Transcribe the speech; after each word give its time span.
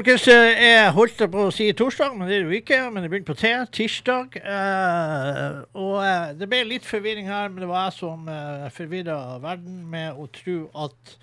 folkens. 0.00 0.28
eh, 0.28 0.62
Jeg 0.64 0.92
holdt 0.96 1.18
på 1.30 1.40
å 1.44 1.52
si 1.52 1.66
torsdag, 1.76 2.14
men 2.16 2.28
det 2.28 2.38
er 2.38 2.44
det 2.46 2.48
jo 2.48 2.60
ikke. 2.62 2.76
Men 2.88 3.02
det 3.02 3.10
begynte 3.10 3.34
på 3.34 3.36
T. 3.36 3.48
Tirsdag. 3.68 4.36
eh, 4.40 5.58
og 5.76 5.96
eh, 6.00 6.30
det 6.40 6.46
ble 6.48 6.60
litt 6.64 6.86
forvirring 6.88 7.26
her, 7.28 7.50
men 7.50 7.60
det 7.60 7.68
var 7.68 7.90
jeg 7.90 7.98
som 7.98 8.22
uh, 8.24 8.70
forvirra 8.72 9.36
verden 9.42 9.82
med 9.90 10.16
å 10.16 10.24
tro 10.32 10.70
at 10.86 11.16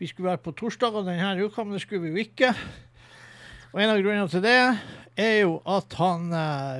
vi 0.00 0.08
skulle 0.10 0.32
være 0.32 0.42
på 0.42 0.54
torsdag 0.58 0.90
og 0.90 1.06
denne 1.06 1.44
uka, 1.44 1.62
men 1.62 1.76
det 1.76 1.82
skulle 1.84 2.02
vi 2.02 2.10
jo 2.16 2.24
ikke. 2.24 2.50
Og 3.70 3.78
en 3.84 3.92
av 3.92 4.00
grunnene 4.02 4.32
til 4.32 4.42
det 4.42 4.56
er 5.14 5.36
jo 5.44 5.60
at 5.62 5.94
han 6.00 6.32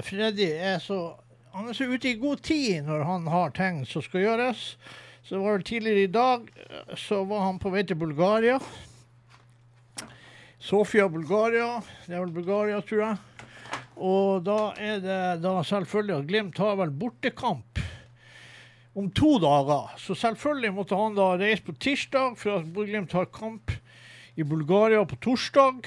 Freddy 0.02 0.48
er 0.50 0.80
så 0.82 1.14
han 1.54 1.68
er 1.68 1.78
så 1.78 1.86
ute 1.86 2.10
i 2.10 2.18
god 2.18 2.42
tid 2.42 2.82
når 2.88 3.04
han 3.06 3.28
har 3.30 3.54
ting 3.54 3.84
som 3.86 4.02
skal 4.02 4.24
gjøres. 4.24 4.64
Så 5.22 5.38
var 5.38 5.62
det 5.62 5.70
tidligere 5.70 6.08
i 6.08 6.10
dag, 6.10 6.50
så 6.98 7.22
var 7.22 7.46
han 7.46 7.62
på 7.62 7.70
vei 7.70 7.84
til 7.86 8.02
Bulgaria. 8.02 8.58
Sofia, 10.64 11.08
Bulgaria. 11.12 11.82
Det 12.06 12.14
er 12.14 12.22
vel 12.22 12.32
Bulgaria, 12.32 12.78
tror 12.80 13.02
jeg. 13.02 13.16
Og 14.00 14.46
da 14.46 14.58
er 14.80 15.02
det 15.04 15.18
da 15.44 15.58
selvfølgelig 15.60 16.14
at 16.16 16.30
Glimt 16.30 16.60
har 16.62 16.78
vel 16.80 16.94
bortekamp 17.02 17.82
om 18.96 19.10
to 19.12 19.34
dager. 19.42 19.92
Så 20.00 20.16
selvfølgelig 20.16 20.72
måtte 20.72 20.96
han 20.96 21.18
da 21.18 21.34
reise 21.36 21.66
på 21.66 21.76
tirsdag, 21.76 22.38
for 22.40 22.62
at 22.62 22.72
Glimt 22.72 23.12
har 23.12 23.28
kamp 23.28 23.74
i 24.40 24.46
Bulgaria 24.46 25.04
på 25.04 25.20
torsdag. 25.20 25.84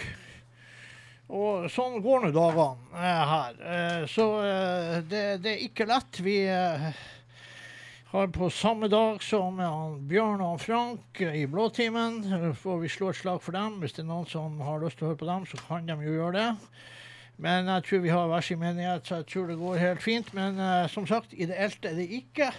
Og 1.27 1.65
sånn 1.73 1.97
går 2.05 2.27
nå 2.27 2.31
dagene 2.37 3.01
eh, 3.01 3.33
her. 3.33 3.57
Eh, 3.73 4.03
så 4.13 4.27
eh, 4.45 4.93
det, 5.09 5.23
det 5.41 5.55
er 5.55 5.65
ikke 5.65 5.89
lett. 5.89 6.21
Vi 6.23 6.37
har 8.11 8.27
på 8.27 8.49
samme 8.49 8.87
dag 8.87 9.19
som 9.23 9.57
Bjørn 10.07 10.39
og 10.39 10.61
Frank 10.63 11.19
i 11.19 11.41
Blåtimen. 11.47 12.21
Får 12.55 12.77
vi 12.79 12.91
slå 12.91 13.09
et 13.11 13.19
slag 13.19 13.41
for 13.43 13.51
dem. 13.51 13.81
Hvis 13.81 13.97
det 13.97 14.05
er 14.05 14.07
noen 14.07 14.29
som 14.31 14.61
har 14.63 14.79
lyst 14.79 15.01
til 15.01 15.09
å 15.09 15.11
høre 15.11 15.19
på 15.19 15.27
dem, 15.27 15.43
så 15.49 15.59
kan 15.65 15.89
de 15.89 15.97
jo 16.05 16.15
gjøre 16.15 16.37
det. 16.37 16.77
Men 17.43 17.67
jeg 17.67 17.85
tror 17.89 18.01
vi 18.05 18.15
har 18.15 18.31
hver 18.31 18.47
sin 18.47 18.63
menighet, 18.63 19.03
så 19.03 19.19
jeg 19.19 19.27
tror 19.33 19.51
det 19.51 19.59
går 19.59 19.83
helt 19.83 20.01
fint. 20.05 20.31
Men 20.37 20.55
uh, 20.55 20.87
som 20.87 21.03
sagt, 21.09 21.35
ideelt 21.35 21.83
er 21.83 21.99
det 21.99 22.07
ikke. 22.21 22.49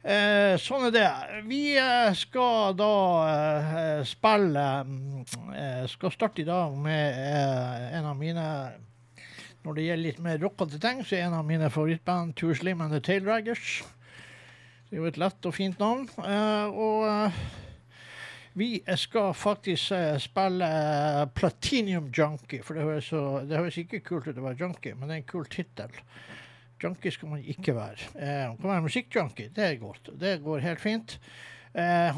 Uh, 0.00 0.56
sånn 0.58 0.88
er 0.88 0.96
det. 0.96 1.06
Vi 1.52 1.62
uh, 1.76 2.08
skal 2.16 2.72
da 2.74 2.92
spille 4.08 4.68
Skal 5.92 6.16
starte 6.16 6.42
i 6.42 6.48
dag 6.48 6.74
med 6.74 7.20
en 8.00 8.08
av 8.10 8.16
mine 8.18 8.46
Når 9.62 9.76
det 9.76 9.84
gjelder 9.86 10.08
litt 10.08 10.24
mer 10.24 10.40
rockete 10.42 10.80
ting, 10.82 11.04
så 11.04 11.20
er 11.20 11.28
en 11.28 11.38
av 11.38 11.46
mine 11.46 11.68
favorittband 11.70 12.32
Two 12.34 12.56
Slim 12.56 12.80
and 12.80 12.96
The 12.96 13.04
Taildraggers. 13.12 13.82
Det 14.92 14.98
er 14.98 15.06
jo 15.06 15.08
et 15.08 15.16
lett 15.16 15.46
og 15.48 15.54
fint 15.56 15.78
navn. 15.80 16.02
Eh, 16.20 16.74
og 16.76 17.06
eh, 17.08 17.36
vi 18.60 18.66
skal 19.00 19.30
faktisk 19.32 19.94
eh, 19.96 20.18
spille 20.20 20.68
Platinium 21.32 22.10
Junkie, 22.12 22.60
for 22.60 22.76
det 22.76 22.84
høres, 22.84 23.08
så, 23.08 23.22
det 23.48 23.56
høres 23.56 23.78
ikke 23.80 24.02
kult 24.04 24.28
ut 24.28 24.36
å 24.36 24.44
være 24.44 24.60
junkie, 24.60 24.92
men 24.92 25.08
det 25.08 25.16
er 25.16 25.22
en 25.22 25.30
kul 25.32 25.48
tittel. 25.48 25.96
Junkie 26.84 27.14
skal 27.16 27.32
man 27.32 27.40
ikke 27.40 27.72
være. 27.72 28.10
Man 28.18 28.60
kan 28.60 28.68
være 28.74 28.84
musikkjunkie, 28.90 29.48
det 29.56 29.64
er 29.64 29.80
godt. 29.80 30.12
Det 30.20 30.34
går 30.44 30.60
helt 30.66 30.84
fint. 30.84 31.16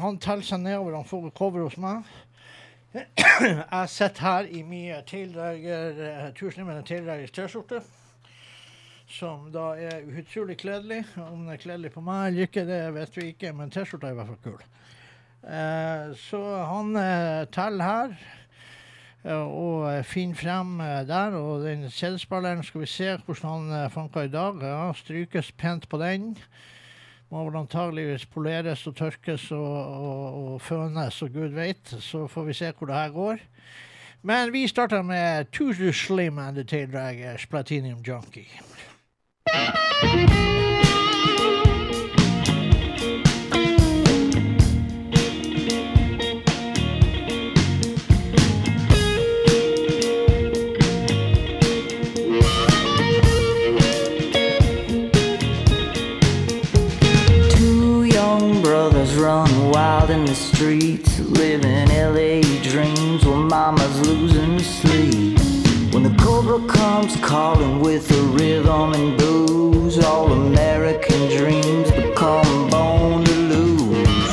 Han 0.01 0.19
teller 0.19 0.43
seg 0.43 0.65
nedover, 0.65 0.97
han 0.97 1.07
får 1.07 1.29
cover 1.37 1.63
hos 1.63 1.79
meg. 1.79 2.03
Jeg 2.95 3.89
sitter 3.93 4.27
her 4.27 4.51
i 4.51 4.65
min 4.67 5.05
tildrager, 5.07 6.01
eh, 6.09 6.33
tusenlimmende 6.35 6.83
tildragers 6.83 7.31
T-skjorte. 7.31 7.85
Som 9.07 9.51
da 9.53 9.73
er 9.77 10.05
utrolig 10.09 10.57
kledelig. 10.57 11.03
Om 11.17 11.43
den 11.43 11.53
er 11.53 11.61
kledelig 11.61 11.91
på 11.93 12.01
meg 12.05 12.31
eller 12.31 12.47
ikke, 12.49 12.65
det 12.65 12.81
vet 12.95 13.17
vi 13.19 13.27
ikke, 13.33 13.53
men 13.53 13.73
T-skjorta 13.73 14.09
er 14.09 14.15
i 14.15 14.19
hvert 14.19 14.31
fall 14.33 14.43
kul. 14.43 14.63
Eh, 15.45 16.15
så 16.17 16.41
han 16.65 16.95
eh, 16.97 17.43
teller 17.53 17.85
her 17.85 18.13
eh, 19.23 19.45
og 19.45 20.05
finner 20.09 20.39
frem 20.39 20.77
der. 21.05 21.37
Og 21.37 21.67
den 21.67 21.85
kjedespilleren 21.89 22.63
skal 22.65 22.81
vi 22.81 22.89
se 22.89 23.11
hvordan 23.25 23.69
han 23.69 23.91
funker 23.93 24.25
i 24.25 24.33
dag. 24.33 24.63
Ja, 24.65 24.89
Strykes 24.97 25.51
pent 25.51 25.89
på 25.89 26.01
den. 26.01 26.33
Må 27.29 27.43
vel 27.45 27.59
antageligvis 27.61 28.25
poleres 28.29 28.87
og 28.87 28.95
tørkes 28.97 29.51
og, 29.51 29.75
og, 29.85 30.25
og 30.53 30.61
fønes 30.61 31.21
og 31.21 31.33
gud 31.33 31.53
veit. 31.57 31.93
Så 32.01 32.25
får 32.27 32.49
vi 32.49 32.57
se 32.57 32.73
hvor 32.77 32.89
det 32.89 32.95
her 32.95 33.13
går. 33.13 33.45
Men 34.25 34.53
vi 34.53 34.67
starter 34.67 35.01
med 35.05 35.51
Too 35.53 35.91
Slim 35.93 36.39
and 36.39 36.55
the 36.55 36.63
Taildraggers 36.63 37.45
Platinum 37.45 38.01
Junkie. 38.01 38.49
Streets, 60.35 61.19
living 61.19 61.87
LA 61.89 62.41
dreams 62.61 63.25
while 63.25 63.43
mama's 63.43 64.07
losing 64.07 64.59
sleep. 64.59 65.44
The 66.05 66.15
cobra 66.23 66.59
comes 66.67 67.15
calling 67.15 67.79
with 67.79 68.11
a 68.11 68.21
rhythm 68.37 68.93
and 68.93 69.17
blues, 69.17 69.97
all 69.97 70.31
American 70.31 71.35
dreams 71.35 71.89
become 71.89 72.69
bone 72.69 73.25
to 73.25 73.33
lose. 73.33 74.29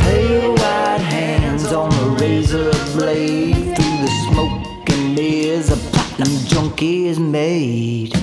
Pale 0.00 0.50
white 0.50 1.00
hands 1.00 1.72
on 1.72 1.90
the 1.90 2.16
razor 2.20 2.72
blade, 2.98 3.76
through 3.76 3.98
the 4.04 4.10
smoke 4.26 4.90
and 4.90 5.14
mirrors, 5.14 5.70
a 5.70 5.76
platinum 5.92 6.44
junkie 6.46 7.06
is 7.06 7.20
made. 7.20 8.14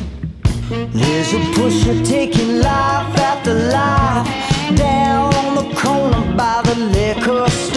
There's 0.69 1.33
a 1.33 1.39
pusher 1.53 2.03
taking 2.03 2.59
life 2.59 3.17
after 3.17 3.53
life 3.53 4.27
down 4.75 5.33
on 5.35 5.55
the 5.55 5.73
corner 5.73 6.35
by 6.35 6.61
the 6.65 6.75
liquor 6.75 7.49
store. 7.49 7.68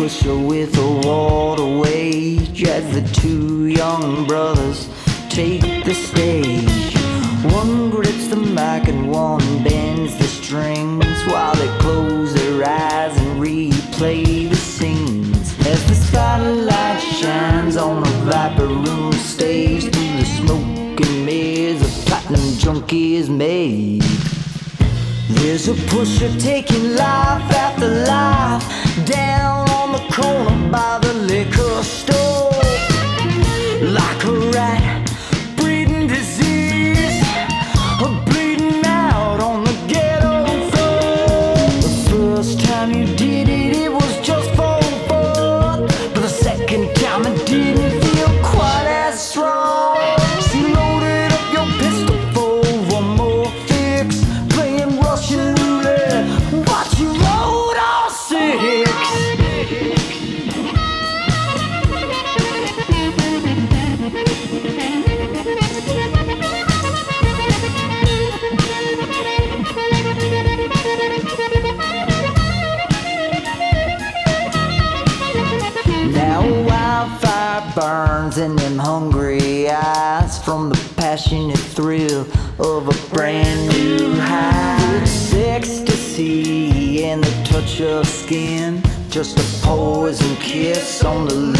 Pusher 0.00 0.38
with 0.38 0.74
a 0.78 0.90
water 1.06 1.78
wage 1.78 2.64
as 2.64 2.84
the 2.94 3.02
two 3.20 3.66
young 3.66 4.26
brothers 4.26 4.88
take 5.28 5.84
the 5.84 5.92
stage. 5.92 6.94
One 7.52 7.90
grips 7.90 8.28
the 8.28 8.36
mic 8.36 8.88
and 8.88 9.10
one 9.10 9.62
bends 9.62 10.16
the 10.16 10.24
strings 10.24 11.04
while 11.26 11.54
they 11.54 11.68
close 11.80 12.32
their 12.32 12.66
eyes 12.66 13.14
and 13.18 13.42
replay 13.42 14.48
the 14.48 14.56
scenes. 14.56 15.54
As 15.66 15.84
the 15.84 15.94
spotlight 15.94 17.02
shines 17.02 17.76
on 17.76 18.02
the 18.02 18.08
Viper 18.24 18.68
Room 18.68 19.12
stage 19.12 19.82
through 19.82 20.16
the 20.16 20.24
smoke 20.24 21.00
and 21.06 21.26
mirrors, 21.26 21.82
a 21.82 22.06
platinum 22.06 22.56
junkie 22.56 23.16
is 23.16 23.28
made. 23.28 24.02
There's 25.38 25.68
a 25.68 25.74
pusher 25.74 26.30
taking 26.38 26.96
life 26.96 27.50
after 27.52 27.88
life 27.88 28.64
down 29.06 29.68
on 29.70 29.92
the 29.92 30.04
corner 30.12 30.70
by 30.70 30.98
the 31.00 31.14
liquor 31.14 31.82
store. 31.82 32.50
Like 33.80 34.24
a 34.24 34.32
rat 34.52 34.99
just 89.10 89.40
a 89.40 89.66
poison 89.66 90.36
kiss 90.36 91.02
on 91.02 91.26
the 91.26 91.34
lips 91.34 91.59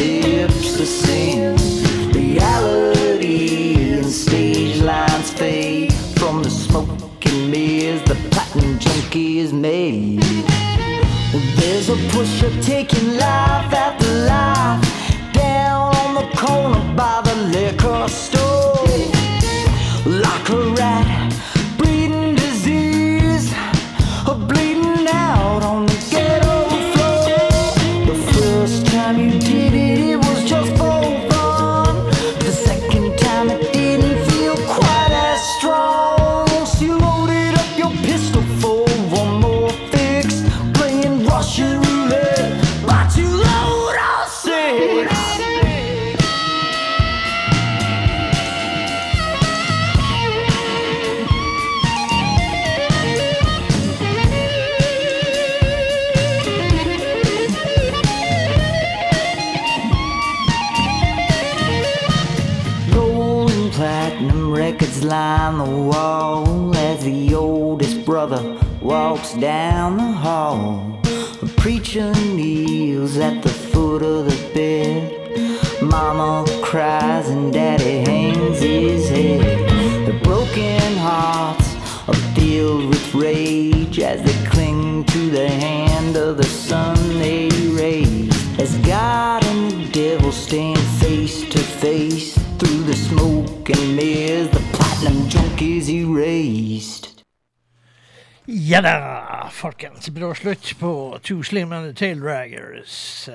folkens. 100.00 100.09
Bra 100.14 100.35
slutt 100.35 100.78
på 100.78 101.19
Two 101.23 101.42
Slim 101.42 101.73
and 101.73 101.87
the 101.87 101.92
Tail 101.95 102.21
Draggers. 102.21 103.28
Eh, 103.28 103.35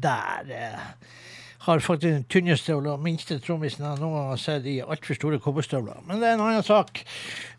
Der 0.00 0.44
eh, 0.50 0.78
har 1.58 1.80
faktisk 1.80 2.02
den 2.02 2.24
tynneste 2.24 2.74
og 2.74 3.00
minste 3.02 3.38
trommisen 3.40 3.84
jeg 3.84 3.98
noen 4.00 4.14
gang 4.14 4.28
har 4.30 4.38
sett 4.40 4.66
i 4.66 4.78
altfor 4.80 5.14
store 5.18 5.38
cowboystøvler. 5.42 6.00
Men 6.06 6.20
det 6.20 6.28
er 6.28 6.34
en 6.38 6.44
annen 6.46 6.62
sak. 6.64 7.02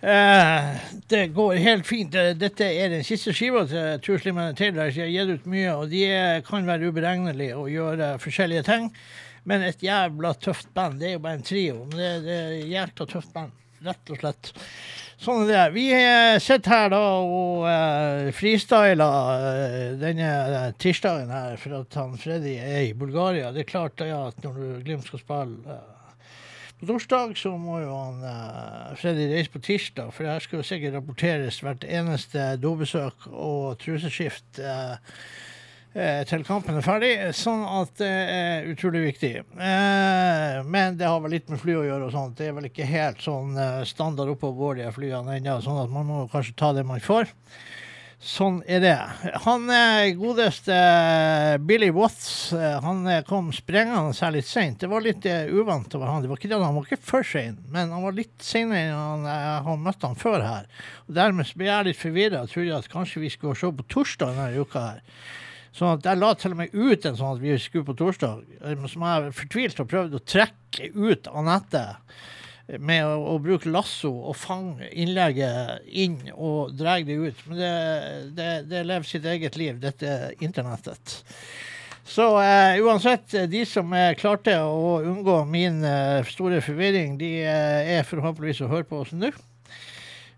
Eh, 0.01 0.79
det 1.11 1.27
går 1.35 1.59
helt 1.61 1.85
fint. 1.87 2.15
Eh, 2.15 2.33
Dette 2.33 2.65
er 2.65 2.89
den 2.89 3.03
siste 3.03 3.33
skiva 3.33 3.65
til 3.69 3.99
Two 4.01 4.17
Slim 4.17 4.37
and 4.37 4.55
the 4.55 4.63
Tail 4.63 4.73
Draggers. 4.75 4.95
De 4.95 5.01
har 5.05 5.13
gitt 5.13 5.39
ut 5.41 5.49
mye, 5.49 5.73
og 5.75 5.89
de 5.91 6.03
kan 6.47 6.65
være 6.67 6.89
uberegnelige 6.89 7.55
og 7.57 7.69
gjøre 7.69 8.15
forskjellige 8.19 8.63
ting. 8.63 8.89
Men 9.45 9.61
et 9.63 9.81
jævla 9.83 10.33
tøft 10.41 10.73
band. 10.75 10.99
Det 10.99 11.09
er 11.09 11.17
jo 11.17 11.23
bare 11.23 11.39
en 11.39 11.45
trio, 11.47 11.83
men 11.85 11.97
det, 11.97 12.09
det 12.25 12.39
er 12.39 12.55
et 12.57 12.71
jævla 12.73 13.05
tøft 13.13 13.33
band. 13.33 13.53
Rett 13.85 14.09
og 14.11 14.17
slett. 14.19 14.49
Sånn 15.19 15.43
er 15.43 15.49
det. 15.51 15.63
Vi 15.75 15.85
eh, 15.91 16.37
sitter 16.39 16.71
her 16.71 16.91
da 16.93 16.99
og 17.19 17.65
uh, 17.67 18.29
freestyler 18.31 19.31
eh, 19.35 19.89
denne 19.99 20.29
tirsdagen 20.79 21.33
her 21.33 21.57
for 21.59 21.81
at 21.81 21.97
han 21.99 22.15
Freddy 22.21 22.55
er 22.55 22.85
i 22.85 22.93
Bulgaria. 22.95 23.49
Det 23.51 23.65
er 23.65 23.71
klart 23.73 23.99
ja, 23.99 24.29
at 24.29 24.39
når 24.45 24.79
Glimt 24.85 25.09
skal 25.09 25.19
spille 25.19 25.79
på 26.79 26.87
torsdag, 26.87 27.35
så 27.35 27.51
må 27.59 27.81
jo 27.83 27.91
han 27.91 28.23
uh, 28.23 28.95
Freddy 28.95 29.27
reise 29.33 29.51
på 29.51 29.59
tirsdag, 29.59 30.13
for 30.15 30.29
her 30.29 30.39
skal 30.39 30.61
jo 30.61 30.67
sikkert 30.69 30.95
rapporteres 30.95 31.59
hvert 31.65 31.83
eneste 31.83 32.53
dobesøk 32.63 33.27
og 33.33 33.75
truseskift. 33.83 34.61
eh, 34.63 34.95
til 36.29 36.43
kampen 36.45 36.77
er 36.77 36.85
ferdig, 36.85 37.11
sånn 37.33 37.63
at 37.65 37.95
det 37.97 38.09
er 38.09 38.67
utrolig 38.69 39.01
viktig. 39.07 39.31
Eh, 39.41 40.59
men 40.69 40.99
det 40.99 41.09
har 41.09 41.17
vel 41.23 41.33
litt 41.33 41.49
med 41.49 41.61
fly 41.61 41.79
å 41.79 41.85
gjøre 41.87 42.07
og 42.07 42.13
sånt. 42.13 42.37
Det 42.37 42.51
er 42.51 42.55
vel 42.59 42.69
ikke 42.69 42.85
helt 42.85 43.23
sånn 43.25 43.57
eh, 43.57 43.81
standard 43.89 44.29
oppe 44.35 44.51
og 44.51 44.61
går, 44.61 44.83
de 44.83 44.93
flyene 44.93 45.39
ennå, 45.39 45.57
sånn 45.65 45.81
at 45.81 45.93
man 45.93 46.05
må 46.05 46.23
kanskje 46.29 46.57
ta 46.61 46.71
det 46.77 46.85
man 46.85 47.01
får. 47.01 47.33
Sånn 48.19 48.57
er 48.67 48.81
det. 48.83 48.97
Han 49.45 49.69
eh, 49.71 50.11
godeste 50.19 50.75
eh, 50.75 51.53
Billy 51.63 51.87
Watts 51.95 52.51
eh, 52.51 52.75
han 52.83 53.05
eh, 53.07 53.21
kom 53.23 53.47
sprengende 53.55 54.11
her 54.11 54.33
litt 54.35 54.49
seint. 54.49 54.81
Det 54.81 54.89
var 54.91 55.05
litt 55.05 55.23
eh, 55.25 55.47
uvant 55.47 55.95
over 55.95 56.11
han. 56.11 56.21
Det 56.21 56.29
var 56.29 56.41
ikke 56.41 56.51
det, 56.51 56.59
han 56.59 56.75
var 56.75 56.85
ikke 56.85 56.99
for 57.13 57.23
sein, 57.23 57.55
men 57.71 57.93
han 57.95 58.03
var 58.03 58.17
litt 58.17 58.35
seinere 58.43 58.91
enn 58.91 58.99
han, 58.99 59.29
han 59.71 59.85
møtte 59.87 60.11
han 60.11 60.19
før 60.19 60.43
her. 60.43 60.67
Og 61.07 61.15
Dermed 61.15 61.55
ble 61.55 61.71
jeg 61.71 61.87
litt 61.87 62.01
forvirra 62.01 62.43
og 62.43 62.51
trodde 62.51 62.81
at 62.83 62.91
kanskje 62.91 63.23
vi 63.23 63.31
skulle 63.31 63.55
se 63.55 63.71
på 63.71 63.87
torsdag 63.95 64.35
denne 64.35 64.67
uka 64.67 64.83
her. 64.89 65.05
Sånn 65.75 65.95
at 65.97 66.07
Jeg 66.09 66.19
la 66.19 66.33
til 66.33 66.55
og 66.55 66.59
med 66.61 66.73
ut 66.73 67.05
en 67.05 67.17
sånn 67.19 67.37
at 67.37 67.43
vi 67.43 67.55
skulle 67.61 67.87
på 67.87 67.97
torsdag, 67.99 68.43
eh, 68.63 68.83
som 68.89 69.05
jeg 69.05 69.37
fortvilt 69.37 69.81
har 69.81 69.89
prøvd 69.89 70.17
å 70.17 70.25
trekke 70.25 70.91
ut 70.95 71.31
av 71.31 71.47
nettet. 71.47 72.19
med 72.77 73.01
å, 73.01 73.15
å 73.33 73.39
bruke 73.41 73.65
lasso 73.73 74.11
og 74.29 74.35
fange 74.37 74.91
innlegget 74.93 75.87
inn 75.89 76.19
og 76.35 76.75
dra 76.77 76.99
det 77.01 77.15
ut. 77.17 77.39
Men 77.47 77.57
det, 77.57 77.71
det, 78.37 78.49
det 78.69 78.83
lever 78.85 79.09
sitt 79.09 79.25
eget 79.25 79.57
liv, 79.57 79.79
dette 79.81 80.35
internettet. 80.39 81.23
Så 82.05 82.27
eh, 82.41 82.77
uansett, 82.81 83.33
de 83.49 83.65
som 83.65 83.89
klarte 84.17 84.55
å 84.61 84.99
unngå 85.01 85.43
min 85.49 85.83
eh, 85.85 86.25
store 86.29 86.61
forvirring, 86.65 87.17
de 87.17 87.31
eh, 87.41 87.97
er 87.97 88.05
forhåpentligvis 88.05 88.61
å 88.65 88.69
høre 88.69 88.85
på 88.89 89.01
oss 89.01 89.13
nå. 89.17 89.29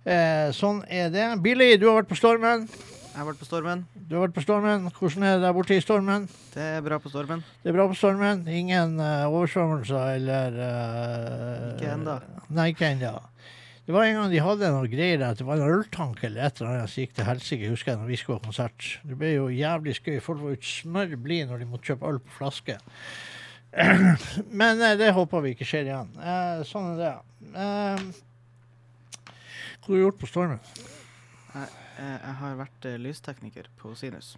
Eh, 0.04 0.50
sånn 0.56 0.82
er 0.90 1.12
det. 1.14 1.28
Billy, 1.44 1.76
du 1.78 1.88
har 1.88 2.02
vært 2.02 2.10
på 2.10 2.20
Stormen. 2.20 2.66
Jeg 3.12 3.20
har 3.20 3.25
vært 3.27 3.41
på 3.41 3.46
Stormen. 3.50 3.82
Du 4.08 4.13
har 4.15 4.22
vært 4.24 4.36
på 4.38 4.44
Stormen. 4.46 4.86
Hvordan 4.96 5.25
er 5.27 5.34
det 5.36 5.44
der 5.44 5.56
borte 5.56 5.75
i 5.75 5.82
Stormen? 5.84 6.30
Det 6.53 6.63
er 6.77 6.84
bra 6.86 6.96
på 7.03 7.10
Stormen. 7.12 7.41
Det 7.60 7.68
er 7.68 7.75
bra 7.75 7.89
på 7.91 7.98
Stormen. 8.00 8.46
Ingen 8.48 8.94
uh, 9.03 9.27
oversvømmelser 9.27 10.13
eller 10.13 10.56
uh, 10.56 11.65
Ikke 11.74 11.91
enda. 11.91 12.15
Nei, 12.56 12.70
ikke 12.72 12.88
ennå. 12.94 13.18
Det 13.84 13.96
var 13.98 14.08
en 14.08 14.15
gang 14.15 14.32
de 14.32 14.39
hadde 14.46 14.70
noe 14.72 14.88
greier 14.88 15.25
at 15.27 15.41
det 15.41 15.48
var 15.50 15.60
en 15.60 15.74
øltank 15.74 16.24
eller 16.24 16.46
et 16.48 16.62
eller 16.62 16.77
annet 16.77 16.94
som 16.94 17.03
gikk 17.03 17.18
til 17.18 17.27
helsike, 17.27 17.74
husker 17.74 17.91
jeg, 17.91 18.00
når 18.00 18.12
vi 18.13 18.22
skulle 18.22 18.39
ha 18.39 18.46
konsert. 18.46 18.88
Det 19.03 19.20
ble 19.20 19.34
jo 19.34 19.50
jævlig 19.51 19.98
skøy. 19.98 20.15
Folk 20.24 20.39
var 20.46 20.56
jo 20.56 20.72
smør 20.72 21.18
blide 21.20 21.50
når 21.51 21.65
de 21.65 21.70
måtte 21.74 21.91
kjøpe 21.91 22.13
øl 22.13 22.22
på 22.24 22.38
flaske. 22.38 22.77
Men 24.62 24.86
eh, 24.88 24.96
det 25.01 25.12
håper 25.20 25.44
vi 25.44 25.51
ikke 25.58 25.68
skjer 25.68 25.91
igjen. 25.91 26.15
Eh, 26.15 26.63
sånn 26.72 26.94
er 26.94 27.03
det. 27.03 27.13
Eh, 27.51 28.08
hva 29.27 29.89
har 29.89 29.91
du 29.91 30.01
gjort 30.06 30.24
på 30.24 30.32
Stormen? 30.32 30.63
Eh, 31.58 31.81
jeg 32.01 32.36
har 32.41 32.55
vært 32.60 32.86
eh, 32.89 32.98
lystekniker 33.01 33.67
på 33.79 33.93
Sinus. 33.96 34.36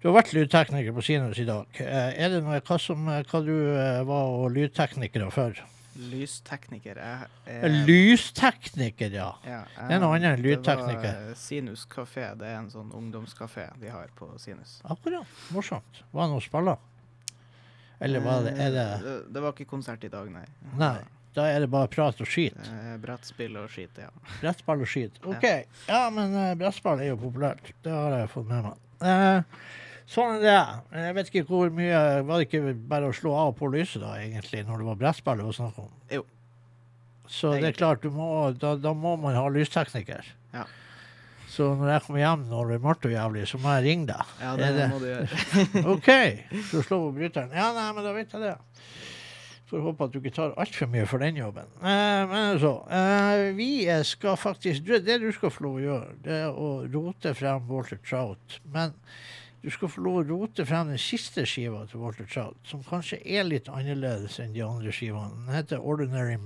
Du 0.00 0.08
har 0.08 0.14
vært 0.22 0.32
lydtekniker 0.32 0.94
på 0.96 1.02
Sinus 1.04 1.38
i 1.38 1.44
dag. 1.48 1.66
Eh, 1.80 2.14
er 2.24 2.28
det 2.32 2.42
noe 2.44 2.60
hva, 2.64 2.78
som, 2.80 3.04
hva 3.06 3.40
du 3.44 3.52
eh, 3.74 4.00
var 4.08 4.30
og 4.38 4.50
lydtekniker 4.54 5.26
for? 5.34 5.58
Lystekniker. 6.00 6.96
Jeg, 6.96 7.26
Eh, 7.50 7.64
er- 7.66 7.74
Lystekniker, 7.86 9.10
ja. 9.12 9.32
ja, 9.44 9.64
Det 9.76 9.96
er 9.96 10.00
noe 10.00 10.14
annet 10.16 10.30
enn 10.38 10.42
Det 10.42 10.44
lydtekniker. 10.46 11.02
var 11.02 11.30
eh, 11.30 11.34
Sinus 11.36 11.84
kafé. 11.90 12.30
Det 12.38 12.46
er 12.48 12.56
en 12.62 12.70
sånn 12.70 12.92
ungdomskafé 12.96 13.66
de 13.80 13.90
har 13.90 14.08
på 14.16 14.30
Sinus. 14.38 14.78
Akkurat. 14.84 15.26
Morsomt. 15.52 16.02
Var 16.12 16.26
det 16.26 16.32
noe 16.32 16.40
spiller? 16.44 16.78
Eller 18.00 18.20
var 18.24 18.42
det, 18.46 18.54
er 18.56 18.70
det 18.72 18.86
Eh, 18.94 19.02
det, 19.04 19.16
det 19.34 19.42
var 19.42 19.52
ikke 19.52 19.68
konsert 19.68 20.04
i 20.04 20.08
dag, 20.08 20.30
nei. 20.32 20.46
Nei. 20.78 21.00
Da 21.36 21.44
er 21.46 21.62
det 21.62 21.68
bare 21.70 21.86
prat 21.92 22.18
og 22.20 22.26
skit. 22.26 22.56
Eh, 22.58 22.96
Brettspill 23.02 23.54
og 23.60 23.68
skit, 23.70 23.98
ja. 24.02 24.08
Brettspill 24.40 24.80
og 24.82 24.88
skit. 24.90 25.20
OK. 25.30 25.44
Ja, 25.86 26.00
men 26.10 26.34
uh, 26.34 26.48
brettspill 26.58 27.04
er 27.04 27.12
jo 27.12 27.20
populært. 27.20 27.70
Det 27.84 27.92
har 27.94 28.16
jeg 28.18 28.32
fått 28.32 28.48
med 28.50 28.66
meg. 28.66 28.80
Eh, 29.06 29.60
sånn 30.10 30.40
er 30.40 30.42
det. 30.42 30.56
Jeg 31.04 31.14
vet 31.20 31.30
ikke 31.30 31.44
hvor 31.48 31.70
mye 31.72 32.00
Var 32.28 32.42
det 32.42 32.48
ikke 32.50 32.74
bare 32.90 33.08
å 33.08 33.14
slå 33.16 33.32
av 33.46 33.54
på 33.60 33.70
lyset, 33.72 34.02
da, 34.02 34.16
egentlig, 34.18 34.64
når 34.66 34.82
det 34.82 34.88
var 34.90 34.98
brettspill 35.04 35.38
det 35.40 35.46
var 35.52 35.56
snakk 35.60 35.78
om? 35.86 35.94
Jo. 36.18 36.26
Så 37.30 37.54
det 37.62 37.70
er 37.70 37.78
klart, 37.78 38.02
du 38.02 38.10
må, 38.10 38.26
da, 38.58 38.74
da 38.82 38.90
må 38.90 39.14
man 39.22 39.36
ha 39.38 39.46
lystekniker. 39.54 40.26
Ja. 40.50 40.64
Så 41.50 41.68
når 41.78 41.92
jeg 41.94 42.02
kommer 42.06 42.20
hjem 42.24 42.42
når 42.50 42.68
det 42.72 42.74
er 42.80 42.82
mørkt 42.84 43.06
og 43.06 43.14
jævlig, 43.14 43.44
så 43.50 43.58
må 43.62 43.72
jeg 43.78 43.86
ringe 43.86 44.08
deg. 44.10 44.34
Ja, 44.42 44.56
det 44.58 44.72
det- 44.74 44.88
må 44.90 44.98
du 45.02 45.06
gjøre. 45.06 45.30
OK, 45.94 46.10
så 46.72 46.82
slå 46.86 46.98
på 47.06 47.12
bryteren. 47.20 47.54
Ja, 47.54 47.70
nei, 47.74 47.86
men 47.94 48.06
da 48.06 48.12
vet 48.18 48.34
jeg 48.34 48.42
det. 48.48 48.56
Får 49.70 49.82
håpe 49.84 50.04
at 50.08 50.12
du 50.12 50.18
ikke 50.18 50.32
tar 50.34 50.54
altfor 50.58 50.88
mye 50.90 51.06
for 51.06 51.22
den 51.22 51.36
jobben. 51.38 51.68
Eh, 51.78 52.22
men 52.30 52.56
så 52.58 52.72
eh, 52.90 53.52
Vi 53.54 53.86
skal 54.04 54.34
faktisk 54.36 54.82
du- 54.84 54.98
Det 54.98 55.20
du 55.22 55.28
skal 55.32 55.50
få 55.54 55.62
lov 55.68 55.76
å 55.78 55.84
gjøre, 55.84 56.14
det 56.24 56.38
er 56.42 56.50
å 56.50 56.70
rote 56.92 57.34
frem 57.38 57.68
Walter 57.68 58.00
Trout. 58.02 58.58
Men 58.72 58.94
du 59.62 59.68
skal 59.70 59.88
få 59.92 60.02
lov 60.02 60.18
å 60.24 60.28
rote 60.28 60.64
frem 60.66 60.88
den 60.88 60.98
siste 60.98 61.44
skiva 61.46 61.84
til 61.86 62.00
Walter 62.00 62.26
Trout, 62.26 62.56
som 62.64 62.82
kanskje 62.82 63.20
er 63.24 63.44
litt 63.44 63.68
annerledes 63.68 64.40
enn 64.40 64.52
de 64.56 64.62
andre 64.66 64.90
skivene. 64.90 65.36
Den 65.46 65.54
heter 65.54 65.78
Ordinary 65.84 66.38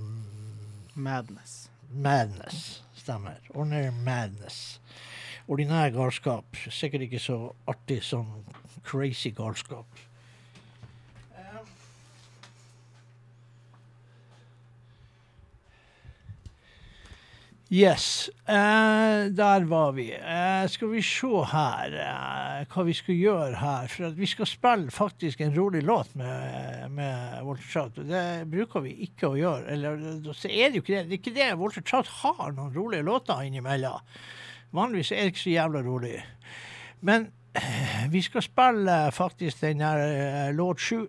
Madness. 0.95 1.69
Madness. 1.91 2.81
Stemmer. 2.95 3.37
Ordinary 3.53 3.91
Madness. 3.91 4.79
Ordinær 5.47 5.89
galskap. 5.93 6.55
Sikkert 6.69 7.01
ikke 7.07 7.19
så 7.21 7.39
artig 7.69 8.01
som 8.03 8.43
crazy 8.83 9.31
galskap. 9.31 9.85
Yes, 17.75 18.29
eh, 18.47 19.25
der 19.35 19.63
var 19.67 19.91
vi. 19.91 20.13
Eh, 20.13 20.67
skal 20.69 20.91
vi 20.93 21.01
se 21.03 21.41
her 21.51 21.95
eh, 21.99 22.61
hva 22.71 22.83
vi 22.87 22.93
skal 22.95 23.17
gjøre 23.19 23.57
her. 23.59 23.89
For 23.91 24.13
vi 24.15 24.29
skal 24.31 24.47
spille 24.47 24.93
faktisk 24.95 25.41
en 25.43 25.51
rolig 25.57 25.81
låt 25.83 26.13
med, 26.15 26.85
med 26.95 27.41
Walter 27.43 27.67
Trout. 27.73 27.99
og 27.99 28.07
Det 28.07 28.45
bruker 28.53 28.85
vi 28.85 28.93
ikke 29.09 29.27
å 29.27 29.35
gjøre. 29.35 29.67
Eller 29.75 30.31
så 30.31 30.47
er 30.47 30.71
det 30.71 30.79
jo 30.79 30.85
ikke 30.85 30.95
det. 30.95 31.03
Det 31.09 31.17
er 31.17 31.19
ikke 31.19 31.35
det. 31.35 31.49
Walter 31.59 31.83
Trout 31.83 32.13
har 32.21 32.55
noen 32.55 32.71
rolige 32.77 33.09
låter 33.09 33.43
innimellom. 33.43 34.07
Vanligvis 34.71 35.11
er 35.11 35.25
det 35.25 35.35
ikke 35.35 35.43
så 35.43 35.57
jævla 35.57 35.83
rolig. 35.83 36.15
Men 37.03 37.27
eh, 37.59 38.07
vi 38.13 38.23
skal 38.23 38.47
spille 38.47 38.99
faktisk 39.19 39.67
den 39.67 39.83
der 39.83 40.07
eh, 40.07 40.49
låt 40.55 40.79
sju. 40.79 41.01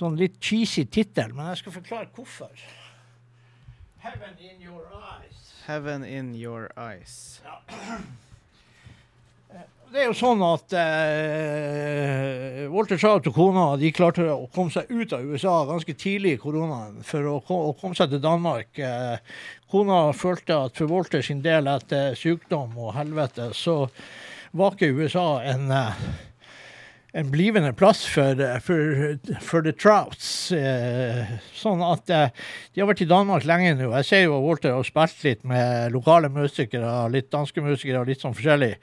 Sånn 0.00 0.16
litt 0.16 0.40
cheesy 0.40 0.88
tittel, 0.88 1.36
men 1.36 1.52
jeg 1.52 1.66
skal 1.66 1.80
forklare 1.82 2.14
hvorfor. 2.16 2.68
Heaven 3.98 4.34
in 4.38 4.62
your 4.62 4.86
eyes. 4.94 5.52
Heaven 5.66 6.04
in 6.04 6.34
your 6.34 6.70
eyes. 6.76 7.40
Ja. 7.44 7.60
Det 9.88 10.02
er 10.02 10.10
jo 10.10 10.16
sånn 10.16 10.42
at 10.44 10.72
eh, 10.76 12.66
Walter 12.68 12.98
Trout 13.00 13.24
og 13.30 13.32
kona 13.32 13.62
de 13.80 13.88
klarte 13.96 14.26
å 14.28 14.44
komme 14.52 14.68
seg 14.68 14.90
ut 14.92 15.14
av 15.16 15.24
USA 15.24 15.54
ganske 15.64 15.94
tidlig 15.96 16.34
i 16.36 16.40
koronaen 16.42 16.98
for 17.08 17.24
å, 17.30 17.38
å 17.40 17.72
komme 17.72 17.96
seg 17.96 18.12
til 18.12 18.20
Danmark. 18.20 18.68
Eh, 18.76 19.16
kona 19.72 20.02
følte 20.12 20.58
at 20.66 20.76
for 20.76 20.92
Walter 20.92 21.24
sin 21.24 21.40
del 21.40 21.70
etter 21.72 22.12
sykdom 22.20 22.76
og 22.76 22.92
helvete, 22.98 23.48
så 23.56 23.86
var 24.52 24.76
ikke 24.76 24.92
USA 24.92 25.26
en 25.54 25.72
eh, 25.72 26.04
en 27.12 27.30
blivende 27.32 27.72
plass 27.72 28.02
for, 28.06 28.40
for, 28.60 29.18
for 29.40 29.64
the 29.64 29.72
Trouts. 29.72 30.52
Eh, 30.52 31.36
sånn 31.56 31.82
at 31.84 32.10
eh, 32.12 32.32
de 32.74 32.82
har 32.82 32.90
vært 32.90 33.04
i 33.04 33.08
Danmark 33.08 33.46
lenge 33.48 33.76
nå. 33.78 33.92
Jeg 34.00 34.08
ser 34.08 34.26
jo 34.26 34.40
Walter 34.44 34.76
har 34.76 34.86
spilt 34.86 35.22
litt 35.24 35.46
med 35.48 35.94
lokale 35.94 36.30
musikere, 36.32 36.90
litt 37.12 37.30
danske 37.32 37.64
musikere 37.64 38.02
og 38.02 38.10
litt 38.10 38.24
sånn 38.24 38.36
forskjellig. 38.36 38.74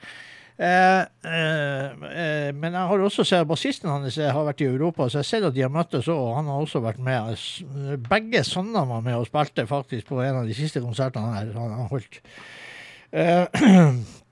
Eh, 0.56 1.00
eh, 1.04 2.50
men 2.56 2.72
jeg 2.72 2.90
har 2.90 3.02
også 3.04 3.26
sett 3.28 3.48
bassisten 3.48 3.90
hans 3.92 4.16
har 4.16 4.46
vært 4.48 4.62
i 4.64 4.70
Europa, 4.70 5.06
så 5.10 5.20
jeg 5.20 5.30
ser 5.30 5.48
at 5.50 5.56
de 5.56 5.64
har 5.66 5.72
møttes 5.72 6.08
òg. 6.10 6.26
Han 6.38 6.50
har 6.50 6.64
også 6.64 6.82
vært 6.84 7.00
med. 7.04 7.36
Begge 8.08 8.42
sønnene 8.48 8.86
var 8.90 9.04
med 9.06 9.20
og 9.20 9.28
spilte 9.28 9.68
faktisk 9.68 10.10
på 10.10 10.22
en 10.24 10.42
av 10.42 10.48
de 10.48 10.56
siste 10.56 10.82
konsertene 10.82 11.44
han 11.54 11.76
har 11.78 11.90
holdt. 11.92 12.22
Eh, 13.12 13.44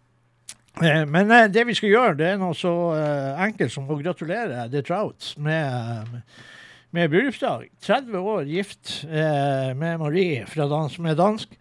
Men 0.83 1.31
eh, 1.31 1.47
det 1.53 1.67
vi 1.69 1.77
skal 1.77 1.93
gjøre, 1.93 2.17
det 2.19 2.33
er 2.33 2.41
noe 2.41 2.57
så 2.59 2.75
eh, 2.97 3.45
enkelt 3.47 3.73
som 3.75 3.87
å 3.91 3.99
gratulere 4.01 4.67
The 4.73 4.83
Trouts 4.87 5.35
med, 5.39 6.19
med 6.95 7.13
bryllupsdag. 7.13 7.69
30 7.85 8.19
år 8.35 8.51
gift 8.51 8.97
eh, 9.07 9.71
med 9.79 10.03
Marie 10.03 10.43
fra 10.51 10.67
dans, 10.71 10.99
er 10.99 11.19
dansk. 11.19 11.55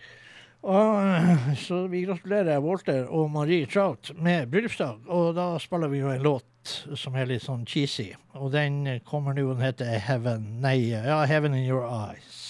Og, 0.63 0.97
eh, 1.03 1.51
så 1.59 1.83
vi 1.91 2.05
gratulerer 2.07 2.63
Walter 2.63 3.05
og 3.11 3.29
Marie 3.35 3.67
Trout 3.69 4.13
med 4.17 4.49
bryllupsdag. 4.49 5.05
Og 5.11 5.35
da 5.37 5.51
spiller 5.61 5.91
vi 5.93 6.01
jo 6.01 6.13
en 6.13 6.25
låt 6.25 6.49
som 6.97 7.17
er 7.19 7.27
litt 7.29 7.43
sånn 7.43 7.67
cheesy. 7.69 8.13
Og 8.39 8.53
den 8.53 8.81
kommer 9.05 9.35
nå, 9.37 9.49
den 9.51 9.65
heter 9.65 9.93
Heaven 10.07 10.61
Nei, 10.63 10.77
ja, 10.93 11.21
Heaven 11.29 11.53
in 11.59 11.67
Your 11.67 11.85
Eyes. 11.85 12.42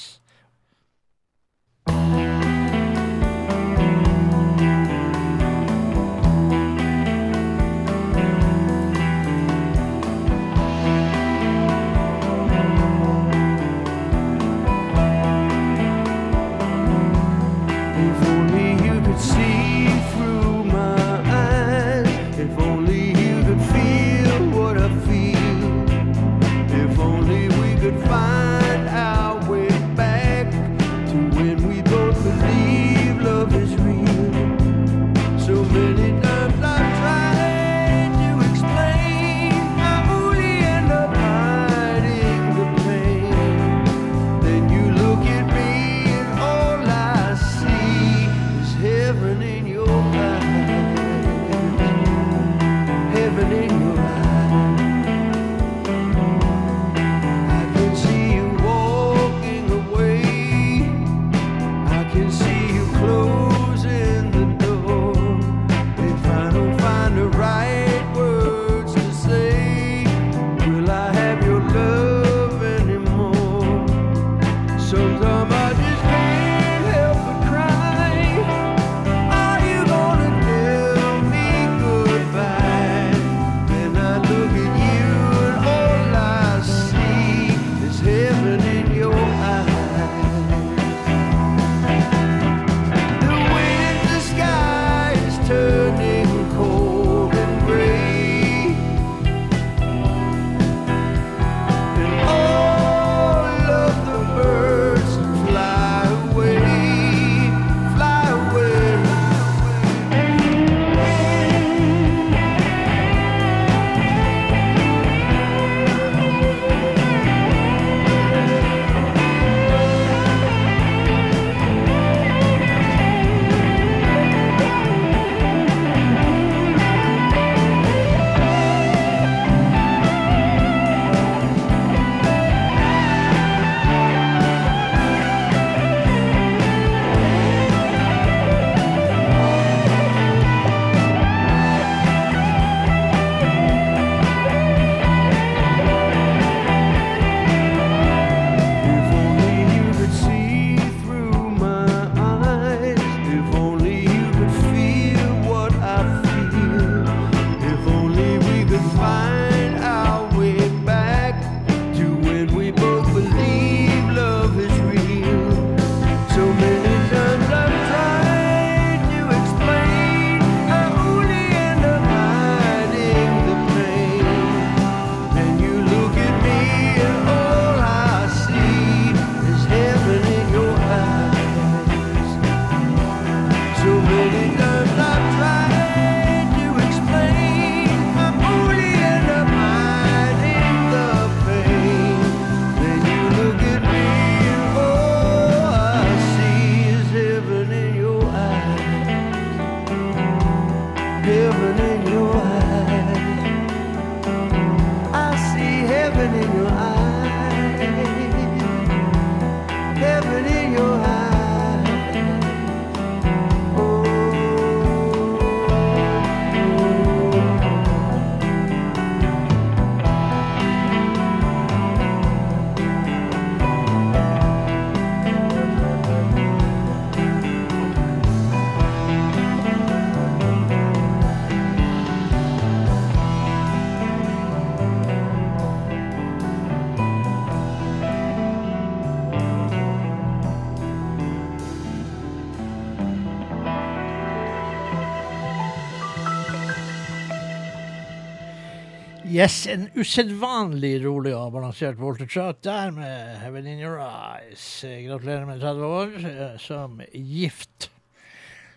Yes, 249.33 249.63
en 249.65 249.87
usedvanlig 249.97 250.99
rolig 251.01 251.31
og 251.33 251.55
balansert 251.55 251.97
Walter 251.97 252.27
Trout 252.29 252.59
der 252.61 252.91
med 252.93 253.39
'Heaven 253.41 253.65
In 253.65 253.79
Your 253.81 253.97
Eyes'. 253.97 254.85
Eh, 254.85 255.07
Gratulerer 255.07 255.45
med 255.45 255.61
30 255.61 255.85
år 255.85 256.11
eh, 256.29 256.59
som 256.59 257.01
gift. 257.13 257.89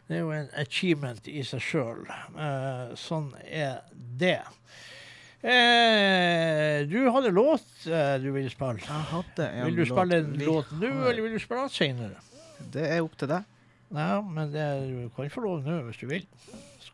Det 0.09 0.17
er 0.17 0.21
jo 0.21 0.31
en 0.33 0.49
achievement 0.57 1.29
i 1.29 1.43
seg 1.45 1.61
sjøl. 1.61 2.07
sånn 2.97 3.35
er 3.45 3.83
det. 3.93 4.41
Uh, 5.45 6.89
du 6.89 7.05
hadde 7.13 7.35
låt 7.37 7.69
uh, 7.87 8.17
du 8.17 8.31
ville 8.33 8.51
spille. 8.51 8.81
Jeg 8.81 9.05
hadde 9.13 9.51
en 9.51 9.67
Vil 9.67 9.77
du 9.77 9.85
spille 9.85 10.23
en 10.23 10.33
låt 10.41 10.73
nå, 10.73 10.95
eller 11.11 11.23
vil 11.23 11.37
du 11.37 11.39
spille 11.39 11.67
den 11.67 11.75
senere? 11.77 12.25
Det 12.73 12.87
er 12.95 13.05
opp 13.05 13.19
til 13.19 13.29
deg. 13.29 13.45
Ja, 13.93 14.23
men 14.23 14.57
det, 14.57 14.65
du 14.89 15.11
kan 15.13 15.29
få 15.31 15.45
lov 15.45 15.69
nå 15.69 15.83
hvis 15.91 16.01
du 16.01 16.09
vil. 16.09 16.25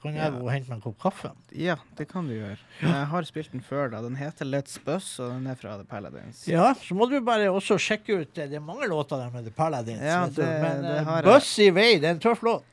Kan 0.03 0.17
jeg 0.19 0.33
gå 0.35 0.41
og 0.43 0.51
hente 0.51 0.69
meg 0.69 0.77
en 0.81 0.83
kopp 0.83 0.97
kaffe. 1.03 1.31
Ja, 1.55 1.77
det 1.97 2.09
kan 2.11 2.27
du 2.27 2.33
gjøre. 2.35 2.57
Jeg 2.83 3.07
har 3.13 3.23
spilt 3.29 3.53
den 3.53 3.63
før. 3.63 3.89
da. 3.93 4.01
Den 4.03 4.17
heter 4.19 4.45
Let's 4.49 4.75
Buzz, 4.85 5.13
og 5.23 5.31
den 5.37 5.47
er 5.47 5.55
fra 5.61 5.77
The 5.79 5.85
Paladins. 5.87 6.43
Ja, 6.51 6.73
så 6.75 6.95
må 6.99 7.07
du 7.11 7.21
bare 7.23 7.47
også 7.55 7.79
sjekke 7.79 8.21
ut 8.25 8.39
eh, 8.39 8.49
Det 8.51 8.59
er 8.59 8.65
mange 8.67 8.89
låter 8.91 9.17
der 9.23 9.31
med 9.31 9.45
The 9.47 9.55
Paladins. 9.55 10.03
Ja, 10.03 10.27
det- 10.27 10.49
men 10.63 10.83
det 10.83 10.99
eh. 11.07 11.23
Buss 11.23 11.53
i 11.63 11.71
vei, 11.71 11.99
det 12.03 12.05
er 12.11 12.17
en 12.17 12.21
tøff 12.21 12.43
låt. 12.43 12.65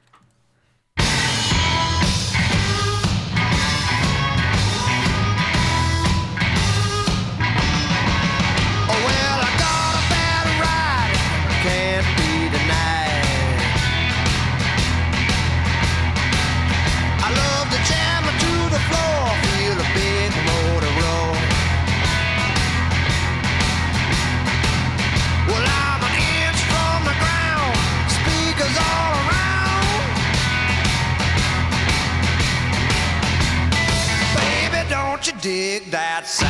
That's. 35.79 35.91
that 35.91 36.27
sound. 36.27 36.48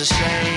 the 0.00 0.06
same. 0.06 0.49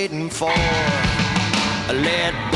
Waiting 0.00 0.30
for? 0.30 0.50
A 1.90 1.92
let 1.92 2.49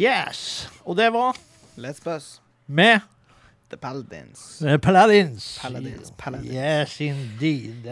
Yes. 0.00 0.68
Og 0.84 0.96
det 0.96 1.10
var 1.12 1.36
Let's 1.76 2.00
Buzz. 2.04 2.38
med 2.66 3.00
The 3.70 3.76
Paladins. 3.76 4.58
The 4.58 4.78
Paladins. 4.78 5.58
Paladins, 5.62 6.12
Paladins. 6.18 6.54
Yes, 6.54 7.00
indeed. 7.00 7.84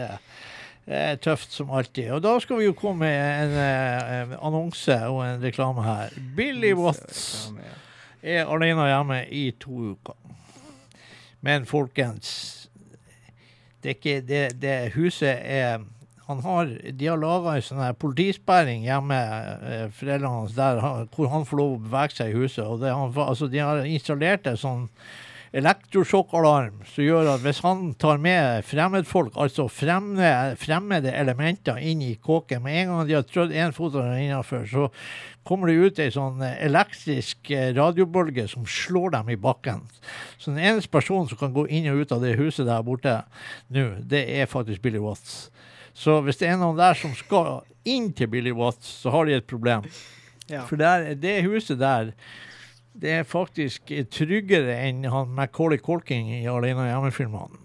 Det 0.85 0.97
er 0.97 1.15
tøft 1.15 1.53
som 1.53 1.69
alltid. 1.71 2.11
Og 2.11 2.23
da 2.23 2.33
skal 2.39 2.57
vi 2.59 2.65
jo 2.65 2.73
komme 2.73 3.05
med 3.05 3.43
en, 3.43 3.51
eh, 4.31 4.37
annonse 4.41 4.95
og 5.07 5.21
en 5.27 5.43
reklame 5.43 5.83
her. 5.83 6.09
Billy 6.35 6.73
Watts 6.73 7.51
er 8.23 8.45
alene 8.49 8.87
hjemme 8.89 9.21
i 9.29 9.51
to 9.51 9.71
uker. 9.93 10.17
Men 11.41 11.65
folkens, 11.65 12.69
det 13.83 13.89
er 13.89 13.95
ikke 13.95 14.21
det, 14.27 14.61
det 14.61 14.91
huset 14.93 15.37
er 15.39 15.79
han 16.29 16.43
har, 16.45 16.73
De 16.93 17.07
har 17.09 17.17
laga 17.17 17.55
en 17.57 17.63
sånn 17.65 17.95
politisperring 17.97 18.83
hjemme, 18.85 19.17
eh, 19.65 19.87
foreldrene 19.97 20.35
hans, 20.35 20.53
der 20.53 20.77
hvor 21.15 21.31
han 21.33 21.47
får 21.49 21.57
lov 21.57 21.71
å 21.73 21.81
bevege 21.87 22.19
seg 22.19 22.29
i 22.29 22.43
huset. 22.43 22.65
og 22.65 22.83
det, 22.83 22.93
han, 22.93 23.15
altså, 23.17 23.49
De 23.49 23.63
har 23.63 23.81
installert 23.89 24.45
en 24.47 24.59
sånn 24.61 24.85
elektrosjokkalarm 25.57 26.83
som 26.85 27.01
gjør 27.01 27.31
at 27.31 27.41
hvis 27.41 27.63
han 27.65 27.87
tar 27.97 28.19
med 28.21 28.61
fremmedfolk, 28.69 29.33
altså 29.33 29.65
fremmede, 29.73 30.53
fremmede 30.61 31.13
elementer, 31.17 31.79
inn 31.81 32.03
i 32.05 32.11
kåken 32.21 32.61
Med 32.61 32.83
en 32.83 32.91
gang 32.91 33.07
de 33.07 33.17
har 33.17 33.25
trødd 33.25 33.55
én 33.57 33.73
fot 33.73 33.97
innenfor, 33.97 34.67
så 34.69 34.89
kommer 35.43 35.71
det 35.71 35.81
ut 35.81 35.99
ei 36.03 36.11
sånn 36.13 36.43
elektrisk 36.45 37.49
eh, 37.49 37.71
radiobølge 37.73 38.45
som 38.51 38.67
slår 38.69 39.15
dem 39.17 39.33
i 39.33 39.39
bakken. 39.41 39.81
Så 40.37 40.53
den 40.53 40.61
eneste 40.61 40.93
personen 40.93 41.25
som 41.31 41.39
kan 41.41 41.55
gå 41.55 41.65
inn 41.65 41.89
og 41.89 42.03
ut 42.03 42.13
av 42.13 42.21
det 42.21 42.37
huset 42.37 42.69
der 42.69 42.85
borte 42.85 43.23
nå, 43.73 43.95
det 44.05 44.27
er 44.37 44.51
faktisk 44.51 44.85
Billy 44.85 45.01
Watts. 45.01 45.47
Så 45.99 46.19
hvis 46.23 46.39
det 46.39 46.47
er 46.47 46.59
noen 46.59 46.79
der 46.79 46.95
som 46.95 47.11
skal 47.17 47.65
inn 47.89 48.11
til 48.15 48.29
Billy 48.31 48.53
Watts, 48.55 48.87
så 49.01 49.11
har 49.11 49.27
de 49.27 49.35
et 49.35 49.49
problem. 49.49 49.87
Ja. 50.49 50.63
For 50.69 50.79
der, 50.79 51.11
det 51.19 51.41
huset 51.45 51.79
der, 51.81 52.13
det 52.99 53.11
er 53.19 53.27
faktisk 53.27 53.91
tryggere 54.11 54.75
enn 54.87 55.05
han 55.11 55.31
Macaulay 55.35 55.79
Culkin 55.83 56.31
i 56.39 56.45
Alene 56.49 56.87
hjemme-filmene. 56.89 57.59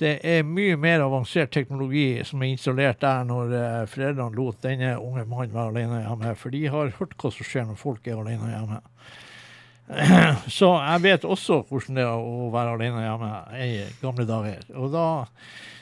Det 0.00 0.14
er 0.24 0.46
mye 0.48 0.78
mer 0.80 1.02
avansert 1.04 1.50
teknologi 1.52 2.22
som 2.24 2.40
er 2.40 2.54
installert 2.54 3.02
der 3.02 3.26
når 3.28 3.50
eh, 3.52 3.80
foreldrene 3.90 4.38
lot 4.38 4.62
denne 4.64 4.94
unge 4.96 5.26
mannen 5.28 5.52
være 5.52 5.74
alene 5.74 5.98
hjemme. 6.06 6.30
For 6.40 6.54
de 6.54 6.62
har 6.72 6.94
hørt 6.96 7.12
hva 7.20 7.32
som 7.34 7.46
skjer 7.46 7.66
når 7.68 7.76
folk 7.80 8.08
er 8.08 8.22
alene 8.22 8.48
hjemme. 8.48 8.80
Så 10.56 10.70
jeg 10.78 11.04
vet 11.04 11.26
også 11.28 11.60
hvordan 11.68 12.00
det 12.00 12.06
er 12.06 12.16
å 12.16 12.48
være 12.54 12.78
alene 12.78 13.04
hjemme 13.04 13.34
i 13.60 13.68
gamle 14.00 14.24
dager. 14.28 14.64
Og 14.80 14.88
da, 14.94 15.04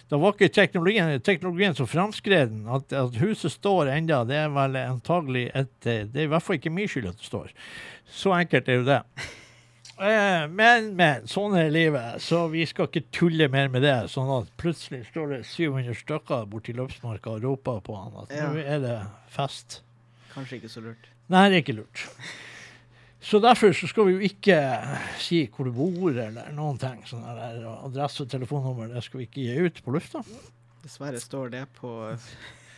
da 0.09 0.17
var 0.21 0.33
ikke 0.33 0.49
teknologien, 0.57 1.11
teknologien 1.21 1.75
så 1.77 1.85
framskreden 1.89 2.63
at, 2.73 2.93
at 2.97 3.17
huset 3.21 3.53
står 3.53 3.91
enda, 3.93 4.23
det 4.25 4.39
er 4.41 4.49
vel 4.55 4.77
antagelig 4.81 5.51
et 5.55 5.71
Det 5.85 6.17
er 6.17 6.25
i 6.25 6.31
hvert 6.33 6.43
fall 6.47 6.57
ikke 6.57 6.73
min 6.73 6.89
skyld 6.89 7.11
at 7.11 7.19
det 7.21 7.29
står. 7.29 7.51
Så 8.09 8.33
enkelt 8.39 8.69
er 8.73 8.81
jo 8.81 8.89
det. 8.89 9.03
Eh, 9.99 10.45
Men, 10.55 10.93
men, 10.95 11.25
sånn 11.27 11.57
er 11.59 11.73
livet. 11.75 12.21
Så 12.23 12.45
vi 12.53 12.63
skal 12.71 12.87
ikke 12.87 13.09
tulle 13.11 13.49
mer 13.51 13.67
med 13.67 13.83
det. 13.83 13.97
Sånn 14.13 14.29
at 14.31 14.47
plutselig 14.61 15.01
står 15.09 15.33
det 15.33 15.39
700 15.51 15.97
stykker 15.99 16.45
borti 16.47 16.71
løpsmarka 16.79 17.33
og 17.35 17.43
roper 17.43 17.81
på 17.83 17.97
han 17.99 18.15
at 18.23 18.31
Ja. 18.31 18.47
nå 18.47 18.63
er 18.63 18.79
det 18.85 18.95
fest. 19.35 19.81
Kanskje 20.37 20.61
ikke 20.61 20.71
så 20.71 20.85
lurt. 20.85 21.09
Nei, 21.27 21.49
det 21.51 21.57
er 21.59 21.65
ikke 21.65 21.81
lurt. 21.81 22.05
Så 23.21 23.41
derfor 23.43 23.73
så 23.75 23.89
skal 23.91 24.07
vi 24.07 24.15
jo 24.15 24.29
ikke 24.29 24.59
si 25.19 25.41
hvor 25.51 25.67
du 25.67 25.73
bor, 25.75 26.13
eller 26.13 26.53
noen 26.55 26.79
ting. 26.79 27.01
Sånn 27.09 27.25
der, 27.27 27.65
adresse 27.83 28.23
og 28.25 28.31
telefonnummer 28.31 28.93
det 28.93 29.03
skal 29.07 29.23
vi 29.23 29.27
ikke 29.27 29.47
gi 29.47 29.67
ut 29.67 29.83
på 29.85 29.95
lufta. 29.97 30.23
Dessverre 30.85 31.19
står 31.21 31.51
det 31.57 31.65
på 31.81 31.91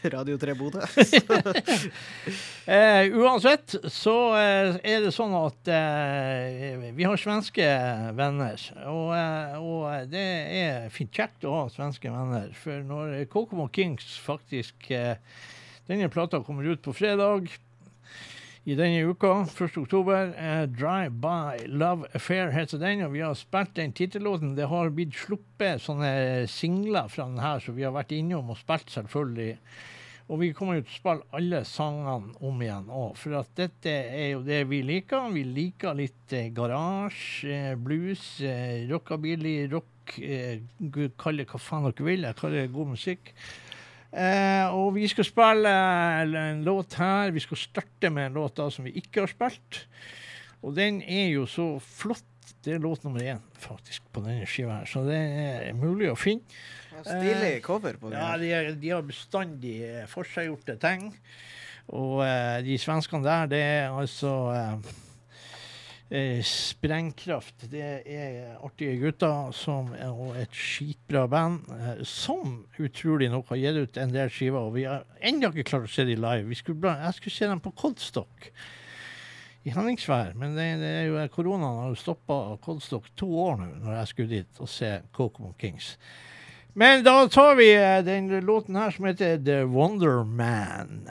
Radio 0.08 0.38
3 0.40 0.54
Bodø. 0.56 0.80
Eh, 2.70 3.10
uansett 3.18 3.74
så 3.90 4.14
eh, 4.38 4.76
er 4.86 5.00
det 5.02 5.10
sånn 5.10 5.32
at 5.34 5.70
eh, 5.74 6.84
vi 6.94 7.02
har 7.02 7.18
svenske 7.18 7.66
venner. 8.14 8.62
Og, 8.86 9.08
eh, 9.16 9.56
og 9.58 10.12
det 10.12 10.26
er 10.60 10.92
fint 10.94 11.10
kjekt 11.10 11.48
å 11.48 11.56
ha 11.56 11.64
svenske 11.72 12.12
venner. 12.12 12.52
For 12.54 12.84
når 12.86 13.24
Kokomo 13.32 13.66
Kings 13.74 14.14
faktisk 14.22 14.92
eh, 14.94 15.18
Denne 15.90 16.06
plata 16.12 16.38
kommer 16.46 16.68
ut 16.70 16.84
på 16.84 16.94
fredag 16.94 17.50
i 18.64 18.74
denne 18.76 19.04
uka, 19.08 19.46
1. 19.48 19.76
oktober. 19.80 20.34
Eh, 20.36 20.66
Drive 20.68 21.10
By 21.10 21.66
Love 21.66 22.10
Affair 22.14 22.50
heter 22.52 22.80
den, 22.80 23.04
og 23.06 23.14
vi 23.14 23.22
har 23.24 23.36
spilt 23.38 23.72
den 23.78 23.94
tittellåten. 23.96 24.52
Det 24.56 24.68
har 24.68 24.92
blitt 24.92 25.16
sluppet 25.16 25.80
sånne 25.80 26.44
singler 26.50 27.08
fra 27.08 27.28
den 27.30 27.40
her, 27.40 27.62
så 27.62 27.72
vi 27.76 27.86
har 27.86 27.96
vært 27.96 28.12
innom 28.16 28.52
og 28.52 28.60
spilt, 28.60 28.92
selvfølgelig. 28.92 29.56
Og 30.30 30.38
vi 30.38 30.52
kommer 30.54 30.78
jo 30.78 30.84
til 30.84 30.92
å 30.92 30.98
spille 30.98 31.38
alle 31.40 31.62
sangene 31.66 32.36
om 32.46 32.60
igjen 32.62 32.92
òg, 32.94 33.16
for 33.18 33.40
at 33.40 33.48
dette 33.58 33.90
er 33.90 34.28
jo 34.36 34.44
det 34.46 34.60
vi 34.70 34.82
liker. 34.86 35.32
Vi 35.34 35.42
liker 35.42 35.96
litt 35.98 36.36
eh, 36.36 36.52
garasje, 36.54 37.56
eh, 37.72 37.80
blues, 37.80 38.26
eh, 38.44 38.84
rockabilly, 38.92 39.56
rock 39.72 40.18
eh, 40.20 40.62
Kall 41.18 41.38
det 41.38 41.48
hva 41.50 41.58
faen 41.62 41.88
dere 41.88 42.06
vil, 42.06 42.28
jeg 42.28 42.38
kaller 42.38 42.64
det 42.64 42.76
god 42.76 42.92
musikk. 42.92 43.34
Eh, 44.10 44.66
og 44.74 44.96
vi 44.96 45.06
skal 45.10 45.26
spille 45.28 45.74
en 46.40 46.64
låt 46.66 46.96
her. 46.98 47.30
Vi 47.34 47.42
skal 47.44 47.60
starte 47.60 48.10
med 48.10 48.30
en 48.30 48.40
låt 48.40 48.56
da 48.58 48.66
som 48.72 48.86
vi 48.88 48.96
ikke 48.98 49.24
har 49.24 49.30
spilt. 49.30 49.84
Og 50.66 50.74
den 50.76 51.00
er 51.02 51.30
jo 51.30 51.46
så 51.48 51.72
flott. 51.84 52.26
Det 52.60 52.74
er 52.74 52.82
låt 52.82 53.06
nummer 53.06 53.22
én 53.24 53.38
faktisk 53.62 54.04
på 54.12 54.20
denne 54.20 54.44
skiva 54.48 54.82
her, 54.82 54.88
så 54.90 55.00
det 55.06 55.16
er 55.16 55.76
mulig 55.78 56.10
å 56.12 56.16
finne. 56.18 56.44
Stilig 57.00 57.62
cover 57.64 57.96
på 57.96 58.10
den. 58.10 58.18
Ja, 58.20 58.34
de, 58.36 58.50
er, 58.52 58.74
de 58.76 58.90
har 58.92 59.06
bestandig 59.06 59.78
eh, 59.86 60.02
forseggjorte 60.10 60.76
ting. 60.82 61.06
Og 61.96 62.20
eh, 62.26 62.58
de 62.66 62.76
svenskene 62.76 63.24
der, 63.24 63.48
det 63.48 63.60
er 63.64 63.96
altså 63.96 64.34
eh, 64.52 64.90
eh, 66.10 66.42
Sprengkraft. 66.46 67.66
Det 67.70 67.82
er 68.04 68.58
artige 68.64 68.98
gutter 69.00 69.54
som, 69.56 69.92
og 70.10 70.36
et 70.40 70.54
skitbra 70.54 71.26
band 71.30 71.70
eh, 71.76 72.02
som 72.06 72.60
utrolig 72.78 73.30
nok 73.32 73.54
har 73.54 73.62
gitt 73.62 73.80
ut 73.80 74.02
en 74.02 74.14
del 74.14 74.32
skiver. 74.32 74.60
Og 74.60 74.76
vi 74.76 74.86
har 74.88 75.06
ennå 75.22 75.52
ikke 75.52 75.70
klart 75.72 75.88
å 75.88 75.92
se 75.92 76.06
dem 76.08 76.22
live. 76.22 76.58
Skulle, 76.58 76.96
jeg 77.06 77.18
skulle 77.18 77.36
se 77.38 77.50
dem 77.50 77.62
på 77.64 77.74
Kodstock 77.78 78.50
i 79.62 79.72
Henningsvær, 79.74 80.32
men 80.40 80.54
det, 80.56 80.66
det 80.80 80.90
er 81.02 81.08
jo 81.10 81.24
koronaen 81.34 81.82
har 81.82 81.90
jo 81.92 82.00
stoppa 82.00 82.36
Kodstock 82.64 83.10
to 83.20 83.28
år 83.42 83.58
nå, 83.60 83.66
når 83.84 83.98
jeg 83.98 84.12
skulle 84.12 84.36
dit 84.38 84.60
og 84.64 84.70
se 84.72 84.94
Kokomo 85.12 85.52
Kings. 85.60 85.94
Men 86.72 87.02
da 87.04 87.26
tar 87.28 87.58
vi 87.58 87.68
eh, 87.74 87.98
den 88.06 88.30
låten 88.46 88.78
her 88.78 88.94
som 88.94 89.10
heter 89.10 89.36
The 89.44 89.64
Wonder 89.68 90.24
Man. 90.24 91.04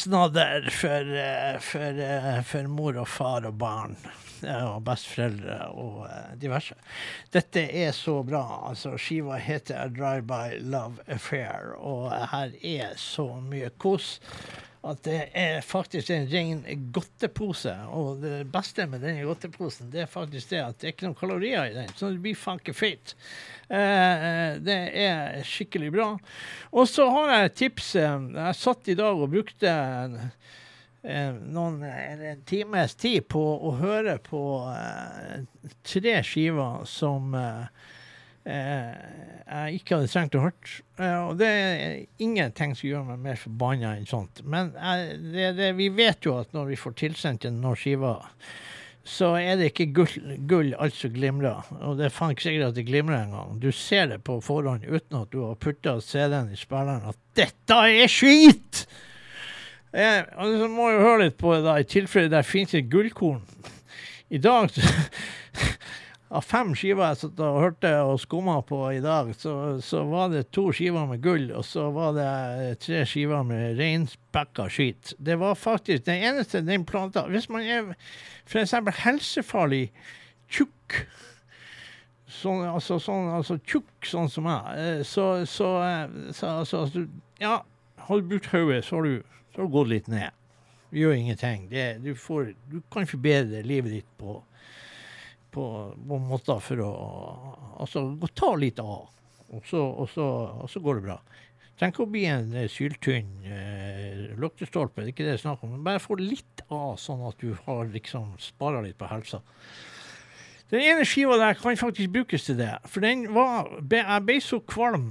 Er 0.00 0.04
snadder 0.04 0.70
for, 0.70 1.16
eh, 1.16 1.58
for, 1.60 2.00
eh, 2.00 2.42
for 2.42 2.68
mor 2.68 2.96
og 2.98 3.08
far 3.08 3.46
og 3.46 3.54
barn. 3.58 3.96
eh, 4.42 4.64
Og 4.64 4.82
besteforeldre 4.82 5.68
og 5.74 6.06
diverse. 6.38 6.74
Dette 7.30 7.60
er 7.60 7.92
så 7.92 8.22
bra. 8.24 8.68
Altså, 8.70 8.96
skiva 8.96 9.36
heter 9.36 9.76
A 9.76 9.88
Drive-By 9.88 10.62
Love 10.62 10.98
Affair, 11.08 11.74
og 11.78 12.10
her 12.10 12.50
er 12.62 12.94
så 12.96 13.40
mye 13.42 13.70
kos 13.78 14.20
at 14.82 15.02
det 15.02 15.30
er 15.36 15.60
faktisk 15.60 16.10
en 16.10 16.26
ren 16.32 16.62
godtepose. 16.92 17.74
Og 17.92 18.22
det 18.22 18.46
beste 18.50 18.86
med 18.86 19.02
denne 19.04 19.26
godteposen 19.28 19.90
det 19.90 20.00
er 20.06 20.06
faktisk 20.06 20.48
det 20.50 20.62
at 20.64 20.78
det 20.80 20.88
er 20.88 20.94
ikke 20.94 21.08
noen 21.10 21.20
kalorier 21.20 21.68
i 21.68 21.74
den, 21.74 21.92
så 21.94 22.08
det 22.08 22.22
blir 22.24 22.34
faen 22.34 22.62
ikke 22.62 22.72
feit. 22.74 23.14
Eh, 23.70 24.24
eh, 24.26 24.56
det 24.58 24.78
er 24.98 25.44
skikkelig 25.46 25.92
bra. 25.94 26.08
Og 26.74 26.88
så 26.90 27.06
har 27.14 27.34
jeg 27.34 27.50
et 27.50 27.58
tips. 27.60 27.94
eh, 27.96 28.26
Jeg 28.34 28.58
satt 28.58 28.88
i 28.90 28.98
dag 28.98 29.14
og 29.14 29.30
brukte 29.30 29.70
en, 29.70 30.18
noen, 31.54 31.82
en, 31.84 32.42
times 32.44 32.94
tid 32.94 33.28
på 33.30 33.40
å 33.40 33.70
høre 33.78 34.18
på 34.20 34.42
tre 35.86 36.18
skiver 36.26 36.82
som 36.84 37.32
jeg 38.44 39.78
ikke 39.78 39.96
hadde 39.96 40.10
trengt 40.10 40.36
å 40.36 40.42
hørt. 40.42 40.74
Eh, 40.98 41.20
og 41.28 41.38
det 41.40 41.48
er 41.48 41.96
ingenting 42.22 42.74
som 42.74 42.88
gjør 42.88 43.06
meg 43.12 43.22
mer 43.22 43.38
forbanna 43.40 43.94
enn 43.96 44.08
sånt. 44.08 44.42
Men 44.44 44.74
det, 44.74 45.54
det, 45.60 45.72
vi 45.78 45.88
vet 45.94 46.26
jo 46.26 46.36
at 46.40 46.52
når 46.56 46.72
vi 46.72 46.80
får 46.80 46.98
tilsendt 47.04 47.46
en 47.48 47.62
noen 47.62 47.78
skiver, 47.78 48.26
så 49.04 49.32
er 49.40 49.56
det 49.56 49.70
ikke 49.70 49.86
gull, 49.96 50.34
gull 50.48 50.74
alt 50.78 50.96
som 50.96 51.12
glimrer. 51.14 51.68
Og 51.80 51.96
det 51.98 52.06
er 52.06 52.12
faen 52.14 52.34
ikke 52.34 52.44
sikkert 52.44 52.72
at 52.72 52.76
det 52.76 52.86
glimrer 52.88 53.22
engang. 53.24 53.56
Du 53.62 53.70
ser 53.72 54.10
det 54.12 54.20
på 54.26 54.38
forhånd 54.44 54.84
uten 54.84 55.22
at 55.22 55.30
du 55.32 55.40
har 55.46 55.56
putta 55.60 55.96
CD-en 56.04 56.52
i 56.52 56.58
spilleren 56.60 57.08
at 57.08 57.18
'dette 57.34 57.78
er 58.02 58.10
skit'! 58.12 58.84
Eh, 59.90 60.22
og 60.38 60.58
så 60.60 60.68
må 60.70 60.90
jeg 60.90 61.02
høre 61.02 61.22
litt 61.24 61.38
på 61.40 61.54
det, 61.56 61.64
da, 61.64 61.78
i 61.80 61.88
tilfelle 61.88 62.30
der 62.30 62.46
finnes 62.46 62.76
et 62.78 62.90
gullkorn. 62.92 63.40
I 64.30 64.38
dag 64.38 64.68
Av 66.30 66.44
fem 66.46 66.68
skiver 66.78 67.08
jeg 67.08 67.18
satt 67.24 67.40
og 67.42 67.56
hørte 67.58 67.90
og 68.06 68.20
skumma 68.22 68.60
på 68.62 68.78
i 68.94 69.00
dag, 69.02 69.32
så, 69.34 69.52
så 69.82 70.04
var 70.06 70.28
det 70.30 70.44
to 70.54 70.68
skiver 70.70 71.08
med 71.10 71.22
gull, 71.24 71.48
og 71.50 71.64
så 71.66 71.88
var 71.90 72.12
det 72.14 72.26
eh, 72.26 72.74
tre 72.78 73.00
skiver 73.08 73.42
med 73.48 73.80
reinspekka 73.80 74.68
skit. 74.70 75.10
Det 75.18 75.34
var 75.40 75.58
faktisk 75.58 76.04
den 76.06 76.22
eneste 76.28 76.62
den 76.62 76.84
planta 76.86 77.24
Hvis 77.26 77.48
man 77.50 77.66
er 77.66 77.90
f.eks. 78.46 78.76
helsefarlig 79.02 79.88
tjukk 80.46 81.00
Sånn, 82.30 82.62
altså, 82.62 83.00
sånn, 83.02 83.26
altså 83.34 83.56
tjukk 83.66 84.06
sånn 84.06 84.30
som 84.30 84.46
meg, 84.46 84.68
eh, 84.78 85.00
så, 85.02 85.24
så, 85.50 85.70
eh, 85.82 86.30
så 86.30 86.52
altså, 86.60 86.84
altså, 86.84 87.02
Ja, 87.42 87.56
har 88.06 88.20
du 88.20 88.30
brukt 88.30 88.46
hodet, 88.52 88.84
så 88.86 89.00
har 89.00 89.08
du, 89.08 89.16
så 89.50 89.64
har 89.64 89.66
du 89.66 89.74
gått 89.74 89.90
litt 89.90 90.12
ned. 90.12 90.30
Gjør 90.94 91.16
ingenting. 91.18 91.66
Det, 91.74 91.88
du, 92.06 92.14
får, 92.14 92.52
du 92.70 92.78
kan 92.94 93.10
forbedre 93.10 93.64
livet 93.66 93.98
ditt 93.98 94.14
på 94.22 94.38
på, 95.52 95.66
på 95.94 96.18
måter 96.24 96.60
for 96.64 96.82
å 96.84 96.90
altså, 97.82 98.04
ta 98.36 98.54
litt 98.58 98.80
av, 98.82 99.08
og 99.50 99.66
så, 99.66 99.80
og 99.82 100.10
så, 100.12 100.26
og 100.64 100.70
så 100.70 100.82
går 100.84 101.00
det 101.00 101.06
bra. 101.08 101.20
Ikke 101.80 102.04
å 102.04 102.10
bli 102.12 102.26
en 102.28 102.50
eh, 102.52 102.68
syltynn 102.68 103.30
eh, 103.48 104.26
luktestolpe, 104.40 105.00
det 105.00 105.06
er 105.06 105.14
ikke 105.14 105.24
det 105.24 105.30
det 105.32 105.38
er 105.38 105.44
snakk 105.46 105.62
om. 105.64 105.78
Bare 105.86 106.02
få 106.02 106.18
litt 106.20 106.64
av, 106.68 106.98
sånn 107.00 107.22
at 107.28 107.40
du 107.40 107.54
har 107.64 107.88
liksom 107.88 108.34
spara 108.42 108.82
litt 108.84 108.98
på 109.00 109.08
helsa. 109.08 109.40
Den 110.70 110.84
ene 110.86 111.06
skiva 111.08 111.38
der 111.40 111.56
kan 111.58 111.78
faktisk 111.80 112.12
brukes 112.14 112.44
til 112.46 112.60
det, 112.60 112.74
for 112.86 113.02
den 113.02 113.24
var 113.34 113.72
Jeg 113.90 114.26
ble 114.28 114.36
så 114.44 114.60
kvalm. 114.60 115.08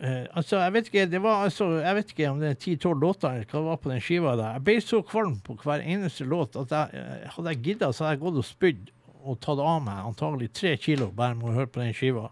Eh, 0.00 0.24
altså, 0.34 0.58
jeg 0.58 0.72
vet 0.74 0.88
ikke 0.88 1.04
det 1.12 1.20
var 1.22 1.44
altså, 1.46 1.68
jeg 1.84 1.96
vet 2.00 2.10
ikke 2.10 2.30
om 2.32 2.40
det 2.42 2.48
er 2.50 2.58
10-12 2.58 3.04
låter 3.04 3.28
eller 3.30 3.46
hva 3.46 3.60
det 3.60 3.68
var 3.68 3.78
på 3.84 3.92
den 3.92 4.02
skiva 4.02 4.34
der. 4.40 4.56
Jeg 4.56 4.64
ble 4.66 4.80
så 4.82 5.02
kvalm 5.06 5.36
på 5.44 5.58
hver 5.62 5.84
eneste 5.84 6.26
låt 6.26 6.58
at 6.58 6.74
jeg, 6.74 7.04
eh, 7.04 7.28
hadde 7.36 7.54
jeg 7.54 7.62
gidda, 7.68 7.92
så 7.92 8.06
hadde 8.06 8.16
jeg 8.16 8.24
gått 8.24 8.40
og 8.40 8.48
spydd 8.48 8.90
og 9.24 9.40
tatt 9.42 9.62
av 9.62 9.82
meg 9.84 10.04
antagelig 10.04 10.52
tre 10.54 10.76
kilo 10.80 11.10
bare 11.14 11.36
med 11.38 11.50
å 11.50 11.56
høre 11.58 11.72
på 11.72 11.82
den 11.82 11.96
skiva. 11.96 12.30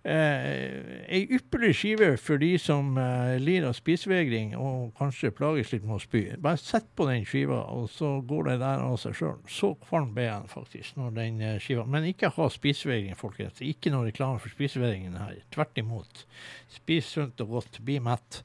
Eh, 0.00 1.02
ei 1.12 1.26
ypperlig 1.36 1.74
skive 1.76 2.14
for 2.16 2.40
de 2.40 2.54
som 2.56 2.94
eh, 2.96 3.34
lir 3.36 3.66
av 3.68 3.74
spisevegring 3.76 4.54
og 4.56 4.94
kanskje 4.96 5.28
plages 5.36 5.74
litt 5.74 5.84
med 5.84 5.98
å 5.98 6.00
spy. 6.00 6.22
Bare 6.40 6.56
sett 6.56 6.86
på 6.96 7.04
den 7.10 7.26
skiva, 7.28 7.58
og 7.68 7.90
så 7.92 8.14
går 8.24 8.48
det 8.48 8.54
der 8.62 8.80
av 8.80 8.96
seg 9.02 9.18
sjøl. 9.18 9.42
Så 9.44 9.74
kvalm 9.84 10.14
ble 10.16 10.24
jeg 10.24 10.48
faktisk 10.54 10.96
når 10.96 11.12
den 11.18 11.42
eh, 11.44 11.58
skiva 11.60 11.84
Men 11.84 12.08
ikke 12.08 12.32
ha 12.32 12.48
spisevegring, 12.48 13.18
folkens. 13.20 13.60
Ikke 13.60 13.92
noe 13.92 14.08
reklame 14.08 14.40
for 14.40 14.52
spisevegringen 14.54 15.20
her. 15.20 15.36
Tvert 15.52 15.82
imot. 15.84 16.24
Spis 16.72 17.12
sunt 17.18 17.44
og 17.44 17.58
godt. 17.58 17.82
Bli 17.84 18.00
mett. 18.00 18.40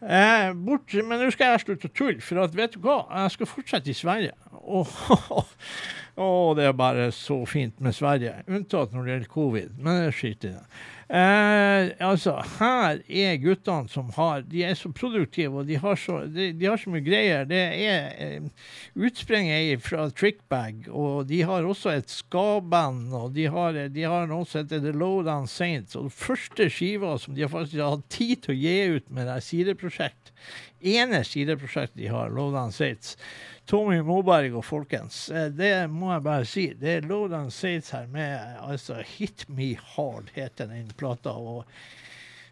Eh, 0.00 0.50
bort, 0.58 0.90
men 1.04 1.20
nå 1.20 1.30
skal 1.30 1.54
jeg 1.54 1.62
slutte 1.68 1.90
å 1.90 1.92
tulle, 1.92 2.22
for 2.24 2.40
at, 2.42 2.54
vet 2.56 2.74
du 2.74 2.82
hva? 2.82 3.04
Jeg 3.20 3.36
skal 3.36 3.50
fortsette 3.50 3.92
i 3.92 3.94
Sverige. 3.94 4.34
Og, 4.64 4.90
og 6.16 6.56
det 6.58 6.66
er 6.68 6.76
bare 6.76 7.10
så 7.14 7.42
fint 7.48 7.78
med 7.80 7.94
Sverige, 7.96 8.40
unntatt 8.48 8.94
når 8.94 9.04
det 9.04 9.12
gjelder 9.14 9.34
covid. 9.34 9.76
Men 9.78 10.02
det 10.04 10.16
skiter 10.16 10.50
i 10.50 10.56
det. 10.58 10.64
Eh, 11.10 11.88
altså, 12.06 12.36
her 12.60 13.00
er 13.10 13.38
guttene 13.42 13.90
som 13.90 14.12
har 14.14 14.44
De 14.46 14.60
er 14.62 14.76
så 14.78 14.92
produktive, 14.94 15.58
og 15.58 15.66
de 15.66 15.74
har 15.82 15.96
så, 15.98 16.20
de, 16.30 16.52
de 16.54 16.68
har 16.68 16.78
så 16.78 16.92
mye 16.92 17.02
greier. 17.02 17.48
Det 17.50 17.58
er 17.58 18.12
eh, 18.22 18.68
utspring 18.94 19.50
er 19.50 19.82
fra 19.82 20.06
Trickbag, 20.14 20.86
og 20.86 21.26
de 21.26 21.40
har 21.48 21.66
også 21.66 21.96
et 21.96 22.14
ska-band, 22.14 23.10
og 23.16 23.34
de 23.34 23.48
har, 23.50 23.80
de 23.90 24.06
har 24.06 24.30
noe 24.30 24.46
som 24.46 24.62
heter 24.62 24.84
The 24.84 24.94
Lowdown 24.94 25.50
Saints. 25.50 25.98
Og 25.98 26.06
den 26.06 26.14
første 26.14 26.70
skiva 26.70 27.16
som 27.18 27.34
de 27.34 27.42
har 27.42 27.50
faktisk 27.56 27.82
hatt 27.82 28.06
tid 28.14 28.46
til 28.46 28.54
å 28.54 28.60
gi 28.60 28.76
ut 28.94 29.10
med 29.10 29.26
det 29.26 29.40
sideprosjekt, 29.48 30.30
ene 30.80 31.24
sideprosjektet 31.26 31.98
de 31.98 32.14
har, 32.14 32.30
Lowdown 32.30 32.70
Saints, 32.70 33.16
Tommy 33.70 34.00
Moberg 34.02 34.56
og 34.58 34.64
folkens, 34.66 35.28
eh, 35.30 35.46
det 35.54 35.74
må 35.94 36.08
jeg 36.10 36.22
bare 36.24 36.46
si. 36.48 36.62
Det 36.74 36.94
er 36.96 37.04
Lowdown 37.06 37.52
Sates 37.54 37.92
her 37.94 38.08
med 38.10 38.56
altså 38.58 38.96
Hit 39.06 39.44
Me 39.46 39.76
Hard, 39.92 40.32
heter 40.34 40.66
den 40.66 40.88
plata. 40.98 41.30
og 41.30 41.68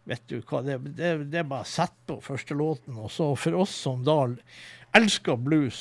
vet 0.06 0.22
du 0.30 0.36
hva, 0.38 0.60
det, 0.62 0.76
det, 0.94 1.08
det 1.32 1.40
er 1.40 1.48
bare 1.48 1.66
å 1.66 1.68
sette 1.68 2.06
på 2.12 2.20
første 2.22 2.54
låten. 2.54 2.94
Og 3.02 3.10
så 3.10 3.32
for 3.34 3.58
oss 3.58 3.74
som 3.74 4.04
da 4.06 4.14
elsker 4.94 5.40
blues, 5.42 5.80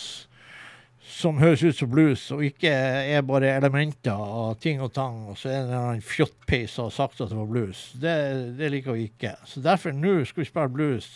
som 1.06 1.38
høres 1.38 1.62
ut 1.62 1.78
som 1.84 1.93
blues, 1.93 2.26
og 2.34 2.41
ikke 2.50 2.73
er 2.73 3.21
bare 3.21 3.54
elementer 3.60 4.17
av 4.17 4.58
ting 4.63 4.82
og 4.82 4.89
tang, 4.97 5.21
og 5.30 5.38
så 5.38 5.54
er 5.54 5.69
det 5.69 5.84
en 5.93 6.04
fjottpeis 6.04 6.73
som 6.73 6.89
har 6.89 6.97
sagt 6.97 7.21
at 7.21 7.30
det 7.30 7.38
var 7.38 7.54
blues, 7.54 7.86
det, 8.02 8.17
det 8.58 8.73
liker 8.73 8.97
vi 8.97 9.06
ikke. 9.12 9.38
Så 9.45 9.62
derfor 9.62 9.93
nå 9.93 10.17
skal 10.26 10.47
vi 10.47 10.50
spille 10.50 10.76
blues. 10.82 11.13